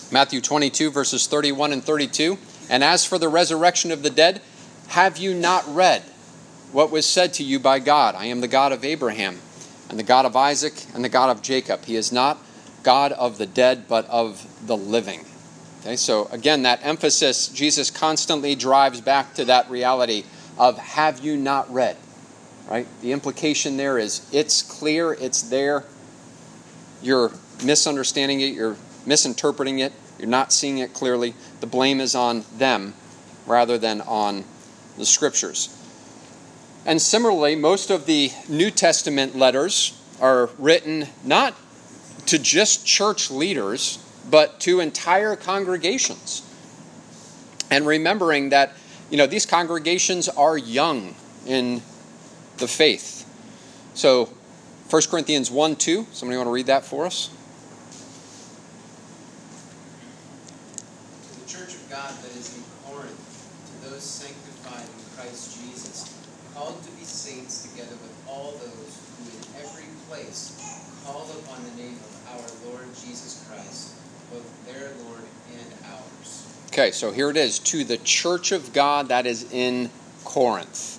Matthew 0.10 0.40
22, 0.40 0.90
verses 0.90 1.28
31 1.28 1.74
and 1.74 1.84
32. 1.84 2.38
And 2.70 2.82
as 2.82 3.04
for 3.04 3.18
the 3.18 3.28
resurrection 3.28 3.92
of 3.92 4.02
the 4.02 4.10
dead, 4.10 4.42
have 4.88 5.18
you 5.18 5.34
not 5.34 5.66
read 5.68 6.02
what 6.72 6.92
was 6.92 7.06
said 7.06 7.34
to 7.34 7.44
you 7.44 7.60
by 7.60 7.80
God? 7.80 8.16
I 8.16 8.28
am 8.28 8.40
the 8.40 8.48
God 8.48 8.72
of 8.72 8.86
Abraham, 8.86 9.42
and 9.90 10.00
the 10.00 10.04
God 10.04 10.26
of 10.26 10.38
Isaac, 10.38 10.86
and 10.96 11.04
the 11.04 11.10
God 11.10 11.30
of 11.30 11.42
Jacob. 11.42 11.84
He 11.84 11.98
is 11.98 12.14
not 12.14 12.38
God 12.84 13.12
of 13.12 13.38
the 13.38 13.48
dead, 13.48 13.90
but 13.90 14.06
of 14.06 14.66
the 14.66 14.78
living. 14.78 15.26
Okay, 15.84 15.98
so 15.98 16.30
again, 16.32 16.64
that 16.64 16.80
emphasis, 16.82 17.50
Jesus 17.50 17.92
constantly 17.92 18.56
drives 18.56 19.02
back 19.02 19.34
to 19.34 19.46
that 19.46 19.70
reality 19.70 20.24
of 20.58 20.78
have 20.78 21.20
you 21.20 21.36
not 21.36 21.72
read? 21.74 21.98
Right? 22.70 22.88
The 23.02 23.12
implication 23.12 23.76
there 23.76 23.98
is 23.98 24.26
it's 24.32 24.62
clear, 24.62 25.12
it's 25.12 25.42
there. 25.42 25.84
You're 27.02 27.34
misunderstanding 27.66 28.40
it, 28.40 28.54
you're 28.54 28.78
misinterpreting 29.06 29.80
it, 29.80 29.92
you're 30.18 30.30
not 30.30 30.54
seeing 30.54 30.78
it 30.78 30.94
clearly. 30.94 31.34
The 31.60 31.68
blame 31.68 32.00
is 32.00 32.16
on 32.16 32.46
them 32.58 32.94
rather 33.46 33.78
than 33.78 34.00
on 34.00 34.46
the 34.98 35.06
scriptures. 35.06 35.78
And 36.86 37.02
similarly, 37.02 37.56
most 37.56 37.90
of 37.90 38.06
the 38.06 38.32
New 38.48 38.72
Testament 38.72 39.36
letters 39.36 40.00
are 40.22 40.50
written 40.58 41.08
not 41.26 41.56
to 42.28 42.40
just 42.40 42.86
church 42.86 43.30
leaders, 43.30 44.00
but 44.34 44.60
to 44.60 44.80
entire 44.80 45.36
congregations. 45.36 46.42
And 47.70 47.86
remembering 47.86 48.50
that, 48.50 48.74
you 49.12 49.18
know, 49.18 49.28
these 49.28 49.46
congregations 49.46 50.28
are 50.28 50.58
young 50.58 51.14
in 51.46 51.84
the 52.58 52.68
faith. 52.68 53.30
So, 53.94 54.34
1 54.90 55.02
Corinthians 55.12 55.52
1 55.52 55.76
2, 55.76 56.08
somebody 56.14 56.38
want 56.38 56.48
to 56.48 56.52
read 56.52 56.66
that 56.66 56.84
for 56.84 57.06
us? 57.06 57.30
To 61.28 61.40
the 61.40 61.46
church 61.48 61.76
of 61.76 61.88
God 61.92 62.10
that 62.10 62.36
is 62.36 62.58
in 62.58 62.64
Corinth, 62.90 63.84
to 63.84 63.90
those 63.92 64.02
sanctified 64.02 64.82
in 64.82 65.16
Christ 65.16 65.62
Jesus, 65.62 66.10
called 66.56 66.82
to 66.82 66.92
be 66.94 67.04
saints 67.04 67.70
together 67.70 67.94
with 68.02 68.18
all 68.28 68.54
those 68.54 68.98
who 69.14 69.30
in 69.30 69.62
every 69.62 69.86
place 70.10 70.58
call 71.06 71.28
upon 71.44 71.60
the 71.66 71.84
name 71.84 72.00
of 72.00 72.14
our 72.32 72.72
Lord 72.72 72.88
Jesus 72.96 73.46
Christ, 73.50 73.94
both 74.32 74.48
their 74.66 74.90
Lord 75.04 75.24
and 75.52 75.68
ours. 75.92 76.48
Okay, 76.74 76.90
so 76.90 77.12
here 77.12 77.30
it 77.30 77.38
is 77.38 77.60
to 77.60 77.84
the 77.84 77.98
church 77.98 78.52
of 78.52 78.74
God 78.74 79.10
that 79.10 79.28
is 79.28 79.54
in 79.54 79.92
Corinth, 80.24 80.98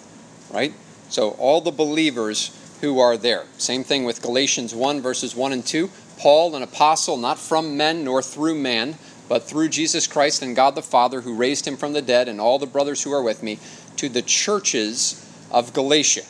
right? 0.52 0.72
So 1.08 1.30
all 1.30 1.60
the 1.60 1.72
believers 1.72 2.56
who 2.80 3.00
are 3.00 3.16
there. 3.16 3.42
Same 3.58 3.82
thing 3.82 4.04
with 4.04 4.22
Galatians 4.22 4.72
1, 4.72 5.00
verses 5.00 5.34
1 5.34 5.52
and 5.52 5.66
2. 5.66 5.90
Paul, 6.16 6.54
an 6.54 6.62
apostle, 6.62 7.16
not 7.16 7.40
from 7.40 7.76
men 7.76 8.04
nor 8.04 8.22
through 8.22 8.54
man, 8.54 8.94
but 9.28 9.42
through 9.42 9.68
Jesus 9.68 10.06
Christ 10.06 10.42
and 10.42 10.54
God 10.54 10.76
the 10.76 10.80
Father, 10.80 11.22
who 11.22 11.34
raised 11.34 11.66
him 11.66 11.76
from 11.76 11.92
the 11.92 12.02
dead, 12.02 12.28
and 12.28 12.40
all 12.40 12.60
the 12.60 12.66
brothers 12.66 13.02
who 13.02 13.12
are 13.12 13.22
with 13.22 13.42
me, 13.42 13.58
to 13.96 14.08
the 14.08 14.22
churches 14.22 15.28
of 15.50 15.72
Galatia. 15.72 16.22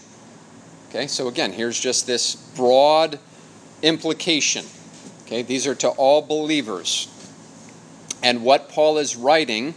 Okay, 0.89 1.07
so 1.07 1.29
again, 1.29 1.53
here's 1.53 1.79
just 1.79 2.07
this 2.07 2.35
broad 2.57 3.19
implication. 3.83 4.65
Okay, 5.27 5.43
these 5.43 5.67
are 5.67 5.75
to 5.75 5.89
all 5.91 6.23
believers. 6.23 7.09
And 8.25 8.43
what 8.43 8.71
Paul 8.71 8.97
is 8.97 9.17
writing, 9.17 9.75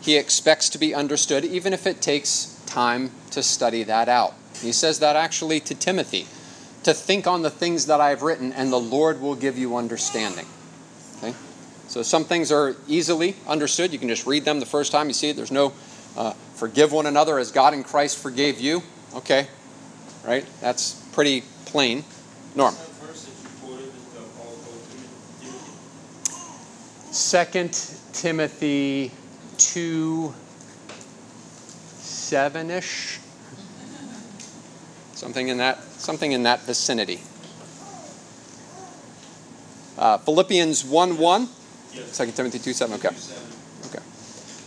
he 0.00 0.16
expects 0.16 0.70
to 0.70 0.78
be 0.78 0.94
understood, 0.94 1.44
even 1.44 1.74
if 1.74 1.86
it 1.86 2.00
takes 2.00 2.58
time 2.64 3.10
to 3.30 3.42
study 3.42 3.82
that 3.82 4.08
out. 4.08 4.32
He 4.62 4.72
says 4.72 5.00
that 5.00 5.16
actually 5.16 5.60
to 5.60 5.74
Timothy 5.74 6.26
to 6.82 6.94
think 6.94 7.26
on 7.26 7.42
the 7.42 7.50
things 7.50 7.86
that 7.86 8.00
I 8.00 8.08
have 8.08 8.22
written, 8.22 8.54
and 8.54 8.72
the 8.72 8.80
Lord 8.80 9.20
will 9.20 9.34
give 9.34 9.58
you 9.58 9.76
understanding. 9.76 10.46
Okay? 11.18 11.34
So 11.88 12.02
some 12.02 12.24
things 12.24 12.50
are 12.50 12.74
easily 12.88 13.36
understood. 13.46 13.92
You 13.92 13.98
can 13.98 14.08
just 14.08 14.26
read 14.26 14.46
them 14.46 14.58
the 14.58 14.66
first 14.66 14.90
time 14.90 15.08
you 15.08 15.14
see 15.14 15.28
it. 15.28 15.36
There's 15.36 15.52
no 15.52 15.74
uh, 16.16 16.32
forgive 16.54 16.90
one 16.90 17.04
another 17.04 17.38
as 17.38 17.52
God 17.52 17.74
in 17.74 17.84
Christ 17.84 18.18
forgave 18.18 18.60
you. 18.60 18.82
Okay, 19.14 19.46
right? 20.24 20.46
That's 20.62 20.94
pretty 21.12 21.42
plain. 21.66 22.04
Norm. 22.56 22.74
2 27.12 27.44
Timothy 28.14 29.10
2 29.58 30.32
7 31.98 32.70
ish. 32.70 33.18
Something 35.12 35.48
in 35.48 35.58
that, 35.58 35.82
something 35.82 36.32
in 36.32 36.44
that 36.44 36.62
vicinity. 36.62 37.20
Uh, 39.98 40.16
Philippians 40.16 40.86
1 40.86 41.18
1. 41.18 41.48
Yes. 41.92 42.16
2 42.16 42.30
Timothy 42.32 42.58
2 42.58 42.72
7. 42.72 42.96
Okay. 42.96 43.08
okay. 43.88 44.02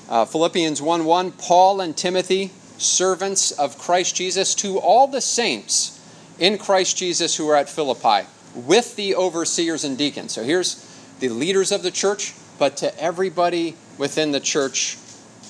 Uh, 0.07 0.25
Philippians 0.25 0.83
1 0.83 1.03
1. 1.03 1.31
Paul 1.31 1.81
and 1.81 1.97
Timothy, 1.97 2.51
servants 2.77 3.51
of 3.53 3.79
Christ 3.79 4.15
Jesus, 4.15 4.53
to 4.55 4.77
all 4.77 5.07
the 5.07 5.21
saints 5.21 5.99
in 6.37 6.59
Christ 6.59 6.95
Jesus 6.95 7.37
who 7.37 7.49
are 7.49 7.55
at 7.55 7.69
Philippi, 7.69 8.27
with 8.53 8.95
the 8.95 9.15
overseers 9.15 9.83
and 9.83 9.97
deacons. 9.97 10.33
So 10.33 10.43
here's 10.43 10.84
the 11.19 11.29
leaders 11.29 11.71
of 11.71 11.83
the 11.83 11.91
church, 11.91 12.33
but 12.57 12.77
to 12.77 12.99
everybody 13.01 13.75
within 13.97 14.31
the 14.31 14.39
church 14.39 14.97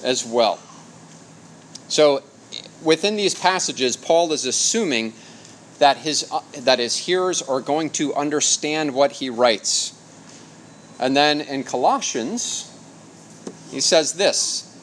as 0.03 0.25
well. 0.25 0.59
So 1.87 2.23
within 2.83 3.15
these 3.15 3.35
passages, 3.35 3.95
Paul 3.95 4.31
is 4.31 4.45
assuming 4.45 5.13
that 5.79 5.97
his, 5.97 6.29
uh, 6.31 6.41
that 6.59 6.79
his 6.79 6.97
hearers 6.97 7.41
are 7.41 7.59
going 7.59 7.89
to 7.91 8.13
understand 8.15 8.93
what 8.93 9.13
he 9.13 9.29
writes. 9.29 9.93
And 10.99 11.15
then 11.15 11.41
in 11.41 11.63
Colossians, 11.63 12.71
he 13.71 13.81
says 13.81 14.13
this 14.13 14.77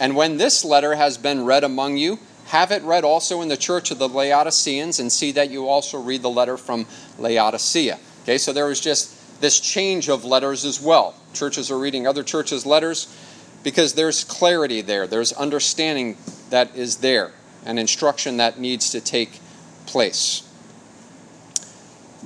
And 0.00 0.16
when 0.16 0.36
this 0.36 0.64
letter 0.64 0.94
has 0.94 1.16
been 1.16 1.44
read 1.44 1.64
among 1.64 1.96
you, 1.96 2.18
have 2.46 2.72
it 2.72 2.82
read 2.82 3.04
also 3.04 3.40
in 3.40 3.48
the 3.48 3.56
church 3.56 3.90
of 3.90 3.98
the 3.98 4.08
Laodiceans, 4.08 4.98
and 4.98 5.12
see 5.12 5.32
that 5.32 5.50
you 5.50 5.68
also 5.68 6.00
read 6.00 6.22
the 6.22 6.30
letter 6.30 6.56
from 6.56 6.86
Laodicea. 7.18 7.98
Okay, 8.24 8.38
so 8.38 8.52
there 8.52 8.66
was 8.66 8.80
just 8.80 9.16
this 9.42 9.60
change 9.60 10.08
of 10.08 10.24
letters 10.24 10.64
as 10.64 10.80
well. 10.80 11.14
Churches 11.34 11.70
are 11.70 11.78
reading 11.78 12.06
other 12.06 12.22
churches' 12.22 12.64
letters 12.64 13.14
because 13.62 13.92
there's 13.92 14.24
clarity 14.24 14.80
there, 14.80 15.06
there's 15.06 15.32
understanding 15.34 16.16
that 16.48 16.74
is 16.74 16.96
there, 16.96 17.32
and 17.66 17.78
instruction 17.78 18.38
that 18.38 18.58
needs 18.58 18.90
to 18.90 19.00
take 19.00 19.40
place. 19.86 20.48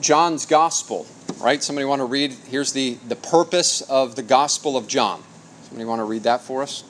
John's 0.00 0.44
Gospel, 0.46 1.06
right? 1.40 1.62
Somebody 1.62 1.86
want 1.86 2.00
to 2.00 2.04
read? 2.04 2.32
Here's 2.48 2.72
the, 2.72 2.98
the 3.08 3.16
purpose 3.16 3.80
of 3.82 4.14
the 4.14 4.22
Gospel 4.22 4.76
of 4.76 4.86
John. 4.86 5.22
Somebody 5.64 5.86
want 5.86 6.00
to 6.00 6.04
read 6.04 6.24
that 6.24 6.42
for 6.42 6.62
us? 6.62 6.84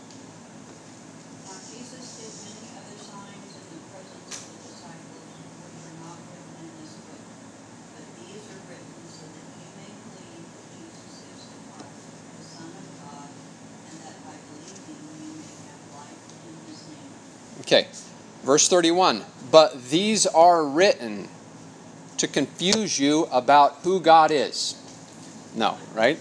Now 1.47 1.55
Jesus 1.71 2.03
did 2.19 2.35
many 2.43 2.67
other 2.77 2.99
signs 2.99 3.47
in 3.57 3.79
the 3.79 3.83
presence 3.95 4.27
of 4.27 4.51
the 4.51 4.59
disciples, 4.75 5.31
which 5.63 5.87
are 5.87 5.99
not 6.03 6.19
written 6.35 6.67
in 6.67 6.75
this 6.83 6.99
book. 7.07 7.23
But 7.95 8.05
these 8.19 8.43
are 8.51 8.63
written 8.67 8.95
so 9.07 9.23
that 9.23 9.47
you 9.55 9.71
may 9.79 9.91
believe 10.03 10.51
that 10.51 10.67
Jesus 10.75 11.23
is 11.31 11.47
the 11.47 11.63
Christ, 11.79 12.11
the 12.11 12.43
Son 12.43 12.71
of 12.75 12.87
God, 13.07 13.31
and 13.31 13.97
that 14.03 14.19
by 14.27 14.35
believing 14.51 14.99
you 15.15 15.31
may 15.41 15.55
have 15.71 15.83
life 15.95 16.27
in 16.43 16.59
his 16.67 16.91
name. 16.91 17.15
Okay, 17.67 17.89
verse 18.45 18.69
31. 18.69 19.25
But 19.51 19.91
these 19.91 20.25
are 20.25 20.65
written 20.65 21.29
to 22.17 22.29
confuse 22.29 23.01
you 23.01 23.25
about 23.33 23.79
who 23.83 24.01
God 24.01 24.31
is. 24.31 24.81
No, 25.53 25.77
right? 25.93 26.17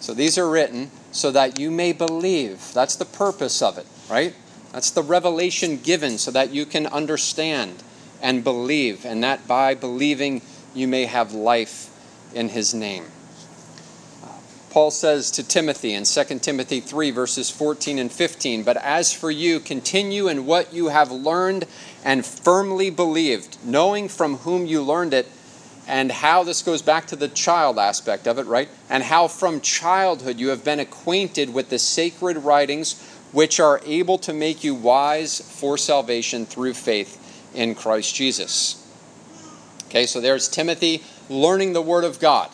So 0.00 0.14
these 0.14 0.36
are 0.36 0.50
written 0.50 0.90
so 1.12 1.30
that 1.30 1.60
you 1.60 1.70
may 1.70 1.92
believe. 1.92 2.72
That's 2.74 2.96
the 2.96 3.04
purpose 3.04 3.62
of 3.62 3.78
it, 3.78 3.86
right? 4.10 4.34
That's 4.72 4.90
the 4.90 5.02
revelation 5.02 5.78
given 5.78 6.18
so 6.18 6.32
that 6.32 6.52
you 6.52 6.66
can 6.66 6.88
understand 6.88 7.82
and 8.20 8.42
believe, 8.42 9.04
and 9.06 9.22
that 9.22 9.46
by 9.46 9.74
believing 9.74 10.42
you 10.74 10.88
may 10.88 11.04
have 11.04 11.32
life 11.32 11.88
in 12.34 12.48
His 12.48 12.74
name. 12.74 13.04
Paul 14.70 14.90
says 14.90 15.30
to 15.32 15.42
Timothy 15.42 15.94
in 15.94 16.04
2 16.04 16.38
Timothy 16.40 16.80
3, 16.80 17.10
verses 17.10 17.48
14 17.48 17.98
and 17.98 18.12
15, 18.12 18.64
But 18.64 18.76
as 18.76 19.12
for 19.12 19.30
you, 19.30 19.60
continue 19.60 20.28
in 20.28 20.44
what 20.44 20.74
you 20.74 20.88
have 20.88 21.10
learned 21.10 21.66
and 22.04 22.24
firmly 22.24 22.90
believed, 22.90 23.56
knowing 23.64 24.08
from 24.08 24.36
whom 24.38 24.66
you 24.66 24.82
learned 24.82 25.14
it, 25.14 25.26
and 25.86 26.12
how 26.12 26.44
this 26.44 26.60
goes 26.60 26.82
back 26.82 27.06
to 27.06 27.16
the 27.16 27.28
child 27.28 27.78
aspect 27.78 28.28
of 28.28 28.38
it, 28.38 28.44
right? 28.44 28.68
And 28.90 29.02
how 29.02 29.26
from 29.26 29.62
childhood 29.62 30.38
you 30.38 30.48
have 30.48 30.64
been 30.64 30.80
acquainted 30.80 31.54
with 31.54 31.70
the 31.70 31.78
sacred 31.78 32.36
writings, 32.36 33.02
which 33.32 33.58
are 33.58 33.80
able 33.86 34.18
to 34.18 34.34
make 34.34 34.62
you 34.62 34.74
wise 34.74 35.40
for 35.40 35.78
salvation 35.78 36.44
through 36.44 36.74
faith 36.74 37.16
in 37.54 37.74
Christ 37.74 38.14
Jesus. 38.14 38.86
Okay, 39.86 40.04
so 40.04 40.20
there's 40.20 40.46
Timothy 40.46 41.02
learning 41.30 41.72
the 41.72 41.80
Word 41.80 42.04
of 42.04 42.20
God 42.20 42.50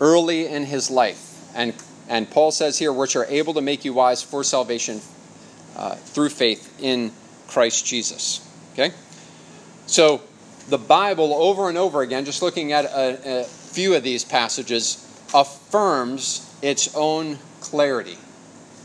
early 0.00 0.46
in 0.46 0.66
his 0.66 0.90
life. 0.90 1.29
And, 1.54 1.74
and 2.08 2.30
Paul 2.30 2.50
says 2.52 2.78
here, 2.78 2.92
which 2.92 3.16
are 3.16 3.26
able 3.26 3.54
to 3.54 3.60
make 3.60 3.84
you 3.84 3.92
wise 3.92 4.22
for 4.22 4.44
salvation 4.44 5.00
uh, 5.76 5.94
through 5.96 6.30
faith 6.30 6.80
in 6.82 7.12
Christ 7.48 7.86
Jesus. 7.86 8.46
Okay? 8.72 8.92
So 9.86 10.22
the 10.68 10.78
Bible, 10.78 11.34
over 11.34 11.68
and 11.68 11.76
over 11.76 12.02
again, 12.02 12.24
just 12.24 12.42
looking 12.42 12.72
at 12.72 12.84
a, 12.84 13.40
a 13.40 13.44
few 13.44 13.94
of 13.94 14.02
these 14.02 14.24
passages, 14.24 15.06
affirms 15.34 16.54
its 16.62 16.94
own 16.94 17.38
clarity 17.60 18.18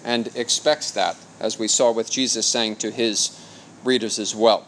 and 0.03 0.27
expects 0.35 0.91
that, 0.91 1.15
as 1.39 1.57
we 1.57 1.67
saw 1.67 1.91
with 1.91 2.09
Jesus 2.09 2.45
saying 2.45 2.75
to 2.77 2.91
his 2.91 3.39
readers 3.83 4.19
as 4.19 4.35
well. 4.35 4.67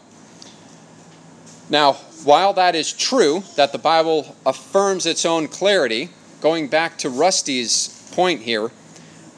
Now, 1.70 1.94
while 2.24 2.52
that 2.54 2.74
is 2.74 2.92
true, 2.92 3.44
that 3.56 3.72
the 3.72 3.78
Bible 3.78 4.34
affirms 4.44 5.06
its 5.06 5.24
own 5.24 5.48
clarity, 5.48 6.10
going 6.40 6.68
back 6.68 6.98
to 6.98 7.10
Rusty's 7.10 8.10
point 8.12 8.42
here, 8.42 8.70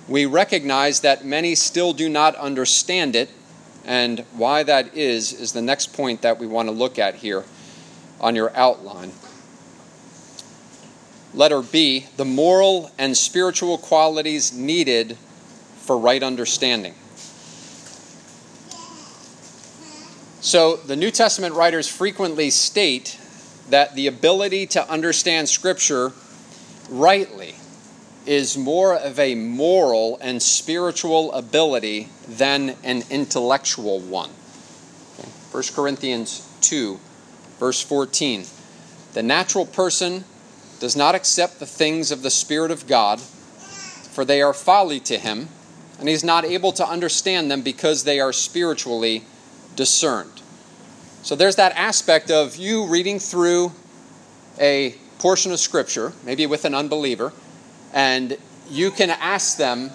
we 0.08 0.26
recognize 0.26 1.00
that 1.00 1.24
many 1.24 1.54
still 1.54 1.92
do 1.92 2.08
not 2.08 2.34
understand 2.36 3.14
it, 3.14 3.30
and 3.84 4.20
why 4.32 4.62
that 4.62 4.96
is, 4.96 5.32
is 5.32 5.52
the 5.52 5.62
next 5.62 5.92
point 5.92 6.22
that 6.22 6.38
we 6.38 6.46
want 6.46 6.68
to 6.68 6.72
look 6.72 6.98
at 6.98 7.16
here 7.16 7.44
on 8.20 8.36
your 8.36 8.54
outline. 8.56 9.12
Letter 11.32 11.62
B 11.62 12.06
the 12.16 12.24
moral 12.24 12.90
and 12.98 13.16
spiritual 13.16 13.78
qualities 13.78 14.52
needed 14.52 15.16
for 15.76 15.96
right 15.96 16.22
understanding. 16.22 16.94
So, 20.42 20.76
the 20.76 20.96
New 20.96 21.10
Testament 21.10 21.54
writers 21.54 21.86
frequently 21.86 22.50
state 22.50 23.18
that 23.68 23.94
the 23.94 24.06
ability 24.06 24.66
to 24.68 24.88
understand 24.90 25.48
Scripture 25.48 26.12
rightly 26.90 27.55
is 28.26 28.59
more 28.59 28.94
of 28.96 29.18
a 29.18 29.35
moral 29.35 30.18
and 30.20 30.42
spiritual 30.42 31.33
ability 31.33 32.09
than 32.29 32.76
an 32.85 33.03
intellectual 33.11 33.98
one. 33.98 34.31
Okay. 35.18 35.29
1 35.53 35.62
Corinthians 35.74 36.46
2, 36.61 36.98
verse 37.59 37.81
14. 37.83 38.44
The 39.14 39.22
natural 39.22 39.66
person 39.66 40.24
does 40.81 40.96
not 40.96 41.14
accept 41.14 41.59
the 41.59 41.66
things 41.66 42.11
of 42.11 42.22
the 42.22 42.31
Spirit 42.31 42.70
of 42.70 42.87
God, 42.87 43.20
for 43.20 44.24
they 44.24 44.42
are 44.42 44.53
folly 44.53 45.00
to 45.00 45.18
him, 45.18 45.48
and 45.98 46.09
he 46.09 46.14
is 46.14 46.24
not 46.24 46.44
able 46.44 46.72
to 46.72 46.87
understand 46.87 47.50
them 47.50 47.62
because 47.62 48.05
they 48.05 48.20
are 48.20 48.33
spiritually 48.33 49.24
discerned. 49.76 50.42
So 51.22 51.37
there's 51.37 51.57
that 51.57 51.72
aspect 51.76 52.31
of 52.31 52.57
you 52.57 52.87
reading 52.87 53.18
through 53.18 53.72
a 54.59 54.94
portion 55.20 55.52
of 55.52 55.61
Scripture, 55.61 56.12
maybe 56.24 56.46
with 56.46 56.64
an 56.64 56.74
unbeliever, 56.74 57.33
and 57.92 58.37
you 58.68 58.90
can 58.90 59.11
ask 59.11 59.56
them, 59.56 59.90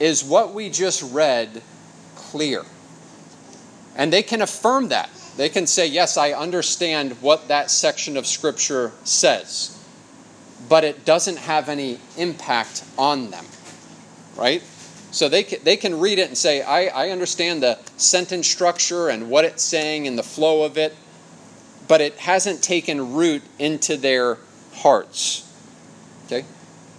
Is 0.00 0.24
what 0.24 0.52
we 0.52 0.68
just 0.68 1.02
read 1.14 1.62
clear? 2.16 2.64
And 3.96 4.12
they 4.12 4.22
can 4.22 4.42
affirm 4.42 4.88
that. 4.88 5.08
They 5.36 5.48
can 5.48 5.66
say, 5.66 5.86
Yes, 5.86 6.16
I 6.16 6.32
understand 6.32 7.22
what 7.22 7.48
that 7.48 7.70
section 7.70 8.16
of 8.16 8.26
Scripture 8.26 8.92
says, 9.04 9.78
but 10.68 10.84
it 10.84 11.04
doesn't 11.04 11.38
have 11.38 11.68
any 11.68 12.00
impact 12.16 12.84
on 12.98 13.30
them, 13.30 13.44
right? 14.36 14.62
So 15.12 15.28
they 15.28 15.44
can, 15.44 15.62
they 15.62 15.76
can 15.76 16.00
read 16.00 16.18
it 16.18 16.26
and 16.26 16.36
say, 16.36 16.62
I, 16.62 16.86
I 16.86 17.10
understand 17.10 17.62
the 17.62 17.78
sentence 17.96 18.48
structure 18.48 19.08
and 19.08 19.30
what 19.30 19.44
it's 19.44 19.62
saying 19.62 20.08
and 20.08 20.18
the 20.18 20.24
flow 20.24 20.64
of 20.64 20.76
it, 20.76 20.96
but 21.86 22.00
it 22.00 22.16
hasn't 22.16 22.64
taken 22.64 23.14
root 23.14 23.42
into 23.60 23.96
their 23.96 24.38
hearts. 24.74 25.50
Okay? 26.26 26.44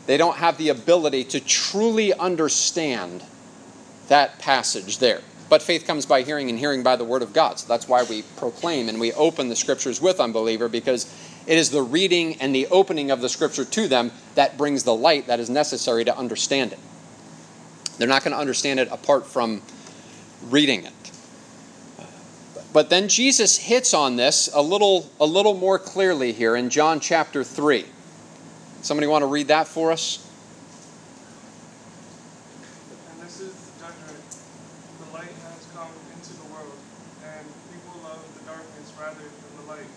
They 0.07 0.17
don't 0.17 0.37
have 0.37 0.57
the 0.57 0.69
ability 0.69 1.23
to 1.25 1.39
truly 1.39 2.13
understand 2.13 3.23
that 4.07 4.39
passage 4.39 4.99
there. 4.99 5.21
But 5.47 5.61
faith 5.61 5.85
comes 5.85 6.05
by 6.05 6.23
hearing, 6.23 6.49
and 6.49 6.57
hearing 6.57 6.81
by 6.81 6.95
the 6.95 7.03
word 7.03 7.21
of 7.21 7.33
God. 7.33 7.59
So 7.59 7.67
that's 7.67 7.87
why 7.87 8.03
we 8.03 8.23
proclaim 8.37 8.89
and 8.89 8.99
we 8.99 9.13
open 9.13 9.49
the 9.49 9.55
scriptures 9.55 10.01
with 10.01 10.19
unbeliever, 10.19 10.67
because 10.67 11.05
it 11.45 11.57
is 11.57 11.69
the 11.69 11.83
reading 11.83 12.41
and 12.41 12.53
the 12.53 12.67
opening 12.67 13.11
of 13.11 13.21
the 13.21 13.29
scripture 13.29 13.65
to 13.65 13.87
them 13.87 14.11
that 14.33 14.57
brings 14.57 14.83
the 14.83 14.95
light 14.95 15.27
that 15.27 15.39
is 15.39 15.49
necessary 15.49 16.03
to 16.05 16.17
understand 16.17 16.73
it. 16.73 16.79
They're 17.97 18.07
not 18.07 18.23
going 18.23 18.33
to 18.33 18.39
understand 18.39 18.79
it 18.79 18.89
apart 18.91 19.27
from 19.27 19.61
reading 20.49 20.83
it. 20.83 20.93
But 22.75 22.91
then 22.91 23.07
Jesus 23.07 23.55
hits 23.55 23.93
on 23.93 24.17
this 24.19 24.51
a 24.51 24.59
little, 24.59 25.07
a 25.15 25.25
little 25.25 25.55
more 25.55 25.79
clearly 25.79 26.35
here 26.35 26.57
in 26.59 26.69
John 26.69 26.99
chapter 26.99 27.39
3. 27.41 27.87
Somebody 28.81 29.07
want 29.07 29.23
to 29.23 29.31
read 29.31 29.47
that 29.47 29.63
for 29.63 29.95
us? 29.95 30.19
And 33.15 33.23
this 33.23 33.39
is 33.39 33.55
the 33.55 33.79
judgment. 33.79 34.19
The 35.07 35.07
light 35.15 35.31
has 35.47 35.63
come 35.71 35.87
into 36.19 36.35
the 36.35 36.51
world, 36.51 36.75
and 37.23 37.47
people 37.71 37.95
love 38.03 38.19
the 38.35 38.43
darkness 38.43 38.91
rather 38.99 39.23
than 39.23 39.51
the 39.63 39.71
light, 39.71 39.91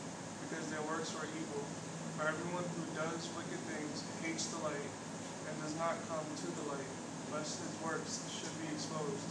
because 0.47 0.71
their 0.71 0.87
works 0.87 1.11
were 1.19 1.27
evil. 1.35 1.67
For 2.15 2.31
everyone 2.31 2.63
who 2.63 2.87
does 2.95 3.27
wicked 3.35 3.59
things 3.75 4.07
hates 4.23 4.55
the 4.55 4.63
light, 4.63 4.91
and 5.51 5.55
does 5.67 5.75
not 5.83 5.99
come 6.07 6.23
to 6.23 6.47
the 6.63 6.71
light, 6.71 6.91
lest 7.35 7.59
his 7.59 7.75
works 7.83 8.23
should 8.31 8.55
be 8.63 8.71
exposed. 8.71 9.27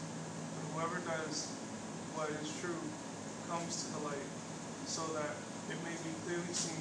But 0.52 0.64
whoever 0.76 1.00
does 1.08 1.48
what 2.12 2.28
is 2.44 2.52
true 2.60 2.84
comes 3.48 3.77
to 3.94 4.04
light, 4.06 4.28
so 4.86 5.02
that 5.14 5.32
it 5.70 5.78
may 5.84 5.96
be 6.04 6.16
clearly 6.26 6.54
seen 6.54 6.76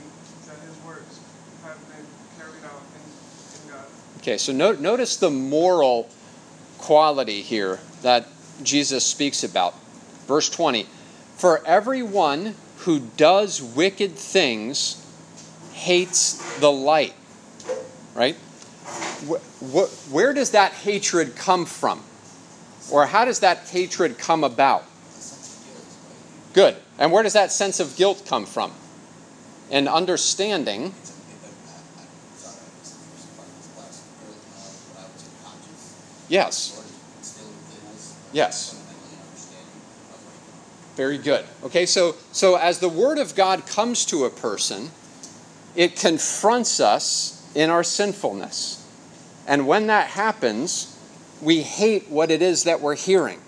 that 0.46 0.58
his 0.60 0.76
works 0.84 1.20
have 1.64 1.78
been 1.88 2.06
carried 2.38 2.64
out 2.64 2.82
in, 2.94 3.68
in 3.68 3.72
God. 3.72 3.84
Okay, 4.18 4.38
so 4.38 4.52
no, 4.52 4.72
notice 4.72 5.16
the 5.16 5.30
moral 5.30 6.08
quality 6.78 7.42
here 7.42 7.78
that 8.02 8.26
Jesus 8.62 9.04
speaks 9.04 9.44
about. 9.44 9.74
Verse 10.26 10.50
20 10.50 10.86
For 11.36 11.64
everyone 11.66 12.54
who 12.78 13.00
does 13.16 13.62
wicked 13.62 14.12
things 14.12 15.02
hates 15.72 16.58
the 16.60 16.70
light. 16.70 17.14
Right? 18.14 18.36
Wh- 19.28 19.42
wh- 19.60 20.12
where 20.12 20.32
does 20.32 20.52
that 20.52 20.72
hatred 20.72 21.36
come 21.36 21.66
from? 21.66 22.02
Or 22.90 23.06
how 23.06 23.24
does 23.24 23.40
that 23.40 23.68
hatred 23.68 24.18
come 24.18 24.44
about? 24.44 24.84
Good. 26.56 26.74
And 26.98 27.12
where 27.12 27.22
does 27.22 27.34
that 27.34 27.52
sense 27.52 27.80
of 27.80 27.96
guilt 27.96 28.24
come 28.26 28.46
from? 28.46 28.72
And 29.70 29.88
understanding 29.88 30.94
Yes. 36.28 36.82
Yes. 38.32 38.72
Very 40.96 41.18
good. 41.18 41.44
Okay, 41.62 41.86
so 41.86 42.16
so 42.32 42.56
as 42.56 42.80
the 42.80 42.88
word 42.88 43.18
of 43.18 43.36
God 43.36 43.66
comes 43.66 44.04
to 44.06 44.24
a 44.24 44.30
person, 44.30 44.90
it 45.76 45.94
confronts 45.94 46.80
us 46.80 47.48
in 47.54 47.70
our 47.70 47.84
sinfulness. 47.84 48.84
And 49.46 49.68
when 49.68 49.86
that 49.86 50.08
happens, 50.08 50.98
we 51.40 51.62
hate 51.62 52.08
what 52.08 52.30
it 52.30 52.42
is 52.42 52.64
that 52.64 52.80
we're 52.80 52.96
hearing. 52.96 53.40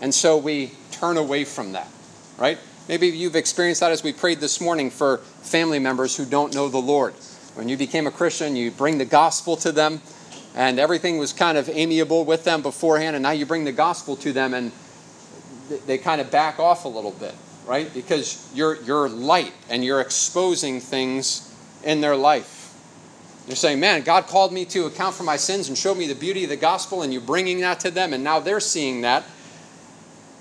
And 0.00 0.14
so 0.14 0.36
we 0.36 0.72
turn 0.92 1.16
away 1.16 1.44
from 1.44 1.72
that, 1.72 1.88
right? 2.40 2.58
Maybe 2.88 3.06
you've 3.06 3.36
experienced 3.36 3.82
that 3.82 3.92
as 3.92 4.02
we 4.02 4.12
prayed 4.12 4.40
this 4.40 4.60
morning 4.60 4.90
for 4.90 5.18
family 5.42 5.78
members 5.78 6.16
who 6.16 6.24
don't 6.24 6.52
know 6.52 6.68
the 6.68 6.78
Lord. 6.78 7.12
When 7.54 7.68
you 7.68 7.76
became 7.76 8.06
a 8.06 8.10
Christian, 8.10 8.56
you 8.56 8.72
bring 8.72 8.98
the 8.98 9.04
gospel 9.04 9.56
to 9.58 9.70
them, 9.70 10.00
and 10.56 10.80
everything 10.80 11.18
was 11.18 11.32
kind 11.32 11.56
of 11.56 11.68
amiable 11.68 12.24
with 12.24 12.42
them 12.42 12.62
beforehand, 12.62 13.14
and 13.14 13.22
now 13.22 13.30
you 13.30 13.46
bring 13.46 13.64
the 13.64 13.72
gospel 13.72 14.16
to 14.16 14.32
them, 14.32 14.54
and 14.54 14.72
they 15.86 15.98
kind 15.98 16.20
of 16.20 16.30
back 16.30 16.58
off 16.58 16.84
a 16.84 16.88
little 16.88 17.12
bit, 17.12 17.34
right? 17.66 17.92
Because 17.94 18.50
you're, 18.54 18.82
you're 18.82 19.08
light 19.08 19.52
and 19.68 19.84
you're 19.84 20.00
exposing 20.00 20.80
things 20.80 21.54
in 21.84 22.00
their 22.00 22.16
life. 22.16 22.56
They're 23.46 23.56
saying, 23.56 23.80
Man, 23.80 24.02
God 24.02 24.26
called 24.26 24.52
me 24.52 24.64
to 24.66 24.86
account 24.86 25.14
for 25.14 25.22
my 25.22 25.36
sins 25.36 25.68
and 25.68 25.76
showed 25.76 25.96
me 25.96 26.06
the 26.06 26.14
beauty 26.14 26.44
of 26.44 26.50
the 26.50 26.56
gospel, 26.56 27.02
and 27.02 27.12
you're 27.12 27.22
bringing 27.22 27.60
that 27.60 27.80
to 27.80 27.90
them, 27.90 28.12
and 28.12 28.24
now 28.24 28.40
they're 28.40 28.60
seeing 28.60 29.02
that, 29.02 29.24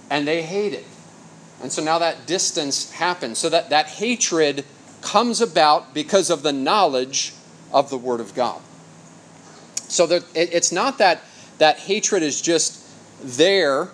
and 0.09 0.27
they 0.27 0.41
hate 0.41 0.73
it. 0.73 0.85
And 1.61 1.71
so 1.71 1.83
now 1.83 1.99
that 1.99 2.25
distance 2.25 2.91
happens. 2.91 3.37
So 3.37 3.49
that, 3.49 3.69
that 3.69 3.87
hatred 3.87 4.65
comes 5.01 5.41
about 5.41 5.93
because 5.93 6.29
of 6.29 6.43
the 6.43 6.53
knowledge 6.53 7.33
of 7.71 7.89
the 7.89 7.97
Word 7.97 8.19
of 8.19 8.33
God. 8.33 8.61
So 9.87 10.05
that 10.07 10.23
it, 10.35 10.53
it's 10.53 10.71
not 10.71 10.97
that 10.99 11.21
that 11.57 11.79
hatred 11.79 12.23
is 12.23 12.41
just 12.41 12.85
there. 13.21 13.89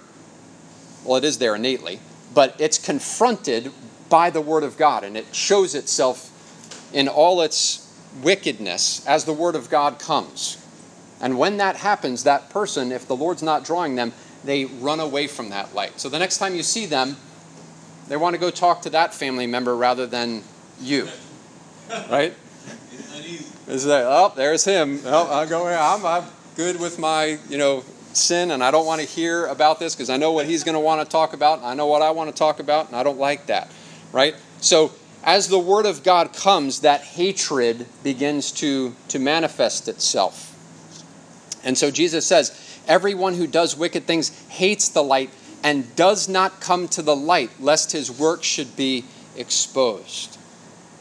Well, 1.03 1.17
it 1.17 1.23
is 1.23 1.37
there 1.37 1.55
innately, 1.55 1.99
but 2.33 2.55
it's 2.59 2.77
confronted 2.77 3.71
by 4.09 4.29
the 4.29 4.41
Word 4.41 4.63
of 4.63 4.77
God, 4.77 5.03
and 5.03 5.17
it 5.17 5.33
shows 5.33 5.75
itself 5.75 6.31
in 6.93 7.07
all 7.07 7.41
its 7.41 7.81
wickedness 8.21 9.05
as 9.07 9.25
the 9.25 9.33
Word 9.33 9.55
of 9.55 9.69
God 9.69 9.99
comes. 9.99 10.63
And 11.21 11.39
when 11.39 11.57
that 11.57 11.77
happens, 11.77 12.23
that 12.23 12.49
person, 12.49 12.91
if 12.91 13.07
the 13.07 13.15
Lord's 13.15 13.43
not 13.43 13.63
drawing 13.63 13.95
them, 13.95 14.13
they 14.43 14.65
run 14.65 14.99
away 14.99 15.27
from 15.27 15.49
that 15.49 15.73
light. 15.73 15.99
So 15.99 16.09
the 16.09 16.19
next 16.19 16.37
time 16.37 16.55
you 16.55 16.63
see 16.63 16.85
them, 16.85 17.17
they 18.07 18.17
want 18.17 18.35
to 18.35 18.39
go 18.39 18.49
talk 18.49 18.81
to 18.83 18.89
that 18.91 19.13
family 19.13 19.47
member 19.47 19.75
rather 19.75 20.05
than 20.05 20.43
you. 20.79 21.07
Right? 22.09 22.33
Is 23.67 23.85
that, 23.85 24.05
oh, 24.05 24.31
there's 24.35 24.63
him. 24.63 25.01
Oh, 25.05 25.41
I'm 25.41 25.49
going. 25.49 25.75
I'm, 25.75 26.05
I'm 26.05 26.23
good 26.55 26.79
with 26.79 26.99
my, 26.99 27.39
you 27.49 27.57
know, 27.57 27.83
sin, 28.13 28.51
and 28.51 28.63
I 28.63 28.71
don't 28.71 28.85
want 28.85 29.01
to 29.01 29.07
hear 29.07 29.45
about 29.45 29.79
this 29.79 29.95
because 29.95 30.09
I 30.09 30.17
know 30.17 30.31
what 30.31 30.45
he's 30.45 30.63
going 30.63 30.75
to 30.75 30.79
want 30.79 31.01
to 31.01 31.11
talk 31.11 31.33
about, 31.33 31.63
I 31.63 31.73
know 31.73 31.87
what 31.87 32.01
I 32.01 32.11
want 32.11 32.29
to 32.29 32.35
talk 32.35 32.59
about, 32.59 32.87
and 32.87 32.95
I 32.95 33.03
don't 33.03 33.19
like 33.19 33.47
that, 33.47 33.69
right? 34.11 34.35
So 34.61 34.91
as 35.23 35.47
the 35.47 35.59
word 35.59 35.85
of 35.85 36.03
God 36.03 36.33
comes, 36.33 36.81
that 36.81 37.01
hatred 37.01 37.85
begins 38.03 38.51
to 38.53 38.95
to 39.09 39.19
manifest 39.19 39.87
itself, 39.87 40.53
and 41.63 41.77
so 41.77 41.91
Jesus 41.91 42.25
says, 42.25 42.81
everyone 42.87 43.33
who 43.33 43.47
does 43.47 43.75
wicked 43.75 44.05
things 44.05 44.29
hates 44.49 44.89
the 44.89 45.03
light 45.03 45.29
and 45.65 45.95
does 45.95 46.29
not 46.29 46.61
come 46.61 46.87
to 46.87 47.01
the 47.01 47.15
light, 47.15 47.49
lest 47.59 47.91
his 47.91 48.11
work 48.11 48.43
should 48.43 48.75
be 48.75 49.03
exposed. 49.35 50.37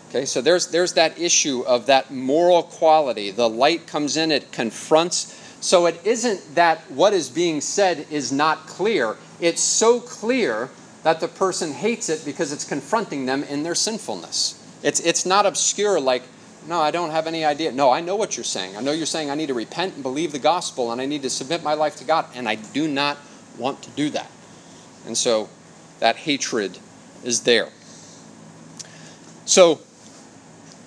Okay, 0.09 0.24
so 0.24 0.40
there's 0.40 0.68
there's 0.68 0.94
that 0.94 1.18
issue 1.18 1.62
of 1.66 1.85
that 1.85 2.11
moral 2.11 2.62
quality. 2.62 3.31
The 3.31 3.48
light 3.48 3.87
comes 3.87 4.16
in, 4.16 4.33
it 4.33 4.53
confronts. 4.53 5.38
So 5.61 5.85
it 5.85 6.00
isn't 6.07 6.55
that 6.55 6.79
what 6.90 7.12
is 7.12 7.29
being 7.29 7.61
said 7.61 8.07
is 8.11 8.33
not 8.33 8.66
clear. 8.66 9.16
It's 9.38 9.61
so 9.61 10.00
clear 10.00 10.70
that 11.03 11.20
the 11.20 11.29
person 11.29 11.72
hates 11.72 12.09
it 12.09 12.24
because 12.24 12.50
it's 12.50 12.64
confronting 12.64 13.27
them 13.27 13.42
in 13.42 13.64
their 13.64 13.74
sinfulness. 13.74 14.59
It's 14.83 15.00
it's 15.00 15.27
not 15.27 15.44
obscure 15.44 16.00
like, 16.00 16.22
no, 16.66 16.81
I 16.81 16.90
don't 16.90 17.11
have 17.11 17.27
any 17.27 17.44
idea. 17.44 17.70
No, 17.70 17.90
I 17.90 18.00
know 18.00 18.16
what 18.16 18.38
you're 18.38 18.44
saying. 18.44 18.79
I 18.79 18.81
know 18.81 18.92
you're 18.92 19.05
saying 19.05 19.31
I 19.31 19.35
need 19.35 19.48
to 19.48 19.55
repent 19.55 19.92
and 19.92 20.03
believe 20.03 20.33
the 20.33 20.38
gospel 20.38 20.90
and 20.90 21.03
I 21.03 21.05
need 21.05 21.20
to 21.20 21.31
submit 21.31 21.62
my 21.62 21.74
life 21.74 21.96
to 21.96 22.05
God, 22.05 22.24
and 22.35 22.48
I 22.48 22.55
do 22.55 22.88
not 22.88 23.18
want 23.59 23.83
to 23.83 23.90
do 23.90 24.09
that. 24.11 24.31
And 25.07 25.17
so 25.17 25.49
that 26.01 26.17
hatred 26.17 26.79
is 27.23 27.43
there. 27.43 27.69
So 29.45 29.81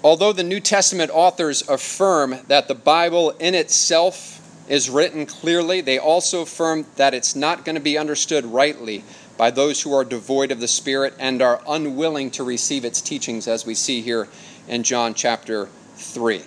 Although 0.04 0.32
the 0.32 0.44
New 0.44 0.60
Testament 0.60 1.12
authors 1.14 1.68
affirm 1.68 2.38
that 2.48 2.68
the 2.68 2.76
Bible 2.76 3.32
in 3.40 3.56
itself 3.56 4.40
is 4.70 4.90
written 4.90 5.26
clearly, 5.26 5.82
they 5.82 5.98
also 5.98 6.44
affirm 6.44 6.86
that 6.98 7.14
it's 7.14 7.36
not 7.36 7.66
going 7.66 7.76
to 7.76 7.82
be 7.82 7.98
understood 7.98 8.46
rightly 8.46 9.04
by 9.38 9.50
those 9.52 9.82
who 9.82 9.94
are 9.94 10.06
devoid 10.06 10.52
of 10.52 10.60
the 10.60 10.68
Spirit 10.68 11.14
and 11.20 11.42
are 11.42 11.62
unwilling 11.68 12.30
to 12.32 12.44
receive 12.44 12.86
its 12.86 13.02
teachings, 13.02 13.48
as 13.48 13.66
we 13.66 13.74
see 13.74 14.02
here 14.02 14.28
in 14.68 14.84
John 14.84 15.14
chapter 15.14 15.68
3. 15.96 16.44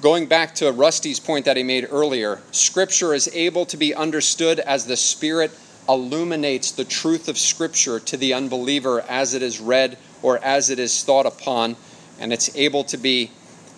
Going 0.00 0.26
back 0.26 0.54
to 0.56 0.72
Rusty's 0.72 1.20
point 1.20 1.44
that 1.44 1.56
he 1.56 1.62
made 1.62 1.86
earlier, 1.90 2.40
Scripture 2.50 3.14
is 3.14 3.30
able 3.32 3.66
to 3.66 3.76
be 3.76 3.94
understood 3.94 4.58
as 4.58 4.86
the 4.86 4.96
Spirit 4.96 5.52
illuminates 5.88 6.72
the 6.72 6.84
truth 6.84 7.28
of 7.28 7.38
Scripture 7.38 7.98
to 8.00 8.16
the 8.16 8.34
unbeliever 8.34 9.00
as 9.02 9.34
it 9.34 9.42
is 9.42 9.60
read 9.60 9.98
or 10.22 10.38
as 10.38 10.70
it 10.70 10.78
is 10.78 11.02
thought 11.02 11.26
upon 11.26 11.76
and 12.20 12.32
it's 12.32 12.54
able 12.56 12.84
to 12.84 12.96
be 12.96 13.30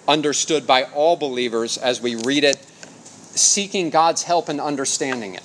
understood 0.07 0.67
by 0.67 0.85
all 0.85 1.17
believers 1.17 1.79
as 1.79 2.01
we 2.01 2.15
read 2.15 2.45
it, 2.45 2.57
seeking 2.57 3.91
God's 3.91 4.23
help 4.23 4.49
in 4.49 4.61
understanding 4.61 5.35
it. 5.35 5.43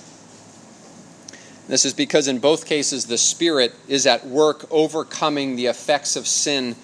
This 1.68 1.86
is 1.86 1.94
because 1.94 2.28
in 2.28 2.40
both 2.40 2.66
cases 2.66 3.06
the 3.06 3.18
Spirit 3.18 3.74
is 3.88 4.06
at 4.06 4.26
work 4.26 4.66
overcoming 4.72 5.56
the 5.56 5.68
effects 5.68 6.16
of 6.16 6.28
sin 6.28 6.76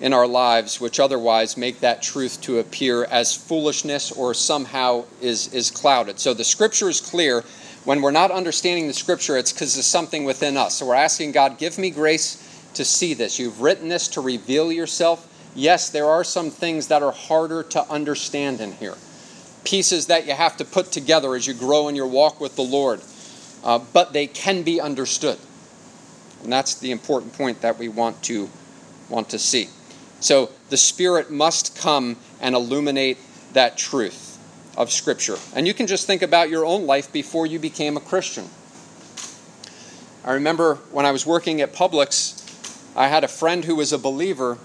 in 0.00 0.12
our 0.12 0.26
lives, 0.26 0.80
which 0.80 1.00
otherwise 1.00 1.56
make 1.56 1.80
that 1.80 2.02
truth 2.02 2.40
to 2.42 2.58
appear 2.58 3.04
as 3.04 3.34
foolishness 3.34 4.12
or 4.12 4.34
somehow 4.34 5.04
is, 5.20 5.52
is 5.52 5.70
clouded. 5.70 6.20
So 6.20 6.32
the 6.32 6.44
Scripture 6.44 6.88
is 6.88 7.00
clear. 7.00 7.44
When 7.84 8.02
we're 8.02 8.10
not 8.10 8.30
understanding 8.30 8.86
the 8.86 8.92
Scripture, 8.92 9.36
it's 9.36 9.52
because 9.52 9.74
there's 9.74 9.86
something 9.86 10.24
within 10.24 10.56
us. 10.56 10.76
So 10.76 10.86
we're 10.86 10.94
asking 10.94 11.32
God, 11.32 11.58
give 11.58 11.78
me 11.78 11.90
grace 11.90 12.46
to 12.74 12.84
see 12.84 13.14
this. 13.14 13.38
You've 13.38 13.60
written 13.60 13.88
this 13.88 14.08
to 14.08 14.20
reveal 14.20 14.70
yourself 14.70 15.26
yes, 15.54 15.90
there 15.90 16.06
are 16.06 16.24
some 16.24 16.50
things 16.50 16.88
that 16.88 17.02
are 17.02 17.12
harder 17.12 17.62
to 17.62 17.82
understand 17.90 18.60
in 18.60 18.72
here. 18.72 18.94
Pieces 19.64 20.06
that 20.06 20.26
you 20.26 20.32
have 20.32 20.56
to 20.58 20.64
put 20.64 20.92
together 20.92 21.34
as 21.34 21.46
you 21.46 21.54
grow 21.54 21.88
in 21.88 21.96
your 21.96 22.06
walk 22.06 22.40
with 22.40 22.56
the 22.56 22.62
Lord. 22.62 23.00
Uh, 23.62 23.78
but 23.92 24.12
they 24.12 24.26
can 24.26 24.62
be 24.62 24.80
understood. 24.80 25.38
And 26.42 26.52
that's 26.52 26.76
the 26.76 26.90
important 26.90 27.34
point 27.34 27.60
that 27.60 27.78
we 27.78 27.88
want 27.88 28.22
to 28.24 28.48
want 29.08 29.28
to 29.30 29.38
see. 29.38 29.68
So 30.20 30.50
the 30.70 30.76
Spirit 30.76 31.30
must 31.30 31.76
come 31.76 32.16
and 32.40 32.54
illuminate 32.54 33.18
that 33.52 33.76
truth 33.76 34.29
of 34.76 34.90
Scripture. 34.90 35.36
And 35.54 35.66
you 35.66 35.74
can 35.74 35.86
just 35.86 36.06
think 36.06 36.22
about 36.22 36.50
your 36.50 36.64
own 36.64 36.86
life 36.86 37.12
before 37.12 37.46
you 37.46 37.58
became 37.58 37.96
a 37.96 38.00
Christian. 38.00 38.48
I 40.24 40.32
remember 40.32 40.76
when 40.92 41.06
I 41.06 41.12
was 41.12 41.26
working 41.26 41.60
at 41.60 41.72
Publix, 41.72 42.36
I 42.96 43.08
had 43.08 43.24
a 43.24 43.28
friend 43.28 43.64
who 43.64 43.76
was 43.76 43.92
a 43.92 43.98
believer 43.98 44.58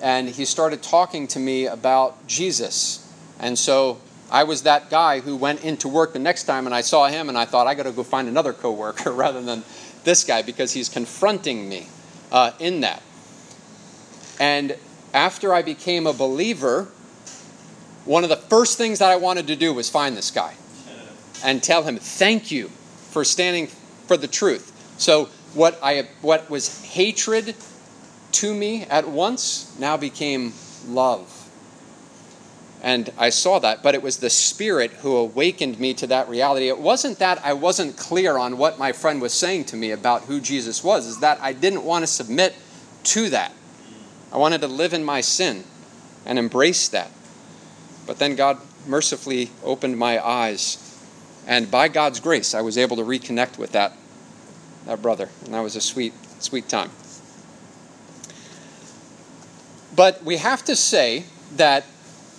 and 0.00 0.28
he 0.28 0.44
started 0.44 0.82
talking 0.82 1.28
to 1.28 1.38
me 1.38 1.66
about 1.66 2.26
Jesus. 2.26 3.08
And 3.38 3.58
so 3.58 4.00
I 4.30 4.44
was 4.44 4.62
that 4.62 4.90
guy 4.90 5.20
who 5.20 5.36
went 5.36 5.62
into 5.62 5.88
work 5.88 6.12
the 6.12 6.18
next 6.18 6.44
time 6.44 6.66
and 6.66 6.74
I 6.74 6.80
saw 6.80 7.06
him 7.06 7.28
and 7.28 7.38
I 7.38 7.44
thought, 7.44 7.66
I 7.66 7.74
got 7.74 7.84
to 7.84 7.92
go 7.92 8.02
find 8.02 8.28
another 8.28 8.52
coworker 8.52 9.12
rather 9.12 9.40
than 9.40 9.62
this 10.04 10.24
guy 10.24 10.42
because 10.42 10.72
he's 10.72 10.88
confronting 10.88 11.68
me 11.68 11.86
uh, 12.32 12.52
in 12.58 12.80
that. 12.80 13.02
And 14.40 14.76
after 15.14 15.54
I 15.54 15.62
became 15.62 16.06
a 16.06 16.12
believer, 16.12 16.88
one 18.04 18.24
of 18.24 18.30
the 18.30 18.36
first 18.36 18.78
things 18.78 18.98
that 18.98 19.10
I 19.10 19.16
wanted 19.16 19.46
to 19.48 19.56
do 19.56 19.72
was 19.72 19.88
find 19.88 20.16
this 20.16 20.30
guy 20.30 20.54
and 21.44 21.62
tell 21.62 21.82
him, 21.82 21.96
thank 21.98 22.50
you 22.50 22.68
for 23.10 23.24
standing 23.24 23.66
for 24.06 24.16
the 24.16 24.28
truth. 24.28 24.72
So 24.98 25.28
what 25.54 25.78
I 25.82 26.08
what 26.20 26.48
was 26.50 26.82
hatred 26.84 27.54
to 28.32 28.54
me 28.54 28.84
at 28.84 29.08
once 29.08 29.76
now 29.78 29.96
became 29.96 30.52
love. 30.86 31.38
And 32.82 33.12
I 33.16 33.30
saw 33.30 33.60
that, 33.60 33.82
but 33.84 33.94
it 33.94 34.02
was 34.02 34.16
the 34.16 34.30
Spirit 34.30 34.90
who 34.90 35.16
awakened 35.16 35.78
me 35.78 35.94
to 35.94 36.06
that 36.08 36.28
reality. 36.28 36.66
It 36.66 36.80
wasn't 36.80 37.20
that 37.20 37.40
I 37.44 37.52
wasn't 37.52 37.96
clear 37.96 38.36
on 38.36 38.58
what 38.58 38.76
my 38.76 38.90
friend 38.90 39.22
was 39.22 39.32
saying 39.32 39.66
to 39.66 39.76
me 39.76 39.92
about 39.92 40.22
who 40.22 40.40
Jesus 40.40 40.82
was, 40.82 41.06
is 41.06 41.20
that 41.20 41.40
I 41.40 41.52
didn't 41.52 41.84
want 41.84 42.02
to 42.02 42.08
submit 42.08 42.56
to 43.04 43.30
that. 43.30 43.52
I 44.32 44.38
wanted 44.38 44.62
to 44.62 44.66
live 44.66 44.94
in 44.94 45.04
my 45.04 45.20
sin 45.20 45.62
and 46.26 46.40
embrace 46.40 46.88
that. 46.88 47.12
But 48.06 48.18
then 48.18 48.34
God 48.34 48.58
mercifully 48.86 49.50
opened 49.62 49.96
my 49.98 50.24
eyes, 50.24 50.78
and 51.46 51.70
by 51.70 51.88
God's 51.88 52.20
grace, 52.20 52.54
I 52.54 52.60
was 52.60 52.76
able 52.78 52.96
to 52.96 53.02
reconnect 53.02 53.58
with 53.58 53.72
that, 53.72 53.92
that 54.86 55.02
brother. 55.02 55.28
And 55.44 55.54
that 55.54 55.60
was 55.60 55.76
a 55.76 55.80
sweet, 55.80 56.12
sweet 56.40 56.68
time. 56.68 56.90
But 59.94 60.24
we 60.24 60.38
have 60.38 60.64
to 60.64 60.76
say 60.76 61.24
that 61.56 61.84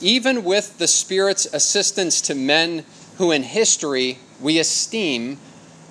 even 0.01 0.43
with 0.43 0.77
the 0.77 0.87
Spirit's 0.87 1.45
assistance 1.45 2.19
to 2.21 2.35
men 2.35 2.83
who 3.17 3.31
in 3.31 3.43
history 3.43 4.19
we 4.41 4.59
esteem 4.59 5.37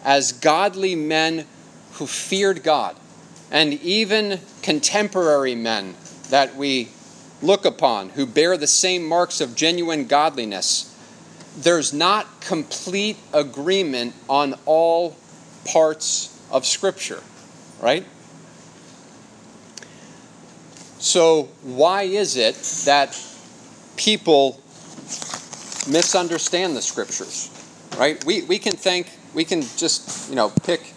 as 0.05 0.33
godly 0.33 0.95
men 0.95 1.47
who 1.95 2.07
feared 2.07 2.63
God, 2.63 2.97
and 3.51 3.75
even 3.75 4.41
contemporary 4.63 5.55
men 5.55 5.95
that 6.31 6.57
we 6.57 6.89
look 7.43 7.64
upon 7.64 8.11
who 8.11 8.24
bear 8.24 8.57
the 8.57 8.66
same 8.66 9.07
marks 9.07 9.40
of 9.40 9.57
genuine 9.57 10.07
godliness, 10.07 10.88
there's 11.57 11.93
not 11.93 12.40
complete 12.40 13.18
agreement 13.32 14.14
on 14.28 14.55
all 14.64 15.16
parts 15.66 16.40
of 16.51 16.64
Scripture, 16.64 17.22
right? 17.80 18.07
So, 20.99 21.49
why 21.62 22.03
is 22.05 22.36
it 22.36 22.55
that 22.84 23.20
people 23.97 24.61
misunderstand 25.88 26.76
the 26.76 26.80
scriptures? 26.80 27.51
Right? 27.99 28.24
We, 28.24 28.43
we 28.43 28.61
can 28.61 28.74
think, 28.76 29.09
we 29.34 29.45
can 29.45 29.62
just, 29.62 30.30
you 30.30 30.36
know, 30.36 30.51
pick 30.62 30.95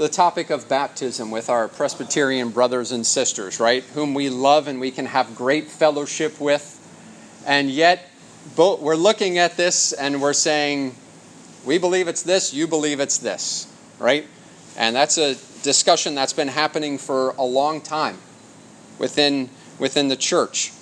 the 0.00 0.08
topic 0.08 0.48
of 0.48 0.66
baptism 0.66 1.30
with 1.30 1.50
our 1.50 1.68
Presbyterian 1.68 2.48
brothers 2.48 2.90
and 2.90 3.06
sisters, 3.06 3.60
right? 3.60 3.84
Whom 3.92 4.14
we 4.14 4.30
love 4.30 4.66
and 4.66 4.80
we 4.80 4.90
can 4.90 5.04
have 5.04 5.36
great 5.36 5.66
fellowship 5.66 6.40
with. 6.40 6.78
And 7.46 7.70
yet, 7.70 8.08
we're 8.56 8.96
looking 8.96 9.36
at 9.36 9.58
this 9.58 9.92
and 9.92 10.22
we're 10.22 10.32
saying, 10.32 10.94
we 11.66 11.76
believe 11.76 12.08
it's 12.08 12.22
this, 12.22 12.54
you 12.54 12.66
believe 12.66 12.98
it's 12.98 13.18
this, 13.18 13.70
right? 13.98 14.26
And 14.74 14.96
that's 14.96 15.18
a 15.18 15.34
discussion 15.62 16.14
that's 16.14 16.32
been 16.32 16.48
happening 16.48 16.96
for 16.96 17.34
a 17.36 17.44
long 17.44 17.82
time 17.82 18.16
within, 18.98 19.50
within 19.78 20.08
the 20.08 20.16
church. 20.16 20.72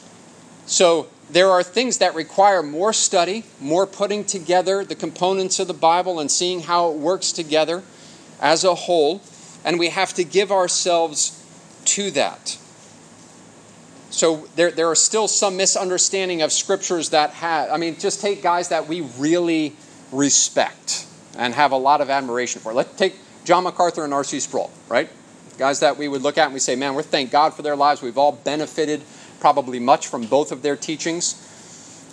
So 0.66 1.08
there 1.28 1.50
are 1.50 1.64
things 1.64 1.98
that 1.98 2.14
require 2.14 2.62
more 2.62 2.92
study, 2.92 3.46
more 3.58 3.84
putting 3.84 4.22
together 4.22 4.84
the 4.84 4.94
components 4.94 5.58
of 5.58 5.66
the 5.66 5.74
Bible 5.74 6.20
and 6.20 6.30
seeing 6.30 6.60
how 6.60 6.92
it 6.92 6.98
works 6.98 7.32
together 7.32 7.82
as 8.40 8.64
a 8.64 8.74
whole, 8.74 9.22
and 9.64 9.78
we 9.78 9.88
have 9.88 10.14
to 10.14 10.24
give 10.24 10.52
ourselves 10.52 11.44
to 11.84 12.10
that. 12.12 12.58
So 14.10 14.48
there, 14.56 14.70
there 14.70 14.88
are 14.88 14.94
still 14.94 15.28
some 15.28 15.56
misunderstanding 15.56 16.42
of 16.42 16.52
scriptures 16.52 17.10
that 17.10 17.30
have, 17.30 17.70
I 17.70 17.76
mean, 17.76 17.98
just 17.98 18.20
take 18.20 18.42
guys 18.42 18.70
that 18.70 18.88
we 18.88 19.02
really 19.18 19.76
respect 20.12 21.06
and 21.36 21.54
have 21.54 21.72
a 21.72 21.76
lot 21.76 22.00
of 22.00 22.10
admiration 22.10 22.60
for. 22.60 22.72
Let's 22.72 22.96
take 22.96 23.16
John 23.44 23.64
MacArthur 23.64 24.04
and 24.04 24.14
R.C. 24.14 24.40
Sproul, 24.40 24.70
right? 24.88 25.08
Guys 25.58 25.80
that 25.80 25.98
we 25.98 26.08
would 26.08 26.22
look 26.22 26.38
at 26.38 26.46
and 26.46 26.54
we 26.54 26.60
say, 26.60 26.74
man, 26.74 26.94
we 26.94 27.02
thank 27.02 27.30
God 27.30 27.54
for 27.54 27.62
their 27.62 27.76
lives. 27.76 28.00
We've 28.00 28.18
all 28.18 28.32
benefited 28.32 29.02
probably 29.40 29.78
much 29.78 30.06
from 30.06 30.26
both 30.26 30.52
of 30.52 30.62
their 30.62 30.76
teachings. 30.76 31.44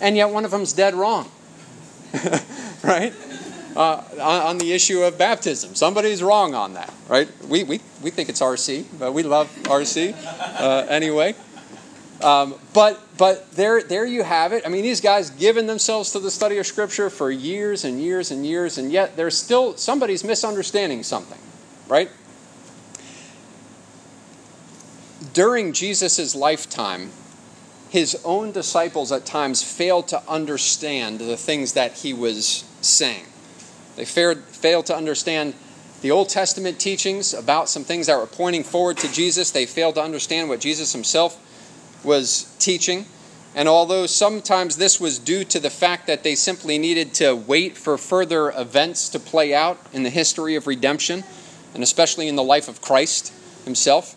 And 0.00 0.16
yet 0.16 0.30
one 0.30 0.44
of 0.44 0.50
them's 0.50 0.72
dead 0.72 0.94
wrong, 0.94 1.30
right? 2.82 3.14
Uh, 3.76 4.02
on, 4.22 4.56
the 4.56 4.72
issue 4.72 5.02
of 5.02 5.18
baptism. 5.18 5.74
Somebody's 5.74 6.22
wrong 6.22 6.54
on 6.54 6.72
that, 6.74 6.90
right? 7.08 7.28
We, 7.46 7.62
we, 7.62 7.80
we 8.02 8.08
think 8.08 8.30
it's 8.30 8.40
RC, 8.40 8.86
but 8.98 9.12
we 9.12 9.22
love 9.22 9.54
RC 9.64 10.14
uh, 10.58 10.86
anyway. 10.88 11.34
Um, 12.22 12.54
but 12.72 12.98
but 13.18 13.50
there 13.52 13.82
there 13.82 14.06
you 14.06 14.22
have 14.22 14.52
it. 14.52 14.64
I 14.64 14.70
mean, 14.70 14.82
these 14.82 15.02
guys 15.02 15.28
given 15.30 15.66
themselves 15.66 16.12
to 16.12 16.18
the 16.18 16.30
study 16.30 16.56
of 16.56 16.66
Scripture 16.66 17.10
for 17.10 17.30
years 17.30 17.84
and 17.84 18.00
years 18.00 18.30
and 18.30 18.46
years, 18.46 18.78
and 18.78 18.90
yet 18.90 19.16
there's 19.16 19.36
still 19.36 19.76
somebody's 19.76 20.24
misunderstanding 20.24 21.02
something, 21.02 21.38
right? 21.88 22.10
During 25.34 25.74
Jesus' 25.74 26.34
lifetime, 26.34 27.10
his 27.90 28.18
own 28.24 28.52
disciples 28.52 29.12
at 29.12 29.26
times 29.26 29.62
failed 29.62 30.08
to 30.08 30.22
understand 30.26 31.18
the 31.18 31.36
things 31.36 31.74
that 31.74 31.98
he 31.98 32.14
was 32.14 32.64
saying. 32.80 33.26
They 33.96 34.04
failed, 34.04 34.38
failed 34.38 34.86
to 34.86 34.96
understand 34.96 35.54
the 36.02 36.10
Old 36.10 36.28
Testament 36.28 36.78
teachings 36.78 37.34
about 37.34 37.68
some 37.68 37.82
things 37.82 38.06
that 38.06 38.18
were 38.18 38.26
pointing 38.26 38.62
forward 38.62 38.98
to 38.98 39.12
Jesus. 39.12 39.50
They 39.50 39.66
failed 39.66 39.96
to 39.96 40.02
understand 40.02 40.48
what 40.48 40.60
Jesus 40.60 40.92
himself 40.92 41.42
was 42.04 42.54
teaching. 42.58 43.06
And 43.54 43.68
although 43.68 44.04
sometimes 44.04 44.76
this 44.76 45.00
was 45.00 45.18
due 45.18 45.42
to 45.44 45.58
the 45.58 45.70
fact 45.70 46.06
that 46.06 46.22
they 46.22 46.34
simply 46.34 46.76
needed 46.76 47.14
to 47.14 47.34
wait 47.34 47.78
for 47.78 47.96
further 47.96 48.50
events 48.50 49.08
to 49.08 49.18
play 49.18 49.54
out 49.54 49.78
in 49.94 50.02
the 50.02 50.10
history 50.10 50.56
of 50.56 50.66
redemption, 50.66 51.24
and 51.72 51.82
especially 51.82 52.28
in 52.28 52.36
the 52.36 52.42
life 52.42 52.68
of 52.68 52.82
Christ 52.82 53.32
himself, 53.64 54.14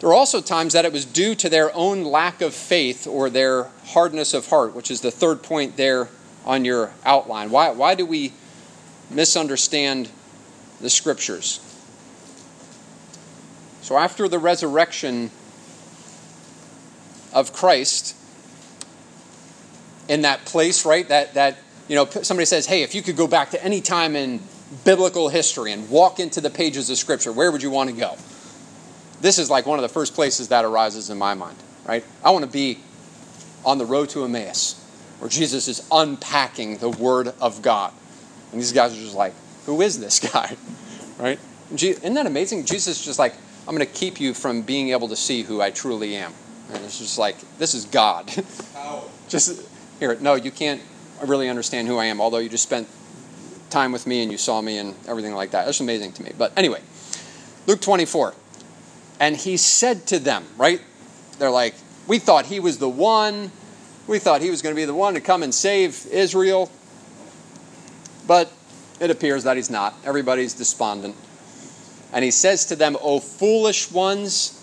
there 0.00 0.10
are 0.10 0.14
also 0.14 0.40
times 0.40 0.72
that 0.72 0.84
it 0.84 0.92
was 0.92 1.04
due 1.04 1.34
to 1.36 1.48
their 1.48 1.74
own 1.74 2.04
lack 2.04 2.40
of 2.40 2.54
faith 2.54 3.06
or 3.06 3.30
their 3.30 3.64
hardness 3.86 4.34
of 4.34 4.48
heart, 4.48 4.74
which 4.74 4.90
is 4.90 5.00
the 5.00 5.10
third 5.10 5.42
point 5.42 5.76
there 5.76 6.08
on 6.44 6.64
your 6.64 6.92
outline. 7.04 7.50
Why, 7.50 7.70
why 7.70 7.94
do 7.94 8.04
we 8.04 8.32
misunderstand 9.10 10.10
the 10.80 10.90
scriptures? 10.90 11.60
So, 13.82 13.96
after 13.96 14.28
the 14.28 14.38
resurrection 14.38 15.30
of 17.32 17.52
Christ, 17.52 18.14
in 20.08 20.22
that 20.22 20.44
place, 20.44 20.84
right? 20.86 21.06
That, 21.08 21.34
that, 21.34 21.58
you 21.86 21.94
know, 21.94 22.06
somebody 22.06 22.46
says, 22.46 22.66
hey, 22.66 22.82
if 22.82 22.94
you 22.94 23.02
could 23.02 23.16
go 23.16 23.26
back 23.26 23.50
to 23.50 23.62
any 23.62 23.80
time 23.80 24.16
in 24.16 24.40
biblical 24.84 25.28
history 25.28 25.72
and 25.72 25.88
walk 25.90 26.18
into 26.18 26.40
the 26.40 26.50
pages 26.50 26.88
of 26.88 26.96
Scripture, 26.96 27.30
where 27.32 27.52
would 27.52 27.62
you 27.62 27.70
want 27.70 27.90
to 27.90 27.96
go? 27.96 28.16
this 29.20 29.38
is 29.38 29.50
like 29.50 29.66
one 29.66 29.78
of 29.78 29.82
the 29.82 29.88
first 29.88 30.14
places 30.14 30.48
that 30.48 30.64
arises 30.64 31.10
in 31.10 31.18
my 31.18 31.34
mind, 31.34 31.56
right? 31.86 32.04
I 32.24 32.30
want 32.30 32.44
to 32.44 32.50
be 32.50 32.78
on 33.64 33.78
the 33.78 33.86
road 33.86 34.08
to 34.10 34.24
Emmaus 34.24 34.84
where 35.18 35.28
Jesus 35.28 35.66
is 35.66 35.86
unpacking 35.90 36.78
the 36.78 36.88
Word 36.88 37.34
of 37.40 37.60
God. 37.60 37.92
And 38.52 38.60
these 38.60 38.72
guys 38.72 38.92
are 38.92 39.00
just 39.00 39.14
like, 39.14 39.34
who 39.66 39.80
is 39.82 40.00
this 40.00 40.18
guy? 40.32 40.56
right? 41.18 41.38
Isn't 41.72 42.14
that 42.14 42.26
amazing? 42.26 42.64
Jesus 42.64 42.98
is 43.00 43.04
just 43.04 43.18
like, 43.18 43.34
I'm 43.66 43.74
going 43.74 43.86
to 43.86 43.92
keep 43.92 44.20
you 44.20 44.32
from 44.32 44.62
being 44.62 44.90
able 44.90 45.08
to 45.08 45.16
see 45.16 45.42
who 45.42 45.60
I 45.60 45.70
truly 45.70 46.16
am. 46.16 46.32
And 46.72 46.84
it's 46.84 46.98
just 46.98 47.18
like, 47.18 47.36
this 47.58 47.74
is 47.74 47.84
God. 47.84 48.30
just 49.28 49.68
here, 49.98 50.16
no, 50.20 50.34
you 50.34 50.50
can't 50.50 50.80
really 51.24 51.48
understand 51.48 51.88
who 51.88 51.98
I 51.98 52.06
am, 52.06 52.20
although 52.20 52.38
you 52.38 52.48
just 52.48 52.62
spent 52.62 52.88
time 53.70 53.92
with 53.92 54.06
me 54.06 54.22
and 54.22 54.32
you 54.32 54.38
saw 54.38 54.60
me 54.60 54.78
and 54.78 54.94
everything 55.06 55.34
like 55.34 55.50
that. 55.50 55.66
That's 55.66 55.80
amazing 55.80 56.12
to 56.12 56.22
me. 56.22 56.32
But 56.36 56.52
anyway, 56.56 56.80
Luke 57.66 57.80
24. 57.80 58.34
And 59.20 59.36
he 59.36 59.56
said 59.56 60.06
to 60.08 60.18
them, 60.18 60.44
right? 60.56 60.80
They're 61.38 61.50
like, 61.50 61.74
we 62.06 62.18
thought 62.18 62.46
he 62.46 62.60
was 62.60 62.78
the 62.78 62.88
one. 62.88 63.50
We 64.06 64.18
thought 64.18 64.40
he 64.40 64.50
was 64.50 64.62
going 64.62 64.74
to 64.74 64.80
be 64.80 64.86
the 64.86 64.94
one 64.94 65.14
to 65.14 65.20
come 65.20 65.42
and 65.42 65.54
save 65.54 66.06
Israel. 66.10 66.70
But 68.28 68.52
it 69.00 69.10
appears 69.10 69.42
that 69.42 69.56
he's 69.56 69.70
not. 69.70 69.94
Everybody's 70.04 70.54
despondent. 70.54 71.16
And 72.12 72.24
he 72.24 72.30
says 72.30 72.66
to 72.66 72.76
them, 72.76 72.96
O 73.02 73.18
foolish 73.18 73.90
ones, 73.90 74.54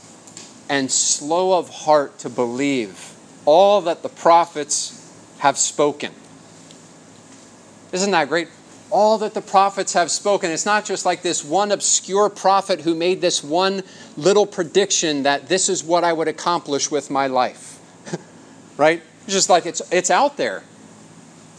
and 0.70 0.89
slow 0.89 1.59
of 1.59 1.70
heart 1.70 2.18
to 2.20 2.30
believe 2.30 3.13
all 3.43 3.82
that 3.82 4.01
the 4.01 4.09
prophets 4.09 5.13
have 5.39 5.57
spoken. 5.57 6.13
Isn't 7.91 8.11
that 8.11 8.30
great? 8.30 8.47
all 8.95 9.18
that 9.18 9.34
the 9.34 9.41
prophets 9.41 9.93
have 9.93 10.11
spoken. 10.11 10.51
It's 10.51 10.66
not 10.66 10.86
just 10.86 11.05
like 11.05 11.22
this 11.22 11.43
one 11.43 11.72
obscure 11.72 12.30
prophet 12.30 12.82
who 12.82 12.95
made 12.95 13.20
this 13.20 13.43
one 13.43 13.84
little 14.16 14.45
prediction 14.45 15.24
that 15.24 15.47
this 15.47 15.70
is 15.70 15.84
what 15.84 16.03
I 16.03 16.13
would 16.13 16.28
accomplish 16.28 16.91
with 16.91 17.09
my 17.09 17.28
life. 17.28 17.80
right? 18.78 19.01
It's 19.26 19.34
just 19.34 19.49
like 19.49 19.66
it's, 19.66 19.82
it's 19.91 20.11
out 20.11 20.38
there. 20.38 20.63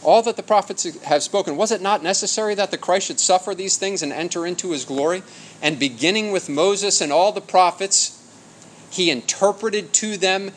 All 0.07 0.21
that 0.21 0.37
the 0.37 0.43
prophets 0.43 0.85
have 1.01 1.21
spoken. 1.21 1.57
Was 1.57 1.69
it 1.69 1.81
not 1.81 2.01
necessary 2.01 2.55
that 2.55 2.71
the 2.71 2.77
Christ 2.77 3.07
should 3.07 3.19
suffer 3.19 3.53
these 3.53 3.75
things 3.75 4.01
and 4.01 4.13
enter 4.13 4.47
into 4.47 4.71
his 4.71 4.85
glory? 4.85 5.21
And 5.61 5.77
beginning 5.77 6.31
with 6.31 6.47
Moses 6.47 7.01
and 7.01 7.11
all 7.11 7.33
the 7.33 7.41
prophets, 7.41 8.17
he 8.89 9.11
interpreted 9.11 9.91
to 9.95 10.15
them 10.15 10.51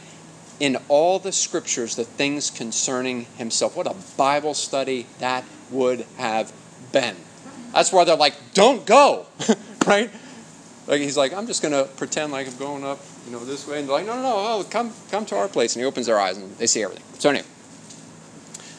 in 0.61 0.76
all 0.86 1.18
the 1.18 1.32
scriptures 1.32 1.96
the 1.96 2.05
things 2.05 2.48
concerning 2.48 3.24
himself. 3.38 3.76
What 3.76 3.88
a 3.88 3.96
Bible 4.16 4.55
study 4.55 5.09
that 5.18 5.42
would 5.72 6.07
have 6.16 6.53
been. 6.92 7.16
That's 7.74 7.92
why 7.92 8.05
they're 8.05 8.14
like, 8.14 8.36
don't 8.55 8.86
go, 8.86 9.26
right? 9.84 10.11
Like 10.86 11.01
he's 11.01 11.16
like, 11.16 11.32
I'm 11.32 11.48
just 11.48 11.61
gonna 11.61 11.86
pretend 11.96 12.30
like 12.30 12.46
I'm 12.46 12.57
going 12.57 12.84
up, 12.84 13.01
you 13.26 13.32
know, 13.32 13.44
this 13.44 13.66
way, 13.66 13.80
and 13.80 13.88
they're 13.88 13.96
like, 13.96 14.07
no, 14.07 14.14
no, 14.14 14.22
no, 14.22 14.36
oh, 14.36 14.66
come, 14.70 14.92
come 15.11 15.26
to 15.26 15.36
our 15.36 15.48
place, 15.48 15.74
and 15.74 15.82
he 15.82 15.86
opens 15.86 16.07
their 16.07 16.20
eyes 16.20 16.36
and 16.36 16.57
they 16.59 16.68
see 16.68 16.84
everything. 16.84 17.03
So 17.18 17.30
anyway, 17.30 17.46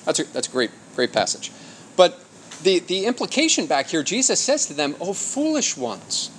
that's 0.05 0.19
a, 0.19 0.23
that's 0.25 0.47
a 0.47 0.51
great, 0.51 0.71
great 0.95 1.13
passage. 1.13 1.51
But 1.95 2.19
the 2.63 2.79
the 2.79 3.05
implication 3.05 3.65
back 3.65 3.87
here, 3.87 4.03
Jesus 4.03 4.39
says 4.39 4.65
to 4.67 4.73
them, 4.73 4.95
"Oh, 4.99 5.13
foolish 5.13 5.77
ones, 5.77 6.29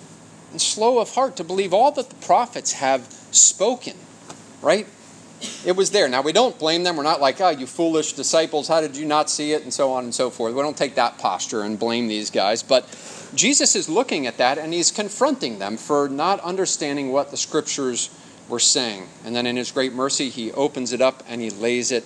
and 0.50 0.60
slow 0.60 0.98
of 0.98 1.14
heart 1.14 1.36
to 1.36 1.44
believe 1.44 1.72
all 1.72 1.92
that 1.92 2.08
the 2.08 2.26
prophets 2.26 2.72
have 2.72 3.02
spoken." 3.30 3.94
Right? 4.60 4.86
it 5.64 5.76
was 5.76 5.90
there. 5.90 6.08
Now, 6.08 6.22
we 6.22 6.32
don't 6.32 6.58
blame 6.58 6.82
them. 6.84 6.96
We're 6.96 7.02
not 7.02 7.20
like, 7.20 7.40
oh, 7.40 7.50
you 7.50 7.66
foolish 7.66 8.12
disciples, 8.12 8.68
how 8.68 8.80
did 8.80 8.96
you 8.96 9.04
not 9.04 9.30
see 9.30 9.52
it? 9.52 9.62
And 9.62 9.72
so 9.72 9.92
on 9.92 10.04
and 10.04 10.14
so 10.14 10.30
forth. 10.30 10.54
We 10.54 10.62
don't 10.62 10.76
take 10.76 10.94
that 10.96 11.18
posture 11.18 11.62
and 11.62 11.78
blame 11.78 12.08
these 12.08 12.30
guys. 12.30 12.62
But 12.62 12.84
Jesus 13.34 13.74
is 13.74 13.88
looking 13.88 14.26
at 14.26 14.38
that 14.38 14.58
and 14.58 14.72
he's 14.72 14.90
confronting 14.90 15.58
them 15.58 15.76
for 15.76 16.08
not 16.08 16.40
understanding 16.40 17.12
what 17.12 17.30
the 17.30 17.36
scriptures 17.36 18.10
were 18.48 18.60
saying. 18.60 19.08
And 19.24 19.34
then 19.34 19.46
in 19.46 19.56
his 19.56 19.72
great 19.72 19.92
mercy, 19.92 20.28
he 20.28 20.52
opens 20.52 20.92
it 20.92 21.00
up 21.00 21.22
and 21.28 21.40
he 21.40 21.50
lays 21.50 21.92
it 21.92 22.04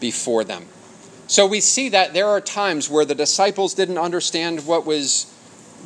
before 0.00 0.44
them. 0.44 0.66
So 1.28 1.46
we 1.46 1.60
see 1.60 1.90
that 1.90 2.14
there 2.14 2.26
are 2.26 2.40
times 2.40 2.88
where 2.88 3.04
the 3.04 3.14
disciples 3.14 3.74
didn't 3.74 3.98
understand 3.98 4.66
what 4.66 4.86
was 4.86 5.30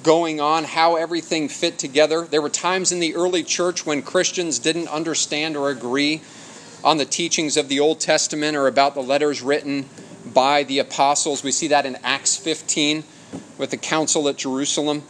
going 0.04 0.40
on, 0.40 0.62
how 0.62 0.94
everything 0.94 1.48
fit 1.48 1.80
together. 1.80 2.22
There 2.22 2.40
were 2.40 2.48
times 2.48 2.92
in 2.92 3.00
the 3.00 3.16
early 3.16 3.42
church 3.42 3.84
when 3.84 4.02
Christians 4.02 4.60
didn't 4.60 4.86
understand 4.86 5.56
or 5.56 5.68
agree 5.68 6.22
on 6.84 6.98
the 6.98 7.04
teachings 7.04 7.56
of 7.56 7.68
the 7.68 7.80
Old 7.80 7.98
Testament 7.98 8.56
or 8.56 8.68
about 8.68 8.94
the 8.94 9.02
letters 9.02 9.42
written 9.42 9.88
by 10.32 10.62
the 10.62 10.78
apostles. 10.78 11.42
We 11.42 11.50
see 11.50 11.66
that 11.68 11.86
in 11.86 11.98
Acts 12.04 12.36
15 12.36 13.02
with 13.58 13.70
the 13.70 13.76
council 13.76 14.28
at 14.28 14.36
Jerusalem. 14.36 15.02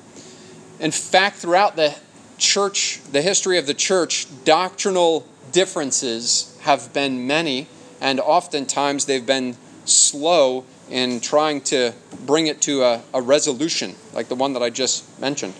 In 0.80 0.92
fact, 0.92 1.36
throughout 1.36 1.76
the 1.76 1.94
church, 2.38 3.02
the 3.12 3.20
history 3.20 3.58
of 3.58 3.66
the 3.66 3.74
church, 3.74 4.26
doctrinal 4.44 5.26
differences 5.52 6.58
have 6.62 6.90
been 6.94 7.26
many, 7.26 7.66
and 8.00 8.18
oftentimes 8.18 9.04
they've 9.04 9.26
been 9.26 9.58
slow 9.84 10.64
in 10.90 11.20
trying 11.20 11.60
to 11.62 11.92
bring 12.26 12.46
it 12.46 12.60
to 12.62 12.82
a, 12.82 13.02
a 13.14 13.22
resolution, 13.22 13.94
like 14.12 14.28
the 14.28 14.34
one 14.34 14.52
that 14.52 14.62
I 14.62 14.70
just 14.70 15.04
mentioned 15.20 15.54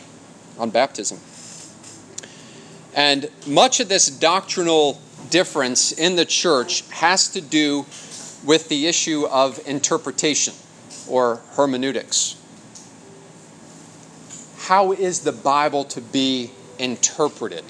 on 0.58 0.70
baptism. 0.70 1.18
And 2.94 3.30
much 3.46 3.80
of 3.80 3.88
this 3.88 4.08
doctrinal 4.08 5.00
difference 5.30 5.92
in 5.92 6.16
the 6.16 6.24
church 6.24 6.82
has 6.90 7.28
to 7.28 7.40
do 7.40 7.86
with 8.44 8.68
the 8.68 8.86
issue 8.86 9.26
of 9.26 9.60
interpretation 9.66 10.54
or 11.08 11.36
hermeneutics. 11.52 12.36
How 14.58 14.92
is 14.92 15.20
the 15.20 15.32
Bible 15.32 15.84
to 15.86 16.00
be 16.00 16.50
interpreted? 16.78 17.64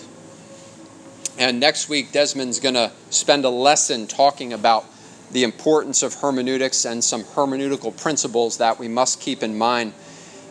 And 1.39 1.61
next 1.61 1.89
week, 1.89 2.13
Desmond's 2.13 2.61
going 2.61 2.75
to 2.75 2.93
spend 3.11 3.45
a 3.45 3.51
lesson 3.51 4.07
talking 4.07 4.53
about 4.53 4.85
the 5.33 5.45
importance 5.45 6.03
of 6.03 6.15
hermeneutics 6.15 6.85
and 6.85 7.03
some 7.03 7.25
hermeneutical 7.25 7.99
principles 8.01 8.59
that 8.59 8.79
we 8.79 8.89
must 8.89 9.21
keep 9.21 9.43
in 9.43 9.57
mind 9.57 9.93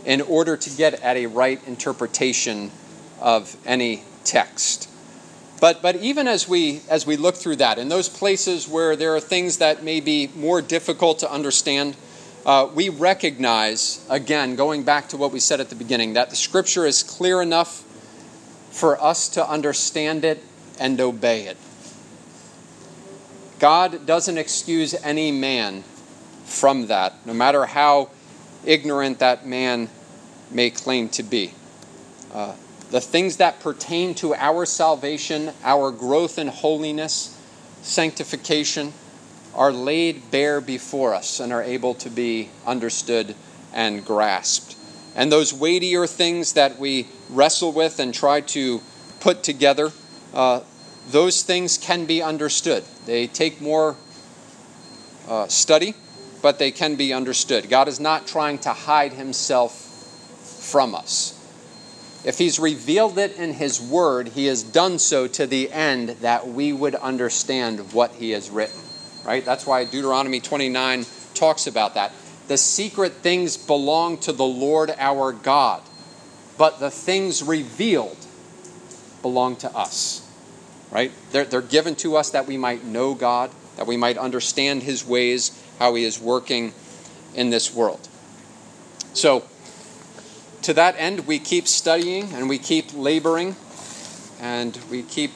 in 0.05 0.21
order 0.21 0.57
to 0.57 0.69
get 0.71 0.99
at 1.01 1.15
a 1.15 1.27
right 1.27 1.65
interpretation 1.67 2.71
of 3.19 3.55
any 3.65 4.03
text. 4.23 4.89
But, 5.59 5.83
but 5.83 5.97
even 5.97 6.27
as 6.27 6.49
we, 6.49 6.81
as 6.89 7.05
we 7.05 7.17
look 7.17 7.35
through 7.35 7.57
that, 7.57 7.77
in 7.77 7.87
those 7.87 8.09
places 8.09 8.67
where 8.67 8.95
there 8.95 9.15
are 9.15 9.19
things 9.19 9.59
that 9.59 9.83
may 9.83 9.99
be 9.99 10.31
more 10.35 10.59
difficult 10.59 11.19
to 11.19 11.31
understand, 11.31 11.95
uh, 12.47 12.67
we 12.73 12.89
recognize, 12.89 14.03
again, 14.09 14.55
going 14.55 14.81
back 14.81 15.09
to 15.09 15.17
what 15.17 15.31
we 15.31 15.39
said 15.39 15.59
at 15.59 15.69
the 15.69 15.75
beginning, 15.75 16.13
that 16.13 16.31
the 16.31 16.35
scripture 16.35 16.87
is 16.87 17.03
clear 17.03 17.43
enough 17.43 17.83
for 18.71 18.99
us 18.99 19.29
to 19.29 19.47
understand 19.47 20.25
it 20.25 20.41
and 20.79 20.99
obey 20.99 21.43
it. 21.43 21.57
God 23.61 24.07
doesn't 24.07 24.39
excuse 24.39 24.95
any 25.03 25.31
man 25.31 25.83
from 26.45 26.87
that, 26.87 27.13
no 27.27 27.33
matter 27.33 27.67
how 27.67 28.09
ignorant 28.65 29.19
that 29.19 29.45
man 29.45 29.87
may 30.49 30.71
claim 30.71 31.09
to 31.09 31.21
be. 31.21 31.53
Uh, 32.33 32.55
the 32.89 32.99
things 32.99 33.37
that 33.37 33.59
pertain 33.59 34.15
to 34.15 34.33
our 34.33 34.65
salvation, 34.65 35.51
our 35.63 35.91
growth 35.91 36.39
in 36.39 36.47
holiness, 36.47 37.39
sanctification, 37.83 38.93
are 39.53 39.71
laid 39.71 40.31
bare 40.31 40.59
before 40.59 41.13
us 41.13 41.39
and 41.39 41.53
are 41.53 41.61
able 41.61 41.93
to 41.93 42.09
be 42.09 42.49
understood 42.65 43.35
and 43.73 44.03
grasped. 44.03 44.75
And 45.15 45.31
those 45.31 45.53
weightier 45.53 46.07
things 46.07 46.53
that 46.53 46.79
we 46.79 47.09
wrestle 47.29 47.73
with 47.73 47.99
and 47.99 48.11
try 48.11 48.41
to 48.41 48.81
put 49.19 49.43
together, 49.43 49.91
uh, 50.33 50.61
those 51.11 51.43
things 51.43 51.77
can 51.77 52.07
be 52.07 52.23
understood. 52.23 52.83
They 53.11 53.27
take 53.27 53.59
more 53.59 53.97
uh, 55.27 55.49
study, 55.49 55.95
but 56.41 56.59
they 56.59 56.71
can 56.71 56.95
be 56.95 57.11
understood. 57.11 57.69
God 57.69 57.89
is 57.89 57.99
not 57.99 58.25
trying 58.25 58.59
to 58.59 58.69
hide 58.69 59.11
himself 59.11 59.73
from 60.61 60.95
us. 60.95 61.37
If 62.23 62.37
he's 62.37 62.57
revealed 62.57 63.17
it 63.17 63.35
in 63.35 63.55
his 63.55 63.81
word, 63.81 64.29
he 64.29 64.45
has 64.45 64.63
done 64.63 64.97
so 64.97 65.27
to 65.27 65.45
the 65.45 65.69
end 65.73 66.07
that 66.21 66.47
we 66.47 66.71
would 66.71 66.95
understand 66.95 67.91
what 67.91 68.13
he 68.13 68.31
has 68.31 68.49
written. 68.49 68.79
Right? 69.25 69.43
That's 69.43 69.67
why 69.67 69.83
Deuteronomy 69.83 70.39
29 70.39 71.05
talks 71.33 71.67
about 71.67 71.95
that. 71.95 72.13
The 72.47 72.57
secret 72.57 73.11
things 73.11 73.57
belong 73.57 74.19
to 74.19 74.31
the 74.31 74.45
Lord 74.45 74.89
our 74.97 75.33
God, 75.33 75.81
but 76.57 76.79
the 76.79 76.89
things 76.89 77.43
revealed 77.43 78.25
belong 79.21 79.57
to 79.57 79.75
us 79.75 80.30
right? 80.91 81.11
They're, 81.31 81.45
they're 81.45 81.61
given 81.61 81.95
to 81.97 82.17
us 82.17 82.29
that 82.31 82.47
we 82.47 82.57
might 82.57 82.83
know 82.83 83.15
God, 83.15 83.51
that 83.77 83.87
we 83.87 83.97
might 83.97 84.17
understand 84.17 84.83
His 84.83 85.05
ways, 85.05 85.51
how 85.79 85.95
He 85.95 86.03
is 86.03 86.19
working 86.19 86.73
in 87.33 87.49
this 87.49 87.73
world. 87.73 88.07
So, 89.13 89.45
to 90.63 90.73
that 90.73 90.95
end, 90.97 91.25
we 91.25 91.39
keep 91.39 91.67
studying 91.67 92.31
and 92.33 92.47
we 92.47 92.59
keep 92.59 92.93
laboring 92.93 93.55
and 94.39 94.77
we 94.91 95.01
keep 95.03 95.31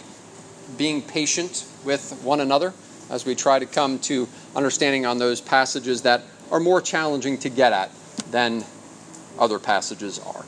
being 0.77 1.01
patient 1.01 1.65
with 1.83 2.19
one 2.23 2.39
another 2.39 2.73
as 3.09 3.25
we 3.25 3.35
try 3.35 3.59
to 3.59 3.65
come 3.65 3.99
to 3.99 4.27
understanding 4.55 5.05
on 5.05 5.17
those 5.17 5.41
passages 5.41 6.03
that 6.03 6.23
are 6.51 6.59
more 6.59 6.81
challenging 6.81 7.37
to 7.39 7.49
get 7.49 7.73
at 7.73 7.91
than 8.31 8.63
other 9.39 9.59
passages 9.59 10.19
are. 10.19 10.45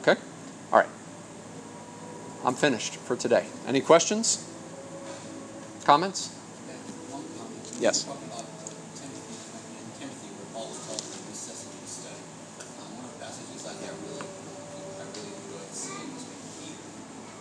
Okay? 0.00 0.20
I'm 2.44 2.54
finished 2.54 2.96
for 2.96 3.16
today. 3.16 3.46
Any 3.66 3.80
questions? 3.80 4.46
Comments? 5.84 6.30
Yes. 7.80 8.04
Timothy, 8.04 8.20
in 8.20 9.88
Timothy, 9.96 10.28
where 10.36 10.48
Paul 10.52 10.68
was 10.68 10.80
talking 10.84 11.00
about 11.00 11.20
the 11.20 11.32
necessity 11.32 11.76
of 11.80 11.88
study. 11.88 12.20
One 12.96 13.04
of 13.08 13.12
the 13.16 13.20
passages 13.24 13.60
I 13.64 13.72
I 13.72 13.92
really, 14.04 14.24
I 14.24 15.04
really 15.16 15.32
enjoyed 15.36 15.72
seeing 15.72 16.08
was 16.12 16.24
when 16.28 16.40
Peter, 16.60 16.84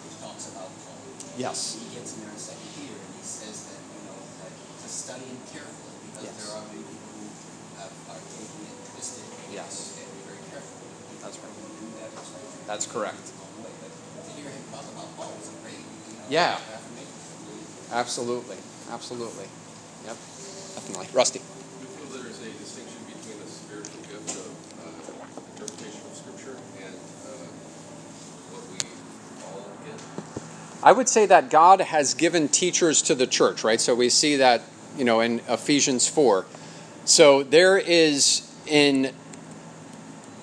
which 0.03 0.15
talks 0.23 0.47
about 0.55 0.71
Paul. 0.87 0.99
Yes. 1.35 1.75
He 1.79 1.91
gets 1.95 2.15
in 2.15 2.23
there 2.23 2.31
in 2.31 2.39
Second 2.39 2.71
Peter 2.79 2.95
and 2.95 3.11
he 3.19 3.23
says 3.23 3.67
that, 3.71 3.79
you 3.79 4.01
know, 4.07 4.15
that 4.43 4.51
to 4.55 4.87
study 4.87 5.27
him 5.27 5.39
carefully 5.51 5.95
because 6.11 6.23
Yes. 6.27 6.35
there 6.39 6.51
are 6.55 6.63
many 6.71 6.83
people 6.87 7.11
who 7.19 7.27
have, 7.83 7.91
are 8.15 8.23
taking 8.35 8.63
it 8.67 8.75
twisted. 8.95 9.27
and 9.27 9.51
Yes. 9.55 9.95
they 9.95 10.03
have 10.03 10.11
to 10.11 10.15
be 10.15 10.23
very 10.27 10.43
careful. 10.51 10.75
That's 11.23 11.35
right. 11.39 11.51
When 11.55 11.67
you 11.67 11.75
do 11.83 11.87
that, 12.03 12.11
That's 12.67 12.87
correct. 12.87 13.19
It's 13.27 13.31
a 13.35 13.39
long 13.43 13.55
way. 13.63 13.71
But 13.83 13.91
to 14.23 14.31
hear 14.39 14.47
him 14.51 14.63
talk 14.71 14.87
about 14.87 15.11
Paul 15.19 15.31
was 15.35 15.51
a 15.51 15.55
great, 15.67 15.83
you 15.83 16.15
know, 16.15 16.18
Yeah. 16.29 16.59
Absolutely. 17.91 18.57
Absolutely. 18.91 19.45
Yep. 20.05 20.15
Definitely. 20.75 21.07
Rusty. 21.11 21.39
Do 21.39 21.45
you 21.81 21.87
feel 21.87 22.21
there 22.21 22.29
is 22.29 22.39
a 22.41 22.51
distinction 22.59 22.97
between 23.07 23.39
the 23.39 23.49
spiritual 23.49 24.01
gift 24.01 24.37
of 24.37 24.45
uh, 24.79 25.53
interpretation 25.53 26.01
of 26.05 26.15
Scripture 26.15 26.57
and 26.77 26.93
uh, 27.25 27.49
what 28.53 28.61
we 28.69 28.77
all 29.47 29.71
get? 29.87 30.83
I 30.83 30.91
would 30.91 31.09
say 31.09 31.25
that 31.25 31.49
God 31.49 31.81
has 31.81 32.13
given 32.13 32.47
teachers 32.47 33.01
to 33.03 33.15
the 33.15 33.25
church, 33.25 33.63
right? 33.63 33.81
So 33.81 33.95
we 33.95 34.09
see 34.09 34.35
that, 34.35 34.61
you 34.97 35.05
know, 35.05 35.21
in 35.21 35.41
Ephesians 35.49 36.07
4. 36.07 36.45
So 37.05 37.41
there 37.41 37.75
is 37.79 38.47
in 38.67 39.15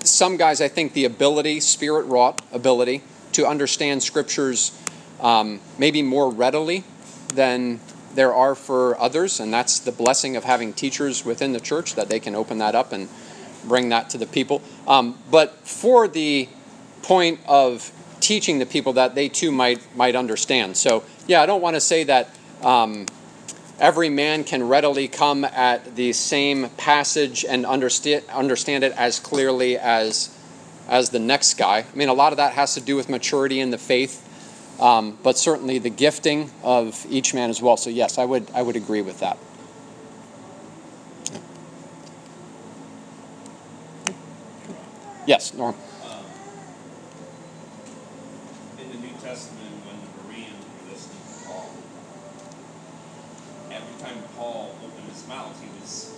some 0.02 0.36
guys, 0.36 0.60
I 0.60 0.66
think, 0.66 0.94
the 0.94 1.04
ability, 1.04 1.60
spirit 1.60 2.06
wrought 2.06 2.42
ability, 2.52 3.02
to 3.32 3.46
understand 3.46 4.02
scriptures 4.02 4.72
um, 5.20 5.60
maybe 5.78 6.02
more 6.02 6.30
readily 6.30 6.84
than 7.34 7.80
there 8.14 8.34
are 8.34 8.54
for 8.54 8.98
others. 9.00 9.40
And 9.40 9.52
that's 9.52 9.78
the 9.78 9.92
blessing 9.92 10.36
of 10.36 10.44
having 10.44 10.72
teachers 10.72 11.24
within 11.24 11.52
the 11.52 11.60
church 11.60 11.94
that 11.94 12.08
they 12.08 12.20
can 12.20 12.34
open 12.34 12.58
that 12.58 12.74
up 12.74 12.92
and 12.92 13.08
bring 13.64 13.88
that 13.90 14.10
to 14.10 14.18
the 14.18 14.26
people. 14.26 14.62
Um, 14.86 15.18
but 15.30 15.54
for 15.66 16.08
the 16.08 16.48
point 17.02 17.40
of 17.46 17.92
teaching 18.20 18.58
the 18.58 18.66
people 18.66 18.94
that 18.94 19.14
they 19.14 19.28
too 19.28 19.52
might 19.52 19.80
might 19.96 20.16
understand. 20.16 20.76
So 20.76 21.04
yeah, 21.26 21.42
I 21.42 21.46
don't 21.46 21.60
want 21.60 21.76
to 21.76 21.80
say 21.80 22.04
that 22.04 22.30
um, 22.62 23.06
every 23.78 24.08
man 24.08 24.44
can 24.44 24.66
readily 24.66 25.08
come 25.08 25.44
at 25.44 25.96
the 25.96 26.12
same 26.12 26.70
passage 26.70 27.44
and 27.44 27.66
understand 27.66 28.24
understand 28.32 28.84
it 28.84 28.92
as 28.96 29.20
clearly 29.20 29.76
as 29.78 30.36
as 30.88 31.10
the 31.10 31.18
next 31.18 31.54
guy. 31.54 31.84
I 31.92 31.96
mean, 31.96 32.08
a 32.08 32.14
lot 32.14 32.32
of 32.32 32.38
that 32.38 32.52
has 32.52 32.74
to 32.74 32.80
do 32.80 32.96
with 32.96 33.08
maturity 33.08 33.60
in 33.60 33.70
the 33.70 33.78
faith, 33.78 34.25
um, 34.80 35.18
but 35.22 35.38
certainly 35.38 35.78
the 35.78 35.90
gifting 35.90 36.50
of 36.62 37.06
each 37.08 37.34
man 37.34 37.50
as 37.50 37.60
well. 37.62 37.76
So 37.76 37.90
yes, 37.90 38.18
I 38.18 38.24
would 38.24 38.50
I 38.54 38.62
would 38.62 38.76
agree 38.76 39.02
with 39.02 39.20
that. 39.20 39.38
Yes, 45.26 45.52
Norm. 45.54 45.74
Um, 46.04 46.24
In 48.78 48.90
the 48.92 48.98
New 48.98 49.12
Testament, 49.20 49.72
when 49.84 49.98
the 49.98 50.22
Bereans 50.22 50.54
were 50.54 50.92
listening 50.92 51.18
to 51.18 51.48
Paul, 51.48 51.70
every 53.72 53.96
time 54.00 54.22
Paul 54.36 54.76
opened 54.84 55.10
his 55.10 55.26
mouth, 55.26 55.60
he 55.60 55.68
was 55.80 56.14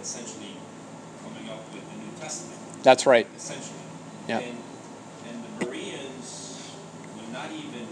essentially 0.00 0.56
coming 1.22 1.50
up 1.50 1.60
with 1.74 1.84
the 1.90 1.96
New 1.98 2.12
Testament, 2.18 2.58
That's 2.82 3.04
right. 3.04 3.26
essentially. 3.36 3.76
Yeah. 4.26 4.38
And, 4.38 4.56
and 5.28 5.44
the 5.44 5.66
Bereans 5.66 6.70
would 7.16 7.30
not 7.32 7.50
even 7.52 7.86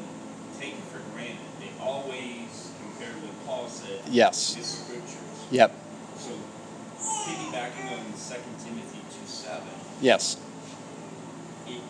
take 0.59 0.73
it 0.75 0.85
for 0.89 1.01
granted. 1.12 1.37
They 1.61 1.69
always 1.79 2.73
compared 2.81 3.21
what 3.23 3.47
Paul 3.47 3.69
said 3.69 4.01
Yes. 4.15 4.55
scriptures. 4.55 5.19
Yep. 5.51 5.75
So, 6.19 6.31
piggybacking 7.27 7.91
on 7.99 8.07
2 8.15 8.65
Timothy 8.65 9.03
2 9.11 9.27
7, 9.27 9.62
Yes. 10.01 10.37
it, 11.67 11.81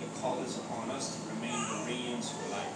the 0.00 0.06
call 0.20 0.40
is 0.42 0.56
upon 0.56 0.90
us 0.90 1.14
to 1.16 1.28
remain 1.34 1.60
Bereans 1.84 2.30
for 2.30 2.48
life. 2.56 2.72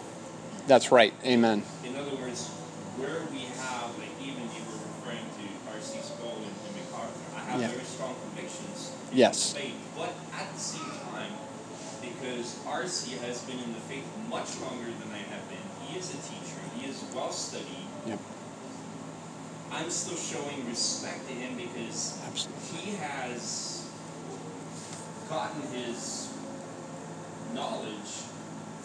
That's 0.67 0.93
right. 0.93 1.15
Amen. 1.25 1.63
In 1.89 1.97
other 1.97 2.15
words, 2.17 2.49
where 3.01 3.25
we 3.33 3.49
have, 3.57 3.97
like 3.97 4.13
even 4.21 4.45
you 4.53 4.61
were 4.69 4.77
referring 5.01 5.25
to 5.41 5.45
R.C. 5.73 5.97
Sproul 6.05 6.37
and, 6.45 6.53
and 6.53 6.75
MacArthur, 6.85 7.25
I 7.35 7.41
have 7.49 7.61
Yeah. 7.63 7.69
very 7.73 7.89
strong 7.89 8.15
convictions 8.29 8.93
Yes. 9.11 9.55
faith, 9.55 9.73
but 9.97 10.13
at 10.37 10.53
the 10.53 10.61
same 10.61 10.93
time, 11.09 11.33
because 12.05 12.61
R.C. 12.69 13.17
has 13.25 13.41
been 13.49 13.57
in 13.59 13.73
the 13.73 13.81
faith 13.89 14.05
much 14.29 14.53
longer 14.61 14.93
than 15.01 15.09
I 15.17 15.25
have 15.33 15.49
been, 15.49 15.65
he 15.89 15.99
is 15.99 16.13
a 16.13 16.21
teacher, 16.29 16.61
he 16.77 16.89
is 16.91 17.01
well 17.17 17.33
studied. 17.33 17.89
Yep. 18.07 18.19
I'm 19.73 19.89
still 19.91 20.17
showing 20.17 20.69
respect 20.69 21.27
to 21.29 21.33
him 21.35 21.57
because 21.57 22.21
Absolutely. 22.29 22.79
he 22.79 22.97
has 22.97 23.89
gotten 25.29 25.63
his 25.73 26.29
knowledge 27.55 28.29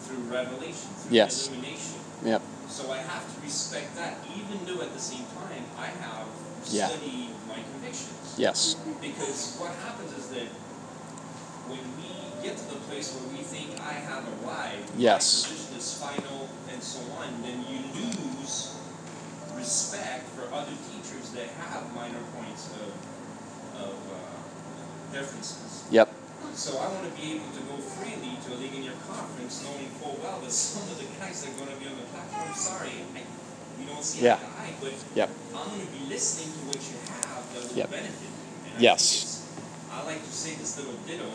through 0.00 0.24
revelation, 0.32 0.88
through 0.96 1.12
Yes. 1.16 1.48
illumination. 1.48 2.00
Yep. 2.24 2.42
So 2.68 2.90
I 2.90 2.98
have 2.98 3.24
to 3.34 3.40
respect 3.44 3.96
that, 3.96 4.18
even 4.34 4.64
though 4.64 4.80
at 4.82 4.92
the 4.94 5.00
same 5.00 5.24
time 5.36 5.64
I 5.78 5.86
have 6.04 6.26
Yeah. 6.70 6.88
studied 6.88 7.30
my 7.46 7.60
convictions. 7.72 8.34
Yes. 8.36 8.76
Because 9.00 9.56
what 9.60 9.72
happens 9.84 10.12
is 10.16 10.28
that 10.28 10.48
when 11.68 11.84
we 12.00 12.08
get 12.42 12.56
to 12.56 12.64
the 12.64 12.80
place 12.88 13.12
where 13.12 13.28
we 13.28 13.44
think 13.44 13.76
I 13.80 13.92
have 13.92 14.24
arrived, 14.40 14.88
Yes. 14.96 15.44
my 15.44 15.52
position 15.52 15.76
is 15.76 15.94
final, 16.00 16.48
and 16.72 16.82
so 16.82 17.00
on, 17.20 17.42
then 17.42 17.64
you 17.68 17.80
lose 17.92 18.72
respect 19.58 20.24
for 20.38 20.46
other 20.54 20.72
teachers 20.88 21.30
that 21.34 21.50
have 21.66 21.82
minor 21.94 22.22
points 22.38 22.70
of, 22.78 22.90
of 23.82 23.96
uh, 24.14 25.12
differences. 25.12 25.84
Yep. 25.90 26.14
So 26.54 26.78
I 26.78 26.86
want 26.88 27.04
to 27.06 27.14
be 27.20 27.34
able 27.34 27.50
to 27.54 27.62
go 27.66 27.76
freely 27.78 28.38
to 28.46 28.48
a 28.54 28.56
Ligonier 28.58 28.94
conference 29.06 29.62
knowing 29.66 29.90
full 29.98 30.18
well 30.22 30.38
that 30.40 30.50
some 30.50 30.86
of 30.90 30.98
the 30.98 31.06
guys 31.18 31.42
that 31.42 31.54
are 31.54 31.58
going 31.58 31.70
to 31.74 31.78
be 31.82 31.86
on 31.86 31.96
the 31.98 32.06
platform, 32.14 32.54
sorry, 32.54 33.02
I, 33.14 33.22
we 33.78 33.84
don't 33.86 34.02
see 34.02 34.24
Yeah. 34.24 34.38
eye 34.58 34.74
but 34.80 34.94
Yep. 35.14 35.30
I'm 35.54 35.68
going 35.74 35.86
to 35.86 35.92
be 35.92 36.06
listening 36.08 36.50
to 36.54 36.60
what 36.70 36.80
you 36.82 36.96
have 37.26 37.42
that 37.54 37.62
will 37.68 37.76
Yep. 37.78 37.90
benefit 37.90 38.30
me. 38.30 38.42
And 38.70 38.78
I 38.78 38.80
Yes. 38.80 39.02
it's- 39.14 39.34
I 39.90 40.02
like 40.06 40.22
to 40.24 40.32
say 40.32 40.54
this 40.54 40.76
little 40.78 40.94
ditto, 41.06 41.30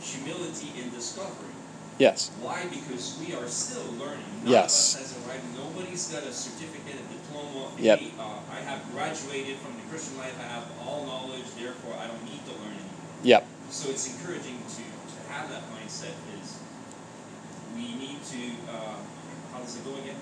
humility 0.00 0.72
in 0.80 0.90
discovery. 0.94 1.52
Yes. 1.98 2.30
Why? 2.40 2.64
Because 2.70 3.18
we 3.18 3.34
are 3.34 3.48
still 3.48 3.84
learning. 3.98 4.30
None 4.44 4.52
Yes. 4.52 4.70
of 4.70 4.78
us 4.78 4.94
has 5.02 5.10
a 5.18 5.20
right. 5.28 5.42
Nobody's 5.56 6.06
got 6.08 6.22
a 6.22 6.32
certificate, 6.32 6.94
a 6.94 7.06
diploma. 7.38 7.70
Yep. 7.78 8.00
Uh, 8.18 8.40
I 8.50 8.60
have 8.60 8.90
graduated 8.92 9.56
from 9.56 9.74
the 9.76 9.82
Christian 9.90 10.18
life. 10.18 10.34
I 10.38 10.44
have 10.44 10.66
all 10.86 11.06
knowledge. 11.06 11.44
Therefore, 11.58 11.94
I 11.98 12.06
don't 12.06 12.22
need 12.24 12.44
to 12.46 12.52
learn 12.52 12.74
anymore. 12.74 13.22
Yep. 13.22 13.46
So 13.70 13.90
it's 13.90 14.06
encouraging 14.08 14.58
to, 14.58 14.82
to 14.82 15.32
have 15.32 15.50
that 15.50 15.62
mindset. 15.72 16.14
Is 16.40 16.58
we 17.74 17.94
need 17.94 18.24
to 18.24 18.72
uh, 18.72 18.96
how 19.52 19.60
does 19.60 19.76
it 19.76 19.84
go 19.84 19.94
again? 19.94 20.16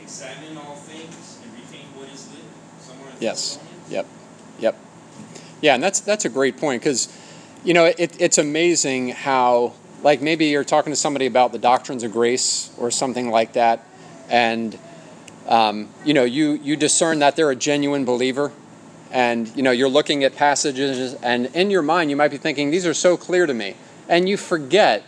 Examine 0.00 0.56
all 0.56 0.76
things 0.76 1.38
and 1.42 1.52
retain 1.54 1.86
what 1.94 2.08
is 2.08 2.24
good. 2.24 2.44
Somewhere 2.80 3.10
in 3.10 3.16
Yes. 3.20 3.58
Yep. 3.88 4.06
Yep. 4.58 4.76
Yeah, 5.60 5.74
and 5.74 5.82
that's 5.82 6.00
that's 6.00 6.24
a 6.24 6.28
great 6.28 6.56
point 6.56 6.82
because, 6.82 7.08
you 7.64 7.74
know, 7.74 7.84
it, 7.84 8.20
it's 8.20 8.38
amazing 8.38 9.10
how 9.10 9.74
like 10.02 10.22
maybe 10.22 10.46
you're 10.46 10.64
talking 10.64 10.92
to 10.92 10.96
somebody 10.96 11.26
about 11.26 11.52
the 11.52 11.58
doctrines 11.58 12.02
of 12.02 12.12
grace 12.12 12.70
or 12.78 12.90
something 12.90 13.30
like 13.30 13.52
that, 13.54 13.86
and 14.28 14.78
um, 15.48 15.88
you 16.04 16.14
know 16.14 16.24
you 16.24 16.52
you 16.62 16.76
discern 16.76 17.18
that 17.20 17.36
they're 17.36 17.50
a 17.50 17.56
genuine 17.56 18.04
believer, 18.04 18.52
and 19.10 19.48
you 19.56 19.62
know 19.62 19.70
you're 19.70 19.88
looking 19.88 20.24
at 20.24 20.36
passages 20.36 21.14
and 21.22 21.46
in 21.46 21.70
your 21.70 21.82
mind 21.82 22.10
you 22.10 22.16
might 22.16 22.30
be 22.30 22.36
thinking 22.36 22.70
these 22.70 22.86
are 22.86 22.94
so 22.94 23.16
clear 23.16 23.46
to 23.46 23.54
me, 23.54 23.74
and 24.08 24.28
you 24.28 24.36
forget 24.36 25.02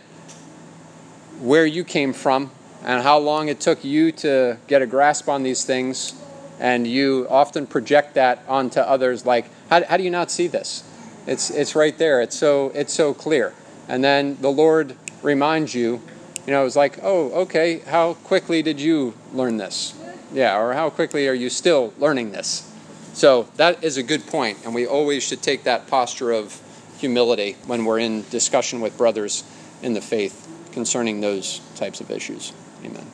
where 1.39 1.65
you 1.65 1.83
came 1.83 2.13
from 2.13 2.51
and 2.83 3.03
how 3.03 3.17
long 3.17 3.47
it 3.47 3.59
took 3.59 3.83
you 3.83 4.11
to 4.11 4.57
get 4.67 4.81
a 4.81 4.85
grasp 4.85 5.29
on 5.29 5.43
these 5.43 5.63
things. 5.63 6.13
And 6.59 6.85
you 6.87 7.27
often 7.29 7.65
project 7.65 8.13
that 8.13 8.43
onto 8.47 8.79
others 8.79 9.25
like 9.25 9.45
how, 9.69 9.83
how 9.83 9.97
do 9.97 10.03
you 10.03 10.11
not 10.11 10.31
see 10.31 10.47
this? 10.47 10.83
It's 11.25 11.49
it's 11.49 11.75
right 11.75 11.97
there. 11.97 12.21
It's 12.21 12.37
so 12.37 12.71
it's 12.75 12.93
so 12.93 13.13
clear. 13.13 13.53
And 13.87 14.03
then 14.03 14.37
the 14.39 14.51
lord 14.51 14.95
reminds 15.21 15.73
you 15.73 16.01
you 16.45 16.51
know 16.51 16.65
it's 16.65 16.75
like 16.75 16.99
oh 17.01 17.31
okay 17.31 17.79
how 17.79 18.13
quickly 18.15 18.61
did 18.61 18.79
you 18.79 19.13
learn 19.33 19.57
this 19.57 19.93
yeah 20.33 20.59
or 20.59 20.73
how 20.73 20.89
quickly 20.89 21.27
are 21.27 21.33
you 21.33 21.49
still 21.49 21.93
learning 21.97 22.31
this? 22.31 22.69
So 23.13 23.47
that 23.57 23.83
is 23.83 23.97
a 23.97 24.03
good 24.03 24.25
point 24.27 24.57
and 24.65 24.73
we 24.73 24.85
always 24.85 25.23
should 25.23 25.41
take 25.41 25.63
that 25.63 25.87
posture 25.87 26.31
of 26.31 26.59
humility 26.97 27.55
when 27.67 27.85
we're 27.85 27.99
in 27.99 28.23
discussion 28.29 28.81
with 28.81 28.97
brothers 28.97 29.43
in 29.81 29.93
the 29.93 30.01
faith 30.01 30.47
concerning 30.71 31.21
those 31.21 31.61
types 31.75 32.01
of 32.01 32.09
issues. 32.09 32.51
Amen. 32.83 33.05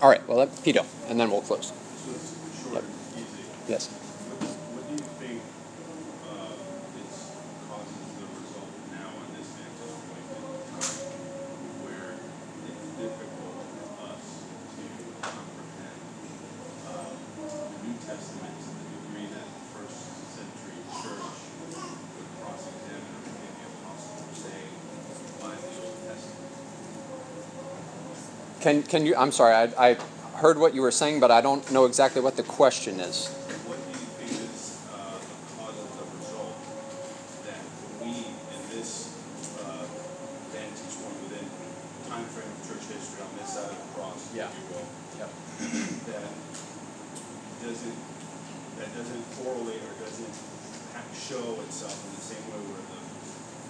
All 0.00 0.08
right 0.08 0.26
well 0.28 0.46
Pito, 0.46 0.84
and 1.08 1.18
then 1.18 1.30
we'll 1.30 1.40
close. 1.40 1.68
So 1.68 2.10
it's 2.14 2.62
short 2.62 2.84
and 2.84 2.92
easy. 3.16 3.42
yes 3.68 3.88
What, 3.88 4.38
what 4.76 4.84
do 4.86 4.92
you 4.94 5.08
think 5.18 5.40
uh, 6.28 6.52
is 7.00 7.14
causes 7.66 8.06
the 8.20 8.26
result 8.38 8.70
now 8.92 9.08
on 9.08 9.26
this 9.34 9.48
vantage 9.56 9.96
point 10.06 10.26
in 10.30 10.44
time 10.76 10.94
where 11.82 12.14
it's 12.68 12.86
difficult 13.00 13.56
for 13.72 13.88
us 14.12 14.24
to 14.76 14.84
comprehend 15.24 16.00
uh, 16.86 17.08
the 17.08 17.78
New 17.88 17.96
Testament 18.04 18.52
to 18.52 18.70
the 18.76 18.84
degree 19.00 19.26
that 19.32 19.48
the 19.48 19.64
first 19.72 19.98
century 20.36 20.78
church 21.00 21.32
would 21.72 22.28
cross-examine 22.38 23.12
everything 23.16 23.52
the 23.56 23.66
apostles 23.80 24.20
were 24.20 24.36
saying 24.44 24.70
by 25.40 25.56
the 25.56 25.72
Old 25.80 25.96
Testament? 26.04 26.52
Can, 28.66 28.82
can 28.82 29.06
you 29.06 29.14
i'm 29.14 29.30
sorry 29.30 29.54
I, 29.54 29.90
I 29.90 29.94
heard 30.42 30.58
what 30.58 30.74
you 30.74 30.82
were 30.82 30.90
saying 30.90 31.20
but 31.20 31.30
i 31.30 31.40
don't 31.40 31.62
know 31.70 31.84
exactly 31.84 32.20
what 32.20 32.34
the 32.34 32.42
question 32.42 32.98
is 32.98 33.28
What 33.70 33.78
do 33.78 33.94
you 33.94 34.06
think 34.18 34.42
is 34.42 34.82
uh, 34.90 35.22
the 35.22 35.36
causes 35.54 35.86
of 36.02 36.06
result 36.18 36.58
that 37.46 37.62
we 38.02 38.26
in 38.26 38.62
this 38.74 39.14
uh, 39.62 39.86
vantage 40.50 40.94
point 40.98 41.14
within 41.30 41.46
time 42.10 42.26
frame 42.34 42.50
of 42.50 42.58
church 42.66 42.82
history 42.90 43.22
on 43.22 43.30
this 43.38 43.54
side 43.54 43.70
of 43.70 43.78
the 43.78 43.88
cross, 43.94 44.18
Yeah. 44.34 44.50
if 44.50 44.58
you 44.58 44.66
will, 44.74 44.86
that 46.10 46.26
doesn't 47.62 47.98
that 48.82 48.90
doesn't 48.98 49.24
correlate 49.46 49.78
or 49.78 49.94
doesn't 50.02 50.34
show 51.14 51.54
itself 51.70 51.94
in 52.02 52.10
the 52.18 52.24
same 52.34 52.42
way 52.50 52.60
where 52.66 52.82
the 52.98 53.02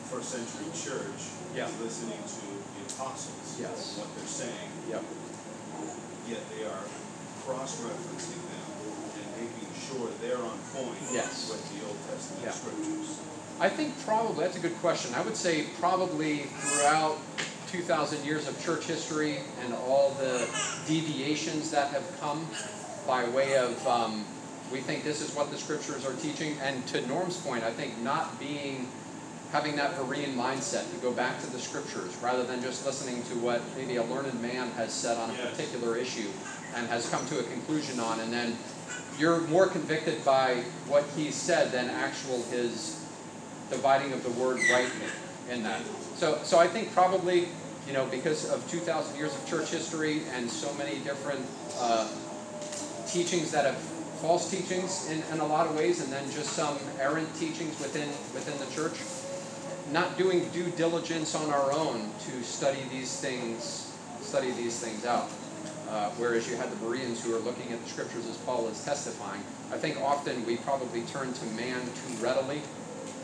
first 0.09 0.33
century 0.33 0.73
church 0.73 1.21
Yeah. 1.53 1.69
is 1.69 1.77
listening 1.85 2.21
to 2.21 2.45
the 2.81 2.83
apostles 2.97 3.61
Yes. 3.61 3.97
what 3.97 4.09
they're 4.17 4.29
saying, 4.29 4.69
yep 4.89 5.03
yet 6.29 6.41
they 6.57 6.65
are 6.65 6.83
cross-referencing 7.47 8.43
them 8.51 8.67
and 9.15 9.27
making 9.39 9.69
sure 9.89 10.09
they're 10.21 10.43
on 10.43 10.59
point 10.75 10.99
Yes. 11.13 11.49
with 11.49 11.63
the 11.71 11.87
Old 11.87 11.97
Testament 12.11 12.43
Yeah. 12.45 12.51
scriptures. 12.51 13.19
I 13.61 13.69
think 13.69 13.95
probably 14.05 14.45
that's 14.45 14.57
a 14.57 14.61
good 14.61 14.77
question. 14.81 15.15
I 15.15 15.21
would 15.21 15.37
say 15.37 15.67
probably 15.79 16.47
throughout 16.61 17.19
2,000 17.71 18.25
years 18.25 18.49
of 18.49 18.63
church 18.65 18.85
history 18.87 19.39
and 19.65 19.73
all 19.73 20.11
the 20.19 20.47
deviations 20.87 21.71
that 21.71 21.89
have 21.91 22.05
come 22.21 22.47
by 23.07 23.29
way 23.29 23.57
of 23.57 23.87
um, 23.87 24.25
we 24.73 24.81
think 24.81 25.05
this 25.05 25.21
is 25.21 25.35
what 25.35 25.51
the 25.53 25.57
scriptures 25.57 26.05
are 26.05 26.15
teaching, 26.15 26.57
and 26.61 26.85
to 26.89 27.07
Norm's 27.07 27.37
point, 27.37 27.63
I 27.63 27.71
think 27.71 27.97
not 27.99 28.39
being 28.41 28.89
having 29.53 29.77
that 29.77 29.95
Berean 29.97 30.35
mindset 30.35 30.91
to 30.91 30.97
go 31.01 31.13
back 31.13 31.41
to 31.41 31.47
the 31.51 31.59
scriptures 31.59 32.17
rather 32.17 32.45
than 32.45 32.61
just 32.63 32.85
listening 32.85 33.23
to 33.25 33.35
what 33.39 33.63
maybe 33.77 33.97
a 33.97 34.03
learned 34.05 34.41
man 34.43 34.71
has 34.73 34.93
said 34.93 35.17
on 35.17 35.31
a 35.31 35.33
Yes. 35.35 35.51
particular 35.57 35.97
issue 35.97 36.29
and 36.75 36.87
has 36.89 37.09
come 37.09 37.25
to 37.27 37.39
a 37.39 37.43
conclusion 37.45 38.01
on, 38.01 38.21
and 38.21 38.33
then 38.33 38.57
you're 39.19 39.41
more 39.43 39.67
convicted 39.67 40.23
by 40.25 40.57
what 40.89 41.05
he 41.17 41.31
said 41.31 41.71
than 41.73 41.89
actual 41.89 42.43
his 42.45 43.03
dividing 43.71 44.13
of 44.13 44.23
the 44.23 44.31
word 44.31 44.59
rightly 44.71 45.07
in 45.51 45.63
that. 45.63 45.81
So, 46.17 46.39
so 46.43 46.59
I 46.59 46.67
think 46.67 46.93
probably, 46.93 47.49
you 47.87 47.93
know, 47.93 48.05
because 48.07 48.51
of 48.51 48.69
2,000 48.71 49.17
years 49.17 49.35
of 49.35 49.47
church 49.47 49.71
history 49.71 50.23
and 50.35 50.51
so 50.51 50.73
many 50.75 50.99
different 50.99 51.47
uh, 51.79 52.09
teachings 53.07 53.51
that 53.53 53.65
have 53.65 53.77
false 54.21 54.51
teachings 54.51 55.09
in, 55.11 55.23
in 55.33 55.41
a 55.41 55.47
lot 55.47 55.67
of 55.67 55.77
ways, 55.77 56.03
and 56.03 56.13
then 56.13 56.29
just 56.31 56.51
some 56.53 56.77
errant 57.01 57.33
teachings 57.37 57.79
within 57.81 58.09
within 58.35 58.59
the 58.59 58.67
church. 58.75 58.99
Not 59.93 60.19
doing 60.19 60.49
due 60.51 60.71
diligence 60.71 61.35
on 61.35 61.51
our 61.51 61.73
own 61.73 62.11
to 62.27 62.43
study 62.43 62.81
these 62.91 63.21
things, 63.21 63.97
study 64.21 64.51
these 64.53 64.79
things 64.81 65.05
out. 65.05 65.29
Uh, 65.89 66.11
whereas 66.19 66.51
you 66.51 66.57
had 66.57 66.71
the 66.71 66.77
Bereans 66.77 67.23
who 67.23 67.35
are 67.35 67.39
looking 67.39 67.73
at 67.73 67.83
the 67.83 67.89
scriptures 67.89 68.27
as 68.27 68.37
Paul 68.39 68.67
is 68.69 68.85
testifying. 68.85 69.41
I 69.73 69.79
think 69.79 70.01
often 70.01 70.45
we 70.45 70.57
probably 70.57 71.03
turn 71.03 71.33
to 71.33 71.45
man 71.55 71.81
too 71.81 72.25
readily 72.25 72.61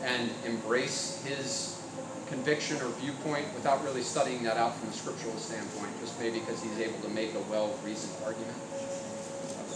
and 0.03 0.29
embrace 0.45 1.21
his 1.25 1.81
conviction 2.27 2.77
or 2.77 2.89
viewpoint 2.99 3.45
without 3.53 3.83
really 3.83 4.01
studying 4.01 4.43
that 4.43 4.57
out 4.57 4.75
from 4.77 4.89
a 4.89 4.93
scriptural 4.93 5.35
standpoint, 5.37 5.91
just 5.99 6.19
maybe 6.19 6.39
because 6.39 6.63
he's 6.63 6.79
able 6.79 6.99
to 6.99 7.09
make 7.09 7.33
a 7.35 7.43
argument. 7.53 8.57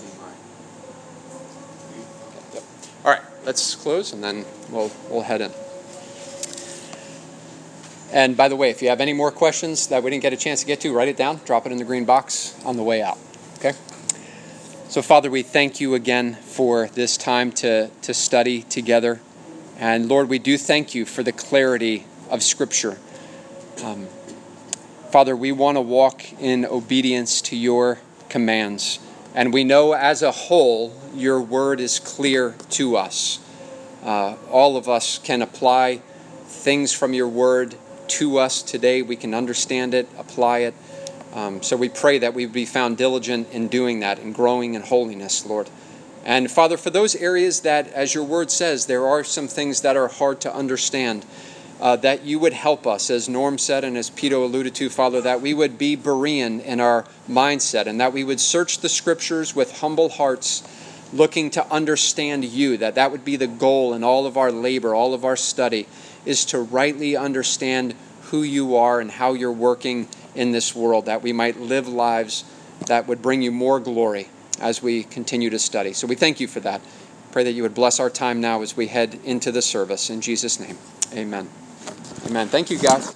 Be 0.01 0.07
mine. 0.19 0.33
Yep. 2.53 2.63
All 3.03 3.11
right, 3.11 3.21
let's 3.45 3.75
close 3.75 4.13
and 4.13 4.23
then 4.23 4.45
we'll 4.71 4.91
we'll 5.09 5.21
head 5.21 5.41
in. 5.41 5.51
And 8.11 8.37
by 8.37 8.47
the 8.47 8.55
way, 8.55 8.69
if 8.69 8.81
you 8.81 8.89
have 8.89 9.01
any 9.01 9.13
more 9.13 9.31
questions 9.31 9.87
that 9.87 10.01
we 10.01 10.11
didn't 10.11 10.21
get 10.21 10.33
a 10.33 10.37
chance 10.37 10.61
to 10.61 10.67
get 10.67 10.79
to, 10.81 10.93
write 10.93 11.09
it 11.09 11.17
down, 11.17 11.41
drop 11.45 11.65
it 11.65 11.71
in 11.71 11.77
the 11.77 11.83
green 11.83 12.05
box 12.05 12.55
on 12.63 12.77
the 12.77 12.83
way 12.83 13.01
out. 13.01 13.17
Okay? 13.57 13.73
So, 14.87 15.01
Father, 15.01 15.29
we 15.29 15.43
thank 15.43 15.81
you 15.81 15.93
again 15.93 16.35
for 16.35 16.87
this 16.87 17.17
time 17.17 17.51
to, 17.53 17.89
to 18.03 18.13
study 18.13 18.61
together. 18.63 19.19
And 19.77 20.07
Lord, 20.07 20.29
we 20.29 20.39
do 20.39 20.57
thank 20.57 20.95
you 20.95 21.05
for 21.05 21.21
the 21.21 21.33
clarity 21.33 22.05
of 22.29 22.41
Scripture. 22.41 22.97
Um, 23.83 24.07
Father, 25.11 25.35
we 25.35 25.51
want 25.51 25.75
to 25.75 25.81
walk 25.81 26.33
in 26.41 26.65
obedience 26.65 27.41
to 27.41 27.57
your 27.57 27.99
commands. 28.29 28.99
And 29.35 29.53
we 29.53 29.63
know 29.63 29.93
as 29.93 30.21
a 30.21 30.31
whole, 30.31 30.93
your 31.13 31.41
word 31.41 31.79
is 31.79 31.99
clear 31.99 32.55
to 32.71 32.97
us. 32.97 33.39
Uh, 34.03 34.35
all 34.49 34.77
of 34.77 34.87
us 34.87 35.19
can 35.19 35.41
apply 35.41 36.01
things 36.45 36.93
from 36.93 37.13
your 37.13 37.27
word 37.27 37.75
to 38.09 38.37
us 38.37 38.61
today. 38.61 39.01
We 39.01 39.15
can 39.15 39.33
understand 39.33 39.93
it, 39.93 40.07
apply 40.17 40.59
it. 40.59 40.73
Um, 41.33 41.61
so 41.61 41.75
we 41.77 41.89
pray 41.89 42.17
that 42.19 42.33
we 42.33 42.45
be 42.45 42.65
found 42.65 42.97
diligent 42.97 43.51
in 43.51 43.67
doing 43.67 43.99
that 43.99 44.19
and 44.19 44.33
growing 44.33 44.73
in 44.73 44.81
holiness, 44.81 45.45
Lord. 45.45 45.69
And 46.25 46.51
Father, 46.51 46.77
for 46.77 46.89
those 46.89 47.15
areas 47.15 47.61
that, 47.61 47.87
as 47.93 48.13
your 48.13 48.23
word 48.23 48.51
says, 48.51 48.85
there 48.85 49.05
are 49.05 49.23
some 49.23 49.47
things 49.47 49.81
that 49.81 49.95
are 49.95 50.07
hard 50.07 50.41
to 50.41 50.53
understand, 50.53 51.25
uh, 51.79 51.95
that 51.97 52.23
you 52.23 52.39
would 52.39 52.53
help 52.53 52.87
us, 52.87 53.09
as 53.09 53.29
Norm 53.29 53.57
said 53.57 53.83
and 53.83 53.97
as 53.97 54.09
Peter 54.09 54.35
alluded 54.35 54.73
to, 54.75 54.89
Father, 54.89 55.21
that 55.21 55.41
we 55.41 55.53
would 55.53 55.77
be 55.77 55.95
Berean 55.95 56.61
in 56.63 56.79
our 56.79 57.05
mindset 57.29 57.85
and 57.85 57.99
that 58.01 58.13
we 58.13 58.23
would 58.23 58.39
search 58.39 58.79
the 58.79 58.89
scriptures 58.89 59.55
with 59.55 59.79
humble 59.79 60.09
hearts 60.09 60.63
looking 61.13 61.49
to 61.51 61.65
understand 61.71 62.43
you, 62.43 62.77
that 62.77 62.95
that 62.95 63.11
would 63.11 63.23
be 63.23 63.35
the 63.35 63.47
goal 63.47 63.93
in 63.93 64.03
all 64.03 64.25
of 64.25 64.37
our 64.37 64.51
labor, 64.51 64.93
all 64.93 65.13
of 65.13 65.23
our 65.23 65.35
study, 65.35 65.87
is 66.27 66.45
to 66.45 66.59
rightly 66.59 67.15
understand 67.15 67.95
who 68.23 68.43
you 68.43 68.75
are 68.75 68.99
and 68.99 69.09
how 69.09 69.33
you're 69.33 69.51
working 69.51 70.07
in 70.35 70.51
this 70.51 70.75
world, 70.75 71.05
that 71.05 71.23
we 71.23 71.33
might 71.33 71.59
live 71.59 71.87
lives 71.87 72.43
that 72.87 73.07
would 73.07 73.21
bring 73.21 73.41
you 73.41 73.51
more 73.51 73.79
glory 73.79 74.27
as 74.59 74.83
we 74.83 75.03
continue 75.03 75.49
to 75.49 75.59
study. 75.59 75.93
So 75.93 76.05
we 76.05 76.15
thank 76.15 76.39
you 76.39 76.47
for 76.47 76.59
that. 76.59 76.81
Pray 77.31 77.43
that 77.43 77.53
you 77.53 77.63
would 77.63 77.73
bless 77.73 77.99
our 77.99 78.09
time 78.09 78.41
now 78.41 78.61
as 78.61 78.75
we 78.75 78.87
head 78.87 79.19
into 79.23 79.51
the 79.51 79.61
service. 79.61 80.09
In 80.09 80.21
Jesus' 80.21 80.59
name, 80.59 80.77
amen. 81.13 81.49
Amen. 82.25 82.47
Thank 82.47 82.69
you, 82.69 82.77
guys. 82.77 83.15